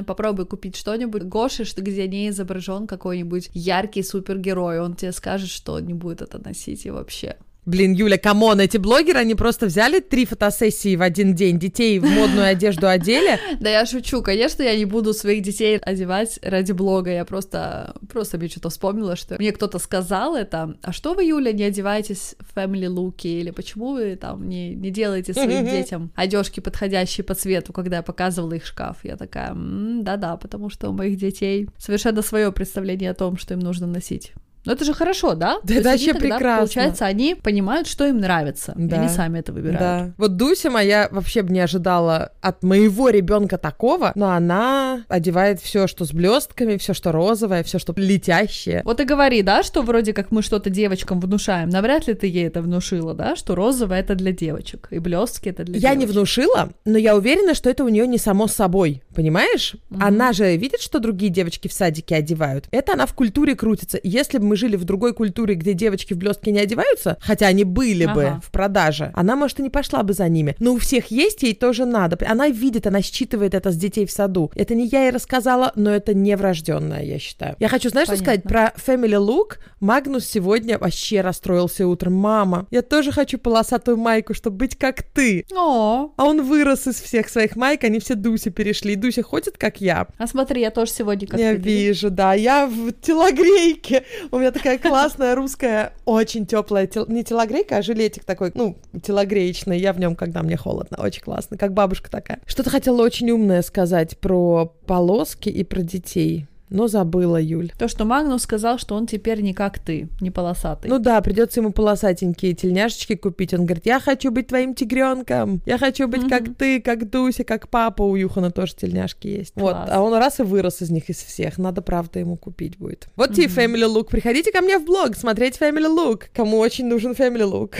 Попробуй 0.06 0.46
купить 0.46 0.76
что-нибудь, 0.76 1.24
Гоши, 1.24 1.64
что- 1.64 1.82
где 1.82 2.06
не 2.06 2.28
изображен 2.28 2.86
какой-нибудь 2.86 3.50
яркий 3.52 4.04
супергерой, 4.04 4.78
он 4.80 4.94
тебе 4.94 5.10
скажет, 5.12 5.48
что 5.50 5.80
не 5.80 5.94
будет 5.94 6.22
это 6.22 6.38
носить 6.38 6.86
и 6.86 6.90
вообще. 6.90 7.36
Блин, 7.66 7.94
Юля, 7.94 8.16
come 8.16 8.41
on, 8.41 8.60
эти 8.60 8.76
блогеры, 8.76 9.18
они 9.18 9.34
просто 9.34 9.66
взяли 9.66 9.98
три 9.98 10.24
фотосессии 10.24 10.94
в 10.94 11.02
один 11.02 11.34
день, 11.34 11.58
детей 11.58 11.98
в 11.98 12.04
модную 12.04 12.46
одежду 12.46 12.86
одели. 12.88 13.40
Да 13.60 13.68
я 13.70 13.84
шучу, 13.86 14.22
конечно, 14.22 14.62
я 14.62 14.76
не 14.76 14.84
буду 14.84 15.12
своих 15.12 15.42
детей 15.42 15.78
одевать 15.78 16.38
ради 16.42 16.70
блога, 16.70 17.10
я 17.10 17.24
просто, 17.24 17.96
просто 18.08 18.38
мне 18.38 18.48
что-то 18.48 18.70
вспомнила, 18.70 19.16
что 19.16 19.34
мне 19.38 19.50
кто-то 19.50 19.80
сказал 19.80 20.36
это, 20.36 20.76
а 20.82 20.92
что 20.92 21.14
вы, 21.14 21.24
Юля, 21.24 21.50
не 21.52 21.64
одеваетесь 21.64 22.36
в 22.38 22.56
family 22.56 22.88
луки, 22.88 23.40
или 23.40 23.50
почему 23.50 23.94
вы 23.94 24.14
там 24.14 24.48
не, 24.48 24.74
не 24.74 24.90
делаете 24.90 25.32
своим 25.34 25.64
детям 25.70 26.12
одежки, 26.14 26.60
подходящие 26.60 27.24
по 27.24 27.34
цвету, 27.34 27.72
когда 27.72 27.96
я 27.96 28.02
показывала 28.02 28.52
их 28.52 28.64
шкаф, 28.64 28.98
я 29.02 29.16
такая, 29.16 29.50
«М, 29.50 30.04
да-да, 30.04 30.36
потому 30.36 30.70
что 30.70 30.90
у 30.90 30.92
моих 30.92 31.16
детей 31.16 31.68
совершенно 31.78 32.22
свое 32.22 32.52
представление 32.52 33.10
о 33.10 33.14
том, 33.14 33.36
что 33.36 33.54
им 33.54 33.60
нужно 33.60 33.88
носить. 33.88 34.32
Но 34.66 34.72
это 34.72 34.84
же 34.84 34.92
хорошо, 34.94 35.34
да? 35.34 35.58
Да 35.62 35.74
это 35.74 35.90
они 35.90 35.98
вообще 36.06 36.12
тогда, 36.12 36.36
прекрасно. 36.36 36.58
Получается, 36.58 37.06
они 37.06 37.34
понимают, 37.34 37.86
что 37.88 38.06
им 38.06 38.18
нравится, 38.18 38.74
и 38.76 38.84
Да. 38.84 38.96
они 39.00 39.08
сами 39.08 39.38
это 39.38 39.52
выбирают. 39.52 39.78
Да. 39.80 40.12
Вот 40.18 40.36
Дуся 40.36 40.70
моя 40.70 41.08
вообще 41.10 41.42
бы 41.42 41.52
не 41.52 41.60
ожидала 41.60 42.32
от 42.40 42.62
моего 42.62 43.08
ребенка 43.10 43.58
такого, 43.58 44.12
но 44.14 44.30
она 44.30 45.04
одевает 45.08 45.60
все, 45.60 45.86
что 45.86 46.04
с 46.04 46.12
блестками, 46.12 46.76
все, 46.76 46.92
что 46.94 47.12
розовое, 47.12 47.62
все, 47.62 47.78
что 47.78 47.94
летящее. 47.96 48.82
Вот 48.84 49.00
и 49.00 49.04
говори, 49.04 49.42
да, 49.42 49.62
что 49.62 49.82
вроде 49.82 50.12
как 50.12 50.30
мы 50.30 50.42
что-то 50.42 50.70
девочкам 50.70 51.20
внушаем. 51.20 51.68
Навряд 51.68 52.06
ли 52.08 52.14
ты 52.14 52.26
ей 52.26 52.46
это 52.46 52.62
внушила, 52.62 53.14
да, 53.14 53.36
что 53.36 53.54
розовое 53.54 54.00
это 54.00 54.14
для 54.14 54.32
девочек, 54.32 54.88
и 54.90 54.98
блестки 54.98 55.48
это 55.48 55.64
для 55.64 55.78
Я 55.78 55.90
не 55.94 56.00
девочек. 56.00 56.16
внушила, 56.16 56.70
но 56.84 56.98
я 56.98 57.14
уверена, 57.16 57.54
что 57.54 57.70
это 57.70 57.84
у 57.84 57.88
нее 57.88 58.06
не 58.06 58.18
само 58.18 58.46
собой, 58.48 59.02
понимаешь? 59.14 59.76
Мгм. 59.90 60.02
Она 60.04 60.32
же 60.32 60.56
видит, 60.56 60.80
что 60.80 60.98
другие 60.98 61.30
девочки 61.30 61.68
в 61.68 61.72
садике 61.72 62.16
одевают. 62.16 62.66
Это 62.70 62.94
она 62.94 63.06
в 63.06 63.14
культуре 63.14 63.54
крутится. 63.54 63.98
И 63.98 64.08
Если 64.08 64.38
бы 64.38 64.46
мы 64.46 64.55
жили 64.56 64.76
в 64.76 64.84
другой 64.84 65.12
культуре, 65.14 65.54
где 65.54 65.74
девочки 65.74 66.14
в 66.14 66.18
блестки 66.18 66.50
не 66.50 66.58
одеваются, 66.60 67.16
хотя 67.20 67.46
они 67.46 67.64
были 67.64 68.06
бы 68.06 68.24
Ага. 68.26 68.40
в 68.44 68.50
продаже, 68.50 69.10
она, 69.14 69.36
может, 69.36 69.60
и 69.60 69.62
не 69.62 69.70
пошла 69.70 70.02
бы 70.02 70.12
за 70.12 70.28
ними. 70.28 70.56
Но 70.58 70.72
у 70.74 70.78
всех 70.78 71.10
есть, 71.10 71.42
ей 71.42 71.54
тоже 71.54 71.84
надо. 71.84 72.18
Она 72.26 72.48
видит, 72.48 72.86
она 72.86 73.02
считывает 73.02 73.54
это 73.54 73.70
с 73.70 73.76
детей 73.76 74.06
в 74.06 74.10
саду. 74.10 74.50
Это 74.54 74.74
не 74.74 74.86
я 74.86 75.04
ей 75.04 75.10
рассказала, 75.10 75.72
но 75.76 75.90
это 75.90 76.14
не 76.14 76.36
врожденное, 76.36 77.02
я 77.02 77.18
считаю. 77.18 77.56
Я 77.58 77.68
хочу, 77.68 77.88
знаешь, 77.90 78.08
что 78.08 78.16
сказать 78.16 78.42
Понятно. 78.42 78.72
про 78.84 78.92
Family 78.94 79.18
Look? 79.18 79.58
Магнус 79.80 80.24
сегодня 80.26 80.78
вообще 80.78 81.20
расстроился 81.20 81.86
утром. 81.86 82.14
Мама, 82.14 82.66
я 82.70 82.82
тоже 82.82 83.12
хочу 83.12 83.38
полосатую 83.38 83.96
майку, 83.96 84.34
чтобы 84.34 84.56
быть 84.56 84.76
как 84.76 85.02
ты. 85.02 85.44
О, 85.54 86.10
А 86.16 86.24
он 86.24 86.42
вырос 86.42 86.86
из 86.86 87.00
всех 87.00 87.28
своих 87.28 87.56
майк, 87.56 87.84
они 87.84 87.98
все 88.00 88.14
Дусе 88.14 88.50
перешли. 88.50 88.92
И 88.94 88.96
Дуся 88.96 89.22
ходит, 89.22 89.58
как 89.58 89.80
я. 89.80 90.06
а 90.18 90.26
смотри, 90.26 90.60
я 90.62 90.70
тоже 90.70 90.90
сегодня 90.92 91.26
как 91.28 91.38
я 91.38 91.52
ты, 91.52 91.58
вижу, 91.58 92.10
да. 92.10 92.34
Я 92.34 92.66
в 92.66 92.92
телогрейке. 92.92 94.04
У 94.30 94.38
меня 94.38 94.45
такая 94.50 94.78
классная 94.78 95.34
русская, 95.34 95.92
очень 96.04 96.46
теплая, 96.46 96.86
тел- 96.86 97.06
не 97.08 97.24
телогрейка, 97.24 97.78
а 97.78 97.82
жилетик 97.82 98.24
такой, 98.24 98.52
ну, 98.54 98.76
телогреечный. 99.02 99.78
Я 99.78 99.92
в 99.92 100.00
нем, 100.00 100.16
когда 100.16 100.42
мне 100.42 100.56
холодно. 100.56 100.98
Очень 101.00 101.22
классно, 101.22 101.56
как 101.56 101.72
бабушка 101.72 102.10
такая. 102.10 102.40
Что-то 102.46 102.70
хотела 102.70 103.02
очень 103.02 103.30
умное 103.30 103.62
сказать 103.62 104.18
про 104.18 104.72
полоски 104.86 105.48
и 105.48 105.64
про 105.64 105.82
детей. 105.82 106.46
Но 106.68 106.88
забыла, 106.88 107.40
Юль. 107.40 107.70
То, 107.78 107.86
что 107.86 108.04
Магнус 108.04 108.42
сказал, 108.42 108.78
что 108.78 108.96
он 108.96 109.06
теперь 109.06 109.40
не 109.40 109.54
как 109.54 109.78
ты, 109.78 110.08
не 110.20 110.30
полосатый. 110.30 110.90
Ну 110.90 110.98
да, 110.98 111.20
придется 111.20 111.60
ему 111.60 111.70
полосатенькие 111.72 112.54
тельняшечки 112.54 113.14
купить. 113.14 113.54
Он 113.54 113.66
говорит, 113.66 113.86
я 113.86 114.00
хочу 114.00 114.32
быть 114.32 114.48
твоим 114.48 114.74
тигренком, 114.74 115.62
я 115.64 115.78
хочу 115.78 116.08
быть 116.08 116.28
как 116.28 116.56
ты, 116.56 116.80
как 116.80 117.08
Дуся, 117.08 117.44
как 117.44 117.68
папа. 117.68 118.02
У 118.02 118.16
Юхана 118.16 118.50
тоже 118.50 118.74
тельняшки 118.74 119.28
есть. 119.28 119.52
Вот, 119.54 119.76
а 119.76 120.00
он 120.02 120.14
раз 120.14 120.40
и 120.40 120.42
вырос 120.42 120.82
из 120.82 120.90
них 120.90 121.08
из 121.08 121.22
всех. 121.22 121.58
Надо, 121.58 121.82
правда, 121.82 122.18
ему 122.18 122.36
купить 122.36 122.78
будет. 122.78 123.08
Вот 123.16 123.34
тебе 123.34 123.46
Мгм. 123.46 123.56
Family 123.56 123.94
Look. 123.94 124.10
Приходите 124.10 124.50
ко 124.50 124.60
мне 124.60 124.78
в 124.78 124.84
блог 124.84 125.16
смотреть 125.16 125.58
Family 125.60 125.86
Look. 125.86 126.24
Кому 126.34 126.58
очень 126.58 126.86
нужен 126.86 127.12
Family 127.12 127.48
Look. 127.48 127.76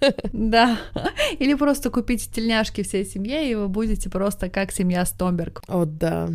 Да. 0.32 0.78
Или 1.40 1.54
просто 1.54 1.90
купите 1.90 2.30
тельняшки 2.32 2.82
всей 2.82 3.04
семье, 3.04 3.50
и 3.50 3.54
вы 3.56 3.66
будете 3.68 4.08
просто 4.08 4.48
как 4.48 4.70
семья 4.70 5.04
Стомберг. 5.04 5.62
О, 5.66 5.84
да. 5.86 6.28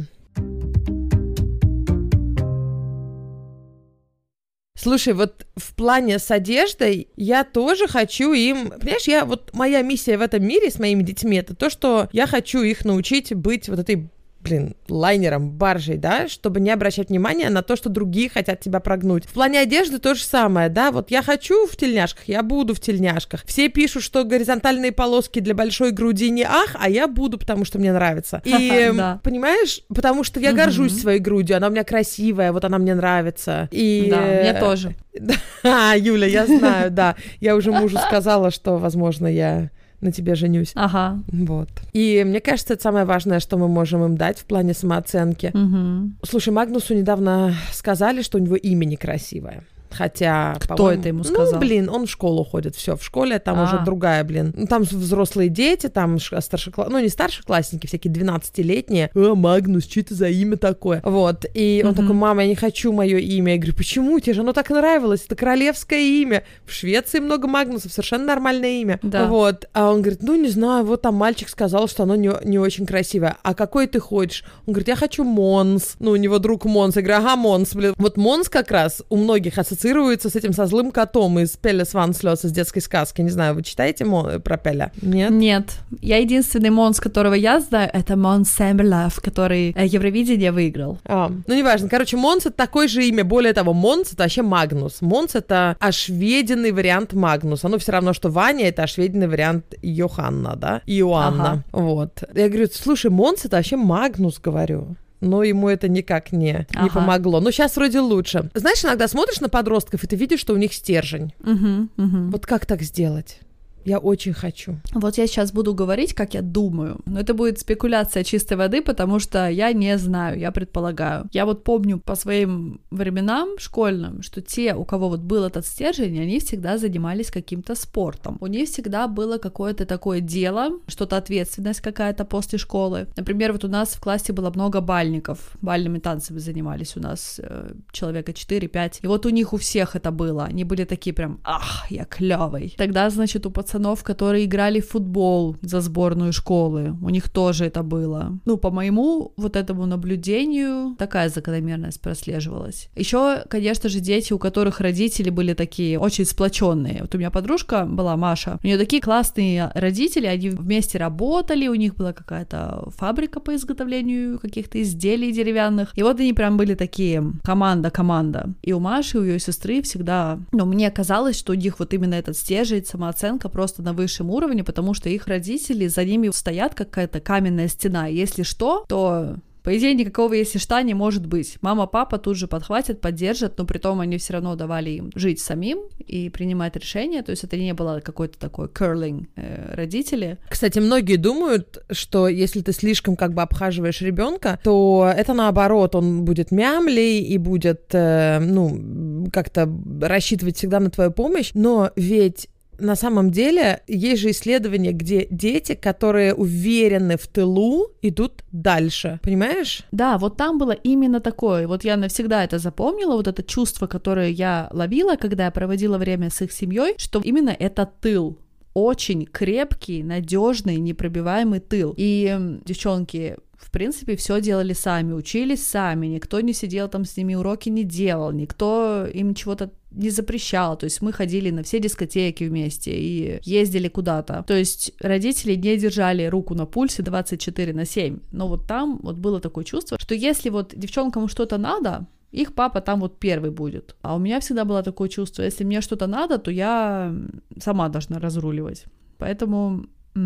Слушай, 4.83 5.13
вот 5.13 5.45
в 5.55 5.73
плане 5.75 6.19
с 6.19 6.29
одеждой 6.29 7.07
я 7.15 7.45
тоже 7.45 7.87
хочу 7.87 8.33
им... 8.33 8.69
Понимаешь, 8.69 9.07
я 9.07 9.23
вот 9.23 9.51
моя 9.53 9.81
миссия 9.81 10.17
в 10.17 10.21
этом 10.21 10.45
мире 10.45 10.69
с 10.69 10.77
моими 10.77 11.03
детьми 11.03 11.37
это 11.37 11.55
то, 11.55 11.69
что 11.69 12.09
я 12.11 12.27
хочу 12.27 12.61
их 12.61 12.83
научить 12.83 13.33
быть 13.33 13.69
вот 13.69 13.79
этой 13.79 14.09
блин, 14.43 14.75
лайнером, 14.89 15.49
баржей, 15.51 15.97
да, 15.97 16.27
чтобы 16.27 16.59
не 16.59 16.69
обращать 16.71 17.09
внимания 17.09 17.49
на 17.49 17.61
то, 17.61 17.75
что 17.75 17.89
другие 17.89 18.29
хотят 18.29 18.59
тебя 18.59 18.79
прогнуть. 18.79 19.25
В 19.25 19.33
плане 19.33 19.59
одежды 19.59 19.99
то 19.99 20.13
же 20.15 20.23
самое, 20.23 20.69
да, 20.69 20.91
вот 20.91 21.11
я 21.11 21.21
хочу 21.21 21.65
в 21.67 21.75
тельняшках, 21.75 22.25
я 22.27 22.43
буду 22.43 22.73
в 22.73 22.79
тельняшках. 22.79 23.43
Все 23.45 23.69
пишут, 23.69 24.03
что 24.03 24.23
горизонтальные 24.23 24.91
полоски 24.91 25.39
для 25.39 25.53
большой 25.53 25.91
груди 25.91 26.29
не 26.29 26.43
ах, 26.43 26.75
а 26.79 26.89
я 26.89 27.07
буду, 27.07 27.37
потому 27.37 27.65
что 27.65 27.79
мне 27.79 27.93
нравится. 27.93 28.41
И, 28.45 28.91
Да. 28.95 29.19
понимаешь, 29.23 29.81
потому 29.87 30.23
что 30.23 30.39
я 30.39 30.51
горжусь 30.53 30.99
своей 30.99 31.19
грудью, 31.19 31.57
она 31.57 31.67
у 31.67 31.71
меня 31.71 31.83
красивая, 31.83 32.51
вот 32.51 32.65
она 32.65 32.77
мне 32.77 32.95
нравится. 32.95 33.69
И... 33.71 34.07
Да, 34.09 34.21
мне 34.21 34.53
тоже. 34.59 34.95
А, 35.63 35.95
Юля, 35.95 36.27
я 36.27 36.45
знаю, 36.45 36.91
да. 36.91 37.15
Я 37.39 37.55
уже 37.55 37.71
мужу 37.71 37.97
сказала, 37.97 38.51
что, 38.51 38.77
возможно, 38.77 39.27
я 39.27 39.69
на 40.03 40.11
тебе 40.11 40.35
женюсь. 40.35 40.71
Ага. 40.75 41.19
Вот. 41.27 41.69
И 41.93 42.23
мне 42.25 42.39
кажется, 42.39 42.73
это 42.73 42.83
самое 42.83 43.05
важное, 43.05 43.39
что 43.39 43.57
мы 43.57 43.67
можем 43.67 44.03
им 44.03 44.17
дать 44.17 44.39
в 44.39 44.45
плане 44.45 44.73
самооценки. 44.73 45.51
Угу. 45.53 46.25
Слушай, 46.25 46.53
Магнусу 46.53 46.93
недавно 46.93 47.55
сказали, 47.71 48.21
что 48.21 48.37
у 48.37 48.41
него 48.41 48.55
имя 48.55 48.85
некрасивое. 48.85 49.63
Хотя, 49.95 50.55
Кто 50.59 50.91
это 50.91 51.07
ему 51.09 51.23
сказал? 51.23 51.53
Ну, 51.53 51.59
блин, 51.59 51.89
он 51.89 52.05
в 52.07 52.09
школу 52.09 52.43
ходит, 52.43 52.75
все, 52.75 52.95
в 52.95 53.03
школе 53.03 53.39
там 53.39 53.59
А. 53.59 53.63
уже 53.63 53.83
другая, 53.85 54.23
блин. 54.23 54.53
Ну, 54.55 54.65
Там 54.67 54.83
взрослые 54.83 55.49
дети, 55.49 55.87
там 55.87 56.19
ш- 56.19 56.41
старшекла... 56.41 56.87
ну, 56.89 56.99
не 56.99 57.09
старшеклассники, 57.09 57.87
всякие 57.87 58.11
12-летние. 58.13 59.09
А, 59.13 59.35
Магнус, 59.35 59.85
что 59.85 59.99
это 59.99 60.15
за 60.15 60.27
имя 60.29 60.57
такое? 60.57 61.01
Вот, 61.03 61.45
и 61.53 61.83
он 61.85 61.93
такой, 61.95 62.13
мама, 62.13 62.41
я 62.43 62.47
не 62.49 62.55
хочу 62.55 62.91
мое 62.91 63.17
имя. 63.19 63.53
Я 63.53 63.57
говорю, 63.57 63.75
почему? 63.75 64.19
Тебе 64.19 64.33
же 64.33 64.41
оно 64.41 64.53
так 64.53 64.69
нравилось, 64.69 65.23
это 65.25 65.35
королевское 65.35 66.01
имя. 66.01 66.43
В 66.65 66.71
Швеции 66.73 67.19
много 67.19 67.47
Магнусов, 67.47 67.91
совершенно 67.91 68.25
нормальное 68.25 68.81
имя. 68.81 68.99
Да. 69.03 69.27
Вот, 69.27 69.65
а 69.73 69.91
он 69.91 70.01
говорит, 70.01 70.23
ну, 70.23 70.35
не 70.35 70.49
знаю, 70.49 70.85
вот 70.85 71.01
там 71.01 71.15
мальчик 71.15 71.49
сказал, 71.49 71.87
что 71.87 72.03
оно 72.03 72.15
не, 72.15 72.31
не 72.43 72.59
очень 72.59 72.85
красивое. 72.85 73.37
А 73.43 73.53
какой 73.53 73.87
ты 73.87 73.99
хочешь? 73.99 74.43
Он 74.65 74.73
говорит, 74.73 74.87
я 74.87 74.95
хочу 74.95 75.23
Монс. 75.23 75.95
Ну, 75.99 76.11
у 76.11 76.15
него 76.15 76.39
друг 76.39 76.65
Монс. 76.65 76.95
Я 76.95 77.01
говорю, 77.01 77.19
ага, 77.19 77.35
Монс, 77.35 77.73
блин. 77.75 77.93
Вот 77.97 78.17
Монс 78.17 78.49
как 78.49 78.71
раз 78.71 79.01
у 79.09 79.17
многих 79.17 79.57
ассоциируется 79.57 79.82
с 79.83 80.35
этим, 80.35 80.53
со 80.53 80.65
злым 80.65 80.91
котом 80.91 81.39
из 81.39 81.51
Pelle 81.57 81.85
Svanslös 81.85 82.45
из 82.45 82.51
детской 82.51 82.79
сказки. 82.79 83.21
Не 83.21 83.29
знаю, 83.29 83.55
вы 83.55 83.63
читаете 83.63 84.05
Мо- 84.05 84.39
про 84.39 84.57
Пелле? 84.57 84.91
Нет? 85.01 85.31
Нет. 85.31 85.65
Я 86.01 86.17
единственный 86.17 86.69
Монс, 86.69 86.99
которого 86.99 87.33
я 87.33 87.59
знаю, 87.59 87.89
это 87.93 88.15
Монс 88.15 88.49
Сельмерлёв, 88.49 89.19
который 89.21 89.73
э, 89.75 89.85
Евровидение 89.85 90.51
выиграл. 90.51 90.99
А, 91.05 91.31
ну, 91.47 91.55
неважно. 91.55 91.89
Короче, 91.89 92.17
Монс— 92.17 92.45
это 92.45 92.55
такое 92.55 92.87
же 92.87 93.03
имя. 93.05 93.23
Более 93.23 93.53
того, 93.53 93.73
Монс— 93.73 94.11
это 94.13 94.23
вообще 94.23 94.41
Магнус. 94.41 95.01
Монс— 95.01 95.35
это 95.35 95.75
ошведенный 95.79 96.71
вариант 96.71 97.13
Магнуса. 97.13 97.67
Ну, 97.67 97.77
все 97.77 97.91
равно, 97.91 98.13
что 98.13 98.29
Ваня— 98.29 98.67
это 98.69 98.83
ошведенный 98.83 99.27
вариант 99.27 99.75
Йоханна, 99.81 100.55
да? 100.55 100.81
Иоанна. 100.85 101.63
Вот. 101.71 102.23
Я 102.35 102.49
говорю, 102.49 102.67
слушай, 102.73 103.11
Монс— 103.11 103.41
это 103.45 103.57
вообще 103.57 103.75
Магнус, 103.75 104.39
говорю. 104.39 104.95
Но 105.23 105.43
ему 105.43 105.69
это 105.69 105.87
никак 105.87 106.31
не, 106.31 106.51
не 106.53 106.65
Ага. 106.75 106.89
помогло. 106.89 107.39
Но 107.39 107.51
сейчас 107.51 107.75
вроде 107.75 107.99
лучше. 107.99 108.49
Знаешь, 108.53 108.83
иногда 108.83 109.07
смотришь 109.07 109.39
на 109.41 109.49
подростков, 109.49 110.03
и 110.03 110.07
ты 110.07 110.15
видишь, 110.15 110.39
что 110.39 110.53
у 110.53 110.57
них 110.57 110.73
стержень. 110.73 111.33
Мгм, 111.39 111.89
мгм. 111.97 112.31
Вот 112.31 112.45
как 112.45 112.65
так 112.65 112.81
сделать? 112.81 113.39
Я 113.85 113.99
очень 113.99 114.33
хочу. 114.33 114.77
Вот 114.93 115.17
я 115.17 115.27
сейчас 115.27 115.51
буду 115.51 115.73
говорить, 115.73 116.13
как 116.13 116.33
я 116.33 116.41
думаю. 116.41 116.99
Но 117.05 117.19
это 117.19 117.33
будет 117.33 117.59
спекуляция 117.59 118.23
чистой 118.23 118.57
воды, 118.57 118.81
потому 118.81 119.19
что 119.19 119.49
я 119.49 119.73
не 119.73 119.97
знаю, 119.97 120.39
я 120.39 120.51
предполагаю. 120.51 121.29
Я 121.33 121.45
вот 121.45 121.63
помню 121.63 121.99
по 121.99 122.15
своим 122.15 122.81
временам 122.91 123.57
школьным, 123.57 124.21
что 124.21 124.41
те, 124.41 124.73
у 124.75 124.85
кого 124.85 125.09
вот 125.09 125.19
был 125.19 125.43
этот 125.43 125.65
стержень, 125.65 126.19
они 126.19 126.39
всегда 126.39 126.77
занимались 126.77 127.31
каким-то 127.31 127.75
спортом. 127.75 128.37
У 128.41 128.47
них 128.47 128.69
всегда 128.69 129.07
было 129.07 129.37
какое-то 129.37 129.85
такое 129.85 130.21
дело, 130.21 130.69
что-то 130.87 131.17
ответственность 131.17 131.81
какая-то 131.81 132.25
после 132.25 132.57
школы. 132.57 133.07
Например, 133.17 133.51
вот 133.51 133.63
у 133.63 133.67
нас 133.67 133.89
в 133.89 134.01
классе 134.01 134.33
было 134.33 134.51
много 134.55 134.81
бальников. 134.81 135.57
Бальными 135.61 135.99
танцами 135.99 136.39
занимались 136.39 136.97
у 136.97 136.99
нас 136.99 137.39
э, 137.43 137.73
человека 137.91 138.31
4-5. 138.31 138.99
И 139.03 139.07
вот 139.07 139.25
у 139.25 139.29
них 139.29 139.53
у 139.53 139.57
всех 139.57 139.95
это 139.95 140.11
было. 140.11 140.45
Они 140.45 140.63
были 140.63 140.85
такие 140.85 141.13
прям, 141.13 141.39
ах, 141.43 141.85
я 141.91 142.05
клевый. 142.05 142.75
Тогда, 142.77 143.09
значит, 143.09 143.45
у 143.45 143.51
пацанов, 143.51 143.72
которые 144.03 144.45
играли 144.45 144.79
в 144.79 144.89
футбол 144.89 145.57
за 145.61 145.81
сборную 145.81 146.33
школы, 146.33 146.95
у 147.01 147.09
них 147.09 147.29
тоже 147.29 147.65
это 147.65 147.83
было. 147.83 148.39
Ну, 148.45 148.57
по 148.57 148.71
моему 148.71 149.33
вот 149.37 149.55
этому 149.55 149.85
наблюдению, 149.85 150.95
такая 150.97 151.29
закономерность 151.29 152.01
прослеживалась. 152.01 152.89
Еще, 152.95 153.43
конечно 153.49 153.89
же, 153.89 153.99
дети, 153.99 154.33
у 154.33 154.39
которых 154.39 154.79
родители 154.79 155.29
были 155.29 155.53
такие 155.53 155.99
очень 155.99 156.25
сплоченные. 156.25 156.99
Вот 157.01 157.15
у 157.15 157.17
меня 157.17 157.31
подружка 157.31 157.85
была 157.85 158.15
Маша, 158.17 158.59
у 158.63 158.67
нее 158.67 158.77
такие 158.77 159.01
классные 159.01 159.71
родители, 159.73 160.27
они 160.27 160.49
вместе 160.49 160.97
работали, 160.97 161.67
у 161.67 161.75
них 161.75 161.95
была 161.95 162.13
какая-то 162.13 162.89
фабрика 162.95 163.39
по 163.39 163.55
изготовлению 163.55 164.39
каких-то 164.39 164.81
изделий 164.81 165.31
деревянных. 165.31 165.97
И 165.97 166.03
вот 166.03 166.19
они 166.19 166.33
прям 166.33 166.57
были 166.57 166.75
такие 166.75 167.23
команда-команда. 167.43 168.53
И 168.61 168.73
у 168.73 168.79
Маши, 168.79 169.17
у 169.17 169.23
ее 169.23 169.39
сестры 169.39 169.81
всегда, 169.81 170.39
ну, 170.51 170.65
мне 170.65 170.91
казалось, 170.91 171.37
что 171.37 171.53
у 171.53 171.55
них 171.55 171.79
вот 171.79 171.93
именно 171.93 172.15
этот 172.15 172.37
стержень, 172.37 172.85
самооценка 172.85 173.49
просто 173.49 173.62
на 173.81 173.93
высшем 173.93 174.29
уровне, 174.29 174.63
потому 174.63 174.93
что 174.93 175.09
их 175.09 175.27
родители, 175.27 175.87
за 175.87 176.03
ними 176.05 176.29
стоят 176.31 176.75
как 176.75 176.89
какая-то 176.89 177.21
каменная 177.21 177.67
стена. 177.67 178.07
Если 178.07 178.43
что, 178.43 178.85
то 178.87 179.35
по 179.63 179.77
идее, 179.77 179.93
никакого 179.93 180.33
если 180.33 180.59
что 180.59 180.79
не 180.81 180.93
может 180.93 181.25
быть. 181.25 181.57
Мама, 181.61 181.87
папа 181.87 182.17
тут 182.17 182.35
же 182.35 182.47
подхватят, 182.47 182.99
поддержат, 182.99 183.57
но 183.57 183.65
при 183.65 183.77
том 183.77 184.01
они 184.01 184.17
все 184.17 184.33
равно 184.33 184.55
давали 184.55 184.89
им 184.89 185.11
жить 185.15 185.39
самим 185.39 185.79
и 185.99 186.29
принимать 186.29 186.75
решения. 186.75 187.23
То 187.23 187.31
есть 187.31 187.45
это 187.45 187.55
не 187.55 187.73
было 187.73 188.01
какой-то 188.03 188.37
такой 188.37 188.67
curling 188.67 189.27
э, 189.37 189.73
родители. 189.73 190.37
Кстати, 190.49 190.79
многие 190.79 191.15
думают, 191.15 191.81
что 191.91 192.27
если 192.27 192.61
ты 192.61 192.73
слишком 192.73 193.15
как 193.15 193.33
бы 193.33 193.41
обхаживаешь 193.41 194.01
ребенка, 194.01 194.59
то 194.63 195.09
это 195.15 195.33
наоборот, 195.33 195.95
он 195.95 196.25
будет 196.25 196.51
мямлей 196.51 197.21
и 197.21 197.37
будет, 197.37 197.85
э, 197.93 198.39
ну, 198.39 199.29
как-то 199.31 199.69
рассчитывать 200.01 200.57
всегда 200.57 200.81
на 200.81 200.89
твою 200.89 201.11
помощь. 201.11 201.51
Но 201.53 201.91
ведь 201.95 202.49
на 202.79 202.95
самом 202.95 203.31
деле 203.31 203.81
есть 203.87 204.21
же 204.21 204.31
исследования, 204.31 204.91
где 204.91 205.27
дети, 205.29 205.75
которые 205.75 206.33
уверены 206.33 207.17
в 207.17 207.27
тылу, 207.27 207.87
идут 208.01 208.43
дальше. 208.51 209.19
Понимаешь? 209.23 209.83
Да, 209.91 210.17
вот 210.17 210.37
там 210.37 210.57
было 210.57 210.71
именно 210.71 211.19
такое. 211.19 211.67
Вот 211.67 211.83
я 211.83 211.97
навсегда 211.97 212.43
это 212.43 212.59
запомнила, 212.59 213.15
вот 213.15 213.27
это 213.27 213.43
чувство, 213.43 213.87
которое 213.87 214.29
я 214.29 214.69
ловила, 214.71 215.15
когда 215.15 215.45
я 215.45 215.51
проводила 215.51 215.97
время 215.97 216.29
с 216.29 216.41
их 216.41 216.51
семьей, 216.51 216.95
что 216.97 217.21
именно 217.23 217.55
это 217.57 217.89
тыл 218.01 218.37
очень 218.73 219.25
крепкий, 219.25 220.03
надежный, 220.03 220.77
непробиваемый 220.77 221.59
тыл. 221.59 221.93
И 221.97 222.59
девчонки 222.65 223.37
в 223.63 223.71
принципе, 223.71 224.15
все 224.15 224.41
делали 224.41 224.73
сами, 224.73 225.13
учились 225.13 225.65
сами, 225.65 226.07
никто 226.07 226.41
не 226.41 226.53
сидел 226.53 226.89
там 226.89 227.05
с 227.05 227.15
ними, 227.15 227.35
уроки 227.35 227.69
не 227.69 227.83
делал, 227.83 228.31
никто 228.31 229.07
им 229.11 229.33
чего-то 229.33 229.71
не 229.91 230.09
запрещал, 230.09 230.77
то 230.77 230.85
есть 230.85 231.01
мы 231.01 231.13
ходили 231.13 231.49
на 231.49 231.63
все 231.63 231.79
дискотеки 231.79 232.43
вместе 232.43 232.91
и 232.91 233.39
ездили 233.43 233.87
куда-то. 233.87 234.43
То 234.47 234.55
есть 234.55 234.91
родители 234.99 235.55
не 235.55 235.77
держали 235.77 236.25
руку 236.25 236.55
на 236.55 236.65
пульсе 236.65 237.03
24 237.03 237.73
на 237.73 237.85
7, 237.85 238.19
но 238.31 238.47
вот 238.47 238.67
там 238.67 238.99
вот 239.01 239.17
было 239.17 239.39
такое 239.39 239.63
чувство, 239.63 239.97
что 239.99 240.13
если 240.15 240.49
вот 240.49 240.73
девчонкам 240.75 241.27
что-то 241.27 241.57
надо, 241.57 242.05
их 242.33 242.55
папа 242.55 242.81
там 242.81 242.99
вот 242.99 243.19
первый 243.19 243.51
будет. 243.51 243.95
А 244.01 244.15
у 244.15 244.19
меня 244.19 244.39
всегда 244.39 244.65
было 244.65 244.81
такое 244.83 245.07
чувство, 245.07 245.43
если 245.43 245.63
мне 245.63 245.81
что-то 245.81 246.07
надо, 246.07 246.39
то 246.39 246.51
я 246.51 247.15
сама 247.59 247.89
должна 247.89 248.19
разруливать. 248.19 248.85
Поэтому... 249.19 249.85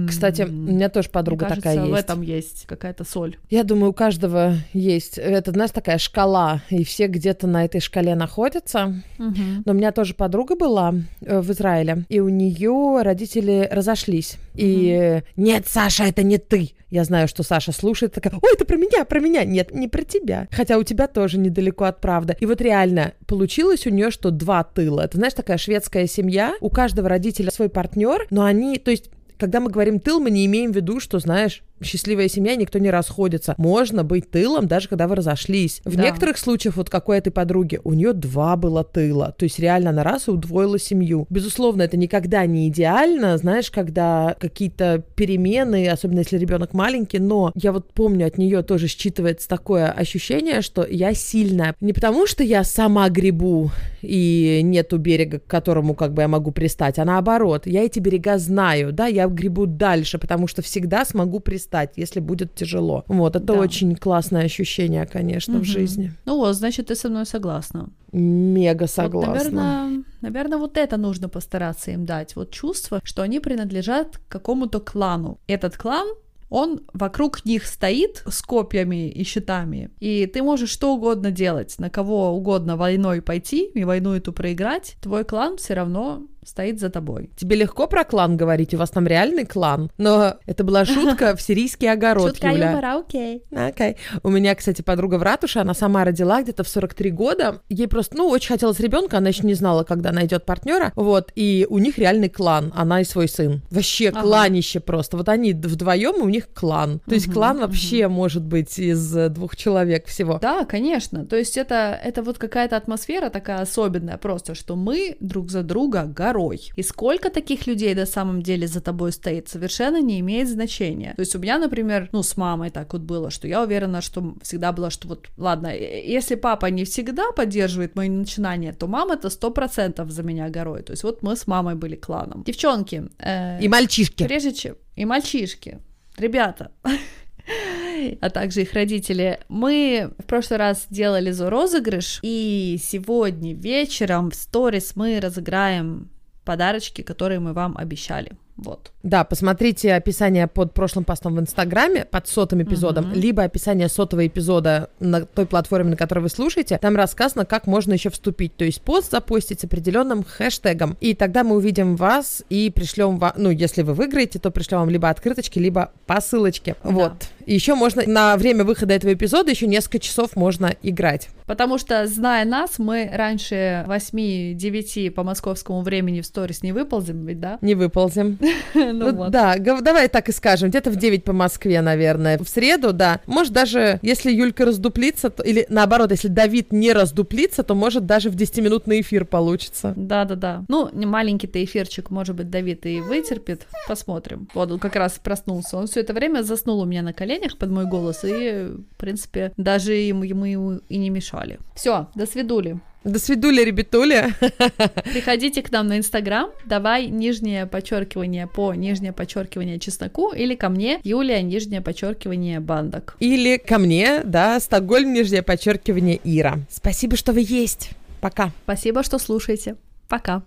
Кстати, 0.10 0.41
у 0.41 0.51
меня 0.51 0.89
тоже 0.89 1.10
подруга 1.10 1.45
мне 1.45 1.55
такая 1.55 1.76
кажется, 1.76 1.89
есть. 1.89 1.91
в 1.91 2.12
этом 2.12 2.22
есть 2.22 2.66
какая-то 2.66 3.05
соль. 3.05 3.38
Я 3.49 3.64
думаю, 3.64 3.91
у 3.91 3.93
каждого 3.93 4.55
есть. 4.74 5.18
Это, 5.18 5.51
знаешь, 5.51 5.72
такая 5.72 5.97
шкала, 5.97 6.62
и 6.70 6.84
все 6.84 7.08
где-то 7.08 7.47
на 7.47 7.64
этой 7.64 7.80
шкале 7.80 8.14
находятся. 8.16 9.01
Но 9.18 9.72
у 9.72 9.74
меня 9.74 9.93
тоже 9.93 10.14
подруга 10.14 10.58
была 10.58 10.93
э, 11.22 11.39
в 11.39 11.49
Израиле, 11.51 12.03
и 12.10 12.20
у 12.20 12.28
нее 12.28 13.01
родители 13.01 13.66
разошлись. 13.72 14.38
И 14.55 14.89
э, 14.89 15.22
нет, 15.38 15.68
Саша, 15.68 16.03
это 16.03 16.22
не 16.22 16.38
ты. 16.38 16.74
Я 16.89 17.03
знаю, 17.03 17.27
что 17.27 17.43
Саша 17.43 17.71
слушает, 17.71 18.13
такая, 18.13 18.33
ой, 18.41 18.53
это 18.53 18.65
про 18.65 18.77
меня, 18.77 19.03
про 19.03 19.19
меня. 19.19 19.43
Нет, 19.43 19.73
не 19.73 19.88
про 19.88 20.03
тебя. 20.03 20.47
Хотя 20.51 20.77
у 20.77 20.83
тебя 20.83 21.07
тоже 21.07 21.38
недалеко 21.38 21.85
от 21.85 21.99
правды. 21.99 22.35
И 22.39 22.45
вот 22.45 22.61
реально 22.61 23.13
получилось 23.25 23.85
у 23.85 23.89
нее, 23.89 24.09
что 24.09 24.31
два 24.31 24.63
тыла. 24.63 25.01
Это, 25.01 25.17
знаешь, 25.17 25.33
такая 25.33 25.57
шведская 25.57 26.07
семья. 26.07 26.55
У 26.61 26.69
каждого 26.69 27.09
родителя 27.09 27.51
свой 27.51 27.69
партнер, 27.69 28.27
но 28.29 28.43
они, 28.43 28.77
то 28.77 28.91
есть 28.91 29.09
когда 29.38 29.59
мы 29.59 29.69
говорим 29.69 29.99
тыл, 29.99 30.19
мы 30.19 30.31
не 30.31 30.45
имеем 30.45 30.71
в 30.71 30.75
виду, 30.75 30.99
что, 30.99 31.19
знаешь, 31.19 31.61
счастливая 31.82 32.28
семья, 32.28 32.55
никто 32.55 32.80
не 32.80 32.89
расходится. 32.89 33.55
Можно 33.57 34.03
быть 34.03 34.30
тылом, 34.32 34.67
даже 34.67 34.88
когда 34.89 35.07
вы 35.07 35.15
разошлись. 35.15 35.82
В 35.86 35.95
Да. 35.95 36.03
некоторых 36.03 36.38
случаях, 36.38 36.75
вот 36.78 36.89
какой 36.89 37.17
этой 37.17 37.32
подруги, 37.32 37.80
у 37.84 37.93
нее 37.93 38.13
два 38.13 38.55
было 38.55 38.84
тыла. 38.84 39.34
То 39.38 39.43
есть 39.45 39.59
реально 39.59 39.91
она 39.91 40.03
раз 40.03 40.28
и 40.28 40.32
удвоила 40.32 40.80
семью. 40.80 41.25
Безусловно, 41.30 41.82
это 41.84 41.97
никогда 41.97 42.45
не 42.45 42.67
идеально, 42.69 43.38
знаешь, 43.38 43.69
когда 43.71 44.36
какие-то 44.39 45.03
перемены, 45.15 45.88
особенно 45.89 46.19
если 46.19 46.38
ребенок 46.38 46.73
маленький, 46.73 47.19
но 47.19 47.51
я 47.55 47.71
вот 47.71 47.93
помню, 47.93 48.28
от 48.28 48.38
нее 48.38 48.63
тоже 48.63 48.88
считывается 48.88 49.47
такое 49.47 49.91
ощущение, 49.91 50.61
что 50.61 50.86
я 50.86 51.13
сильная. 51.13 51.75
Не 51.82 51.93
потому, 51.93 52.28
что 52.28 52.43
я 52.43 52.63
сама 52.63 53.09
грибу 53.09 53.71
и 54.01 54.61
нету 54.63 54.97
берега, 54.97 55.39
к 55.39 55.45
которому 55.45 55.93
как 55.95 56.13
бы 56.13 56.21
я 56.21 56.28
могу 56.28 56.51
пристать, 56.51 56.99
а 56.99 57.05
наоборот, 57.05 57.67
я 57.67 57.84
эти 57.84 57.99
берега 57.99 58.38
знаю, 58.38 58.91
да, 58.91 59.07
я 59.07 59.28
грибу 59.28 59.65
дальше, 59.65 60.17
потому 60.17 60.47
что 60.47 60.61
всегда 60.61 61.05
смогу 61.05 61.39
пристать, 61.39 61.66
если 61.95 62.20
будет 62.20 62.55
тяжело. 62.55 63.03
Вот, 63.07 63.36
это 63.36 63.45
Да. 63.45 63.59
очень 63.59 63.95
классное 63.95 64.45
ощущение, 64.45 65.05
конечно, 65.05 65.53
в 65.55 65.57
Мгм. 65.57 65.65
жизни. 65.65 66.13
Ну 66.26 66.38
вот, 66.38 66.55
значит, 66.55 66.88
ты 66.88 66.95
со 66.95 67.09
мной 67.09 67.26
согласна. 67.26 67.89
Мега 68.11 68.84
Вот, 68.84 68.89
согласна. 68.89 69.34
наверное, 69.34 70.03
наверное, 70.22 70.57
вот 70.57 70.78
это 70.78 70.97
нужно 70.97 71.30
постараться 71.30 71.91
им 71.91 72.05
дать. 72.05 72.36
Вот 72.36 72.51
чувство, 72.51 72.99
что 73.03 73.22
они 73.22 73.39
принадлежат 73.39 74.20
какому-то 74.30 74.80
клану. 74.80 75.39
Этот 75.47 75.78
клан 75.78 76.07
он 76.49 76.80
вокруг 76.93 77.43
них 77.45 77.65
стоит 77.65 78.24
с 78.26 78.41
копьями 78.41 79.09
и 79.09 79.24
щитами, 79.26 79.89
и 79.99 80.26
ты 80.28 80.41
можешь 80.41 80.70
что 80.70 80.95
угодно 80.95 81.30
делать, 81.30 81.76
на 81.78 81.89
кого 81.89 82.32
угодно 82.32 82.78
войной 82.78 83.22
пойти 83.22 83.65
и 83.76 83.84
войну 83.84 84.13
эту 84.13 84.32
проиграть, 84.32 84.95
твой 85.01 85.26
клан 85.26 85.57
все 85.57 85.74
равно 85.74 86.24
стоит 86.47 86.79
за 86.79 86.89
тобой. 86.89 87.29
Тебе 87.35 87.55
легко 87.55 87.87
про 87.87 88.03
клан 88.03 88.37
говорить? 88.37 88.73
У 88.73 88.77
вас 88.77 88.89
там 88.89 89.07
реальный 89.07 89.45
клан? 89.45 89.89
Но 89.97 90.35
это 90.45 90.63
была 90.63 90.85
шутка 90.85 91.35
в 91.35 91.41
сирийский 91.41 91.87
огород, 91.87 92.29
Шутка 92.31 92.47
Юля. 92.49 92.71
юмора, 92.71 92.99
окей. 92.99 93.43
Окей. 93.51 93.97
У 94.23 94.29
меня, 94.29 94.55
кстати, 94.55 94.81
подруга 94.81 95.15
в 95.15 95.23
ратуше, 95.23 95.59
она 95.59 95.73
сама 95.73 96.03
родила 96.03 96.41
где-то 96.41 96.63
в 96.63 96.67
43 96.69 97.11
года. 97.11 97.61
Ей 97.69 97.87
просто, 97.87 98.17
ну, 98.17 98.27
очень 98.29 98.49
хотелось 98.49 98.79
ребенка, 98.79 99.17
она 99.17 99.29
еще 99.29 99.45
не 99.45 99.53
знала, 99.53 99.83
когда 99.83 100.11
найдет 100.11 100.45
партнера. 100.45 100.91
Вот, 100.95 101.31
и 101.35 101.65
у 101.69 101.77
них 101.79 101.97
реальный 101.97 102.29
клан, 102.29 102.71
она 102.75 103.01
и 103.01 103.03
свой 103.03 103.27
сын. 103.27 103.61
Вообще 103.69 104.09
Ага. 104.09 104.21
кланище 104.21 104.79
просто. 104.79 105.17
Вот 105.17 105.29
они 105.29 105.53
вдвоем, 105.53 106.15
и 106.17 106.21
у 106.21 106.29
них 106.29 106.49
клан. 106.53 106.99
То 107.07 107.13
есть 107.15 107.27
Мгм, 107.27 107.33
клан 107.33 107.59
вообще 107.59 108.07
может 108.07 108.43
быть 108.43 108.77
из 108.79 109.15
э, 109.15 109.29
двух 109.29 109.55
человек 109.55 110.07
всего. 110.07 110.39
Да, 110.39 110.65
конечно. 110.65 111.25
То 111.25 111.35
есть 111.35 111.57
это, 111.57 111.99
это 112.03 112.23
вот 112.23 112.37
какая-то 112.37 112.77
атмосфера 112.77 113.29
такая 113.29 113.61
особенная 113.61 114.17
просто, 114.17 114.55
что 114.55 114.75
мы 114.75 115.17
друг 115.19 115.49
за 115.51 115.63
друга 115.63 116.03
горой. 116.38 116.71
И 116.77 116.83
сколько 116.83 117.29
таких 117.29 117.67
людей 117.67 117.95
на 117.95 118.05
самом 118.05 118.41
деле 118.41 118.67
за 118.67 118.81
тобой 118.81 119.11
стоит, 119.11 119.49
совершенно 119.49 120.01
не 120.01 120.19
имеет 120.19 120.47
значения. 120.47 121.13
То 121.15 121.21
есть 121.21 121.35
у 121.35 121.39
меня, 121.39 121.57
например, 121.57 122.09
ну, 122.11 122.23
с 122.23 122.38
мамой 122.38 122.69
так 122.69 122.93
вот 122.93 123.01
было, 123.01 123.31
что 123.31 123.47
я 123.47 123.63
уверена, 123.63 124.01
что 124.01 124.35
всегда 124.41 124.71
было, 124.71 124.89
что 124.89 125.07
вот, 125.07 125.27
ладно, 125.38 125.67
э, 125.67 126.15
если 126.15 126.35
папа 126.35 126.67
не 126.67 126.83
всегда 126.83 127.31
поддерживает 127.31 127.95
мои 127.95 128.09
начинания, 128.09 128.73
то 128.73 128.88
мама 128.88 129.15
это 129.15 129.29
сто 129.29 129.51
процентов 129.51 130.11
за 130.11 130.23
меня 130.23 130.49
горой. 130.49 130.83
То 130.83 130.93
есть 130.93 131.03
вот 131.03 131.23
мы 131.23 131.35
с 131.35 131.47
мамой 131.47 131.75
были 131.75 131.95
кланом. 131.95 132.43
Девчонки, 132.43 133.03
э, 133.19 133.59
И 133.63 133.67
мальчишки. 133.67 134.23
Прежде 134.23 134.53
чем... 134.53 134.75
И 134.95 135.05
мальчишки, 135.05 135.79
ребята, 136.17 136.71
а 138.21 138.29
также 138.29 138.61
их 138.61 138.73
родители. 138.73 139.39
Мы 139.49 140.09
в 140.17 140.23
прошлый 140.23 140.59
раз 140.59 140.88
делали 140.89 141.31
розыгрыш, 141.38 142.19
и 142.23 142.79
сегодня 142.81 143.53
вечером 143.53 144.29
в 144.29 144.35
сторис 144.35 144.95
мы 144.95 145.19
разыграем 145.19 146.09
подарочки, 146.47 147.03
которые 147.03 147.39
мы 147.39 147.53
вам 147.53 147.75
обещали. 147.77 148.31
Вот. 148.58 148.91
Да, 149.03 149.24
посмотрите 149.24 149.93
описание 149.93 150.47
под 150.47 150.74
прошлым 150.74 151.05
постом 151.05 151.36
в 151.36 151.39
Инстаграме, 151.39 152.05
под 152.05 152.28
сотым 152.28 152.64
эпизодом, 152.64 153.05
Мгм. 153.10 153.14
либо 153.20 153.43
описание 153.43 153.88
сотого 153.88 154.26
эпизода 154.26 154.89
на 154.99 155.26
той 155.26 155.45
платформе, 155.45 155.91
на 155.91 155.95
которой 155.95 156.20
вы 156.22 156.30
слушаете. 156.30 156.78
Там 156.80 156.95
рассказано, 156.95 157.45
как 157.45 157.68
можно 157.68 157.93
еще 157.93 158.10
вступить. 158.10 158.55
То 158.55 158.66
есть 158.66 158.82
пост 158.82 159.12
запостить 159.12 159.62
с 159.62 159.64
определенным 159.64 160.24
хэштегом. 160.24 160.97
И 160.99 161.14
тогда 161.14 161.43
мы 161.43 161.55
увидим 161.55 161.95
вас 161.95 162.43
и 162.49 162.72
пришлем 162.72 163.18
вам, 163.20 163.34
ну, 163.38 163.49
если 163.51 163.84
вы 163.84 163.93
выиграете, 163.93 164.39
то 164.39 164.49
пришлем 164.51 164.80
вам 164.80 164.89
либо 164.89 165.10
открыточки, 165.10 165.60
либо 165.60 165.91
посылочки. 166.08 166.76
Вот. 166.84 167.14
И 167.45 167.53
еще 167.53 167.76
можно 167.76 168.03
на 168.08 168.36
время 168.38 168.64
выхода 168.66 168.93
этого 168.93 169.14
эпизода 169.14 169.51
еще 169.51 169.68
несколько 169.68 169.99
часов 169.99 170.36
можно 170.36 170.74
играть. 170.82 171.30
Потому 171.45 171.78
что, 171.78 172.05
зная 172.08 172.43
нас, 172.43 172.78
мы 172.78 173.10
раньше 173.14 173.86
8-9 173.88 175.12
по 175.12 175.24
московскому 175.24 175.82
времени 175.82 176.20
в 176.22 176.26
сторис 176.26 176.62
не 176.64 176.74
выползем, 176.74 177.26
ведь 177.26 177.39
да? 177.39 177.58
Не 177.62 177.76
выползем. 177.76 178.38
Ну 178.73 178.93
Ну, 178.93 179.13
вот. 179.13 179.31
Да, 179.31 179.57
давай 179.57 180.07
так 180.07 180.29
и 180.29 180.31
скажем, 180.31 180.69
где-то 180.69 180.89
в 180.91 180.95
9 180.95 181.23
по 181.23 181.33
Москве, 181.33 181.81
наверное. 181.81 182.37
В 182.37 182.47
среду, 182.47 182.93
да. 182.93 183.19
Может, 183.25 183.53
даже 183.53 183.99
если 184.01 184.31
Юлька 184.31 184.65
раздуплится, 184.65 185.29
то- 185.29 185.43
или 185.43 185.65
наоборот, 185.69 186.11
если 186.11 186.27
Давид 186.27 186.71
не 186.71 186.93
раздуплится, 186.93 187.63
то 187.63 187.75
может 187.75 188.05
даже 188.05 188.29
в 188.29 188.35
10-минутный 188.35 189.01
эфир 189.01 189.25
получится. 189.25 189.93
Да-да-да. 189.95 190.63
Ну, 190.67 190.89
маленький-то 190.93 191.63
эфирчик, 191.63 192.09
может 192.11 192.35
быть, 192.35 192.49
Давид 192.49 192.85
и 192.85 193.01
вытерпит. 193.01 193.67
Посмотрим. 193.87 194.47
Вот 194.53 194.71
он 194.71 194.79
как 194.79 194.95
раз 194.95 195.19
проснулся. 195.23 195.77
Он 195.77 195.87
все 195.87 196.01
это 196.01 196.13
время 196.13 196.43
заснул 196.43 196.79
у 196.81 196.85
меня 196.85 197.01
на 197.01 197.13
коленях 197.13 197.57
под 197.57 197.69
мой 197.69 197.85
голос, 197.85 198.23
и, 198.23 198.69
в 198.91 198.95
принципе, 198.97 199.51
даже 199.57 199.93
ему, 199.93 200.23
ему 200.23 200.79
и 200.89 200.97
не 200.97 201.09
мешали. 201.09 201.59
Все, 201.75 202.07
до 202.15 202.25
свидули. 202.25 202.79
До 203.03 203.19
свидули, 203.19 203.61
ребятули. 203.61 204.33
Приходите 205.11 205.61
к 205.61 205.71
нам 205.71 205.87
на 205.87 205.97
Инстаграм, 205.97 206.49
давай 206.65 207.07
нижнее 207.07 207.65
подчеркивание 207.65 208.47
по 208.47 208.73
нижнее 208.73 209.13
подчеркивание 209.13 209.79
чесноку 209.79 210.33
или 210.33 210.55
ко 210.55 210.69
мне, 210.69 210.99
Юлия, 211.03 211.41
нижнее 211.41 211.81
подчеркивание 211.81 212.59
бандок. 212.59 213.15
Или 213.19 213.57
ко 213.57 213.77
мне, 213.77 214.21
да, 214.23 214.59
Стокгольм, 214.59 215.13
нижнее 215.13 215.41
подчеркивание 215.41 216.19
Ира. 216.23 216.59
Спасибо, 216.69 217.15
что 217.15 217.31
вы 217.31 217.45
есть. 217.47 217.91
Пока. 218.19 218.51
Спасибо, 218.63 219.03
что 219.03 219.19
слушаете. 219.19 219.75
Пока. 220.07 220.43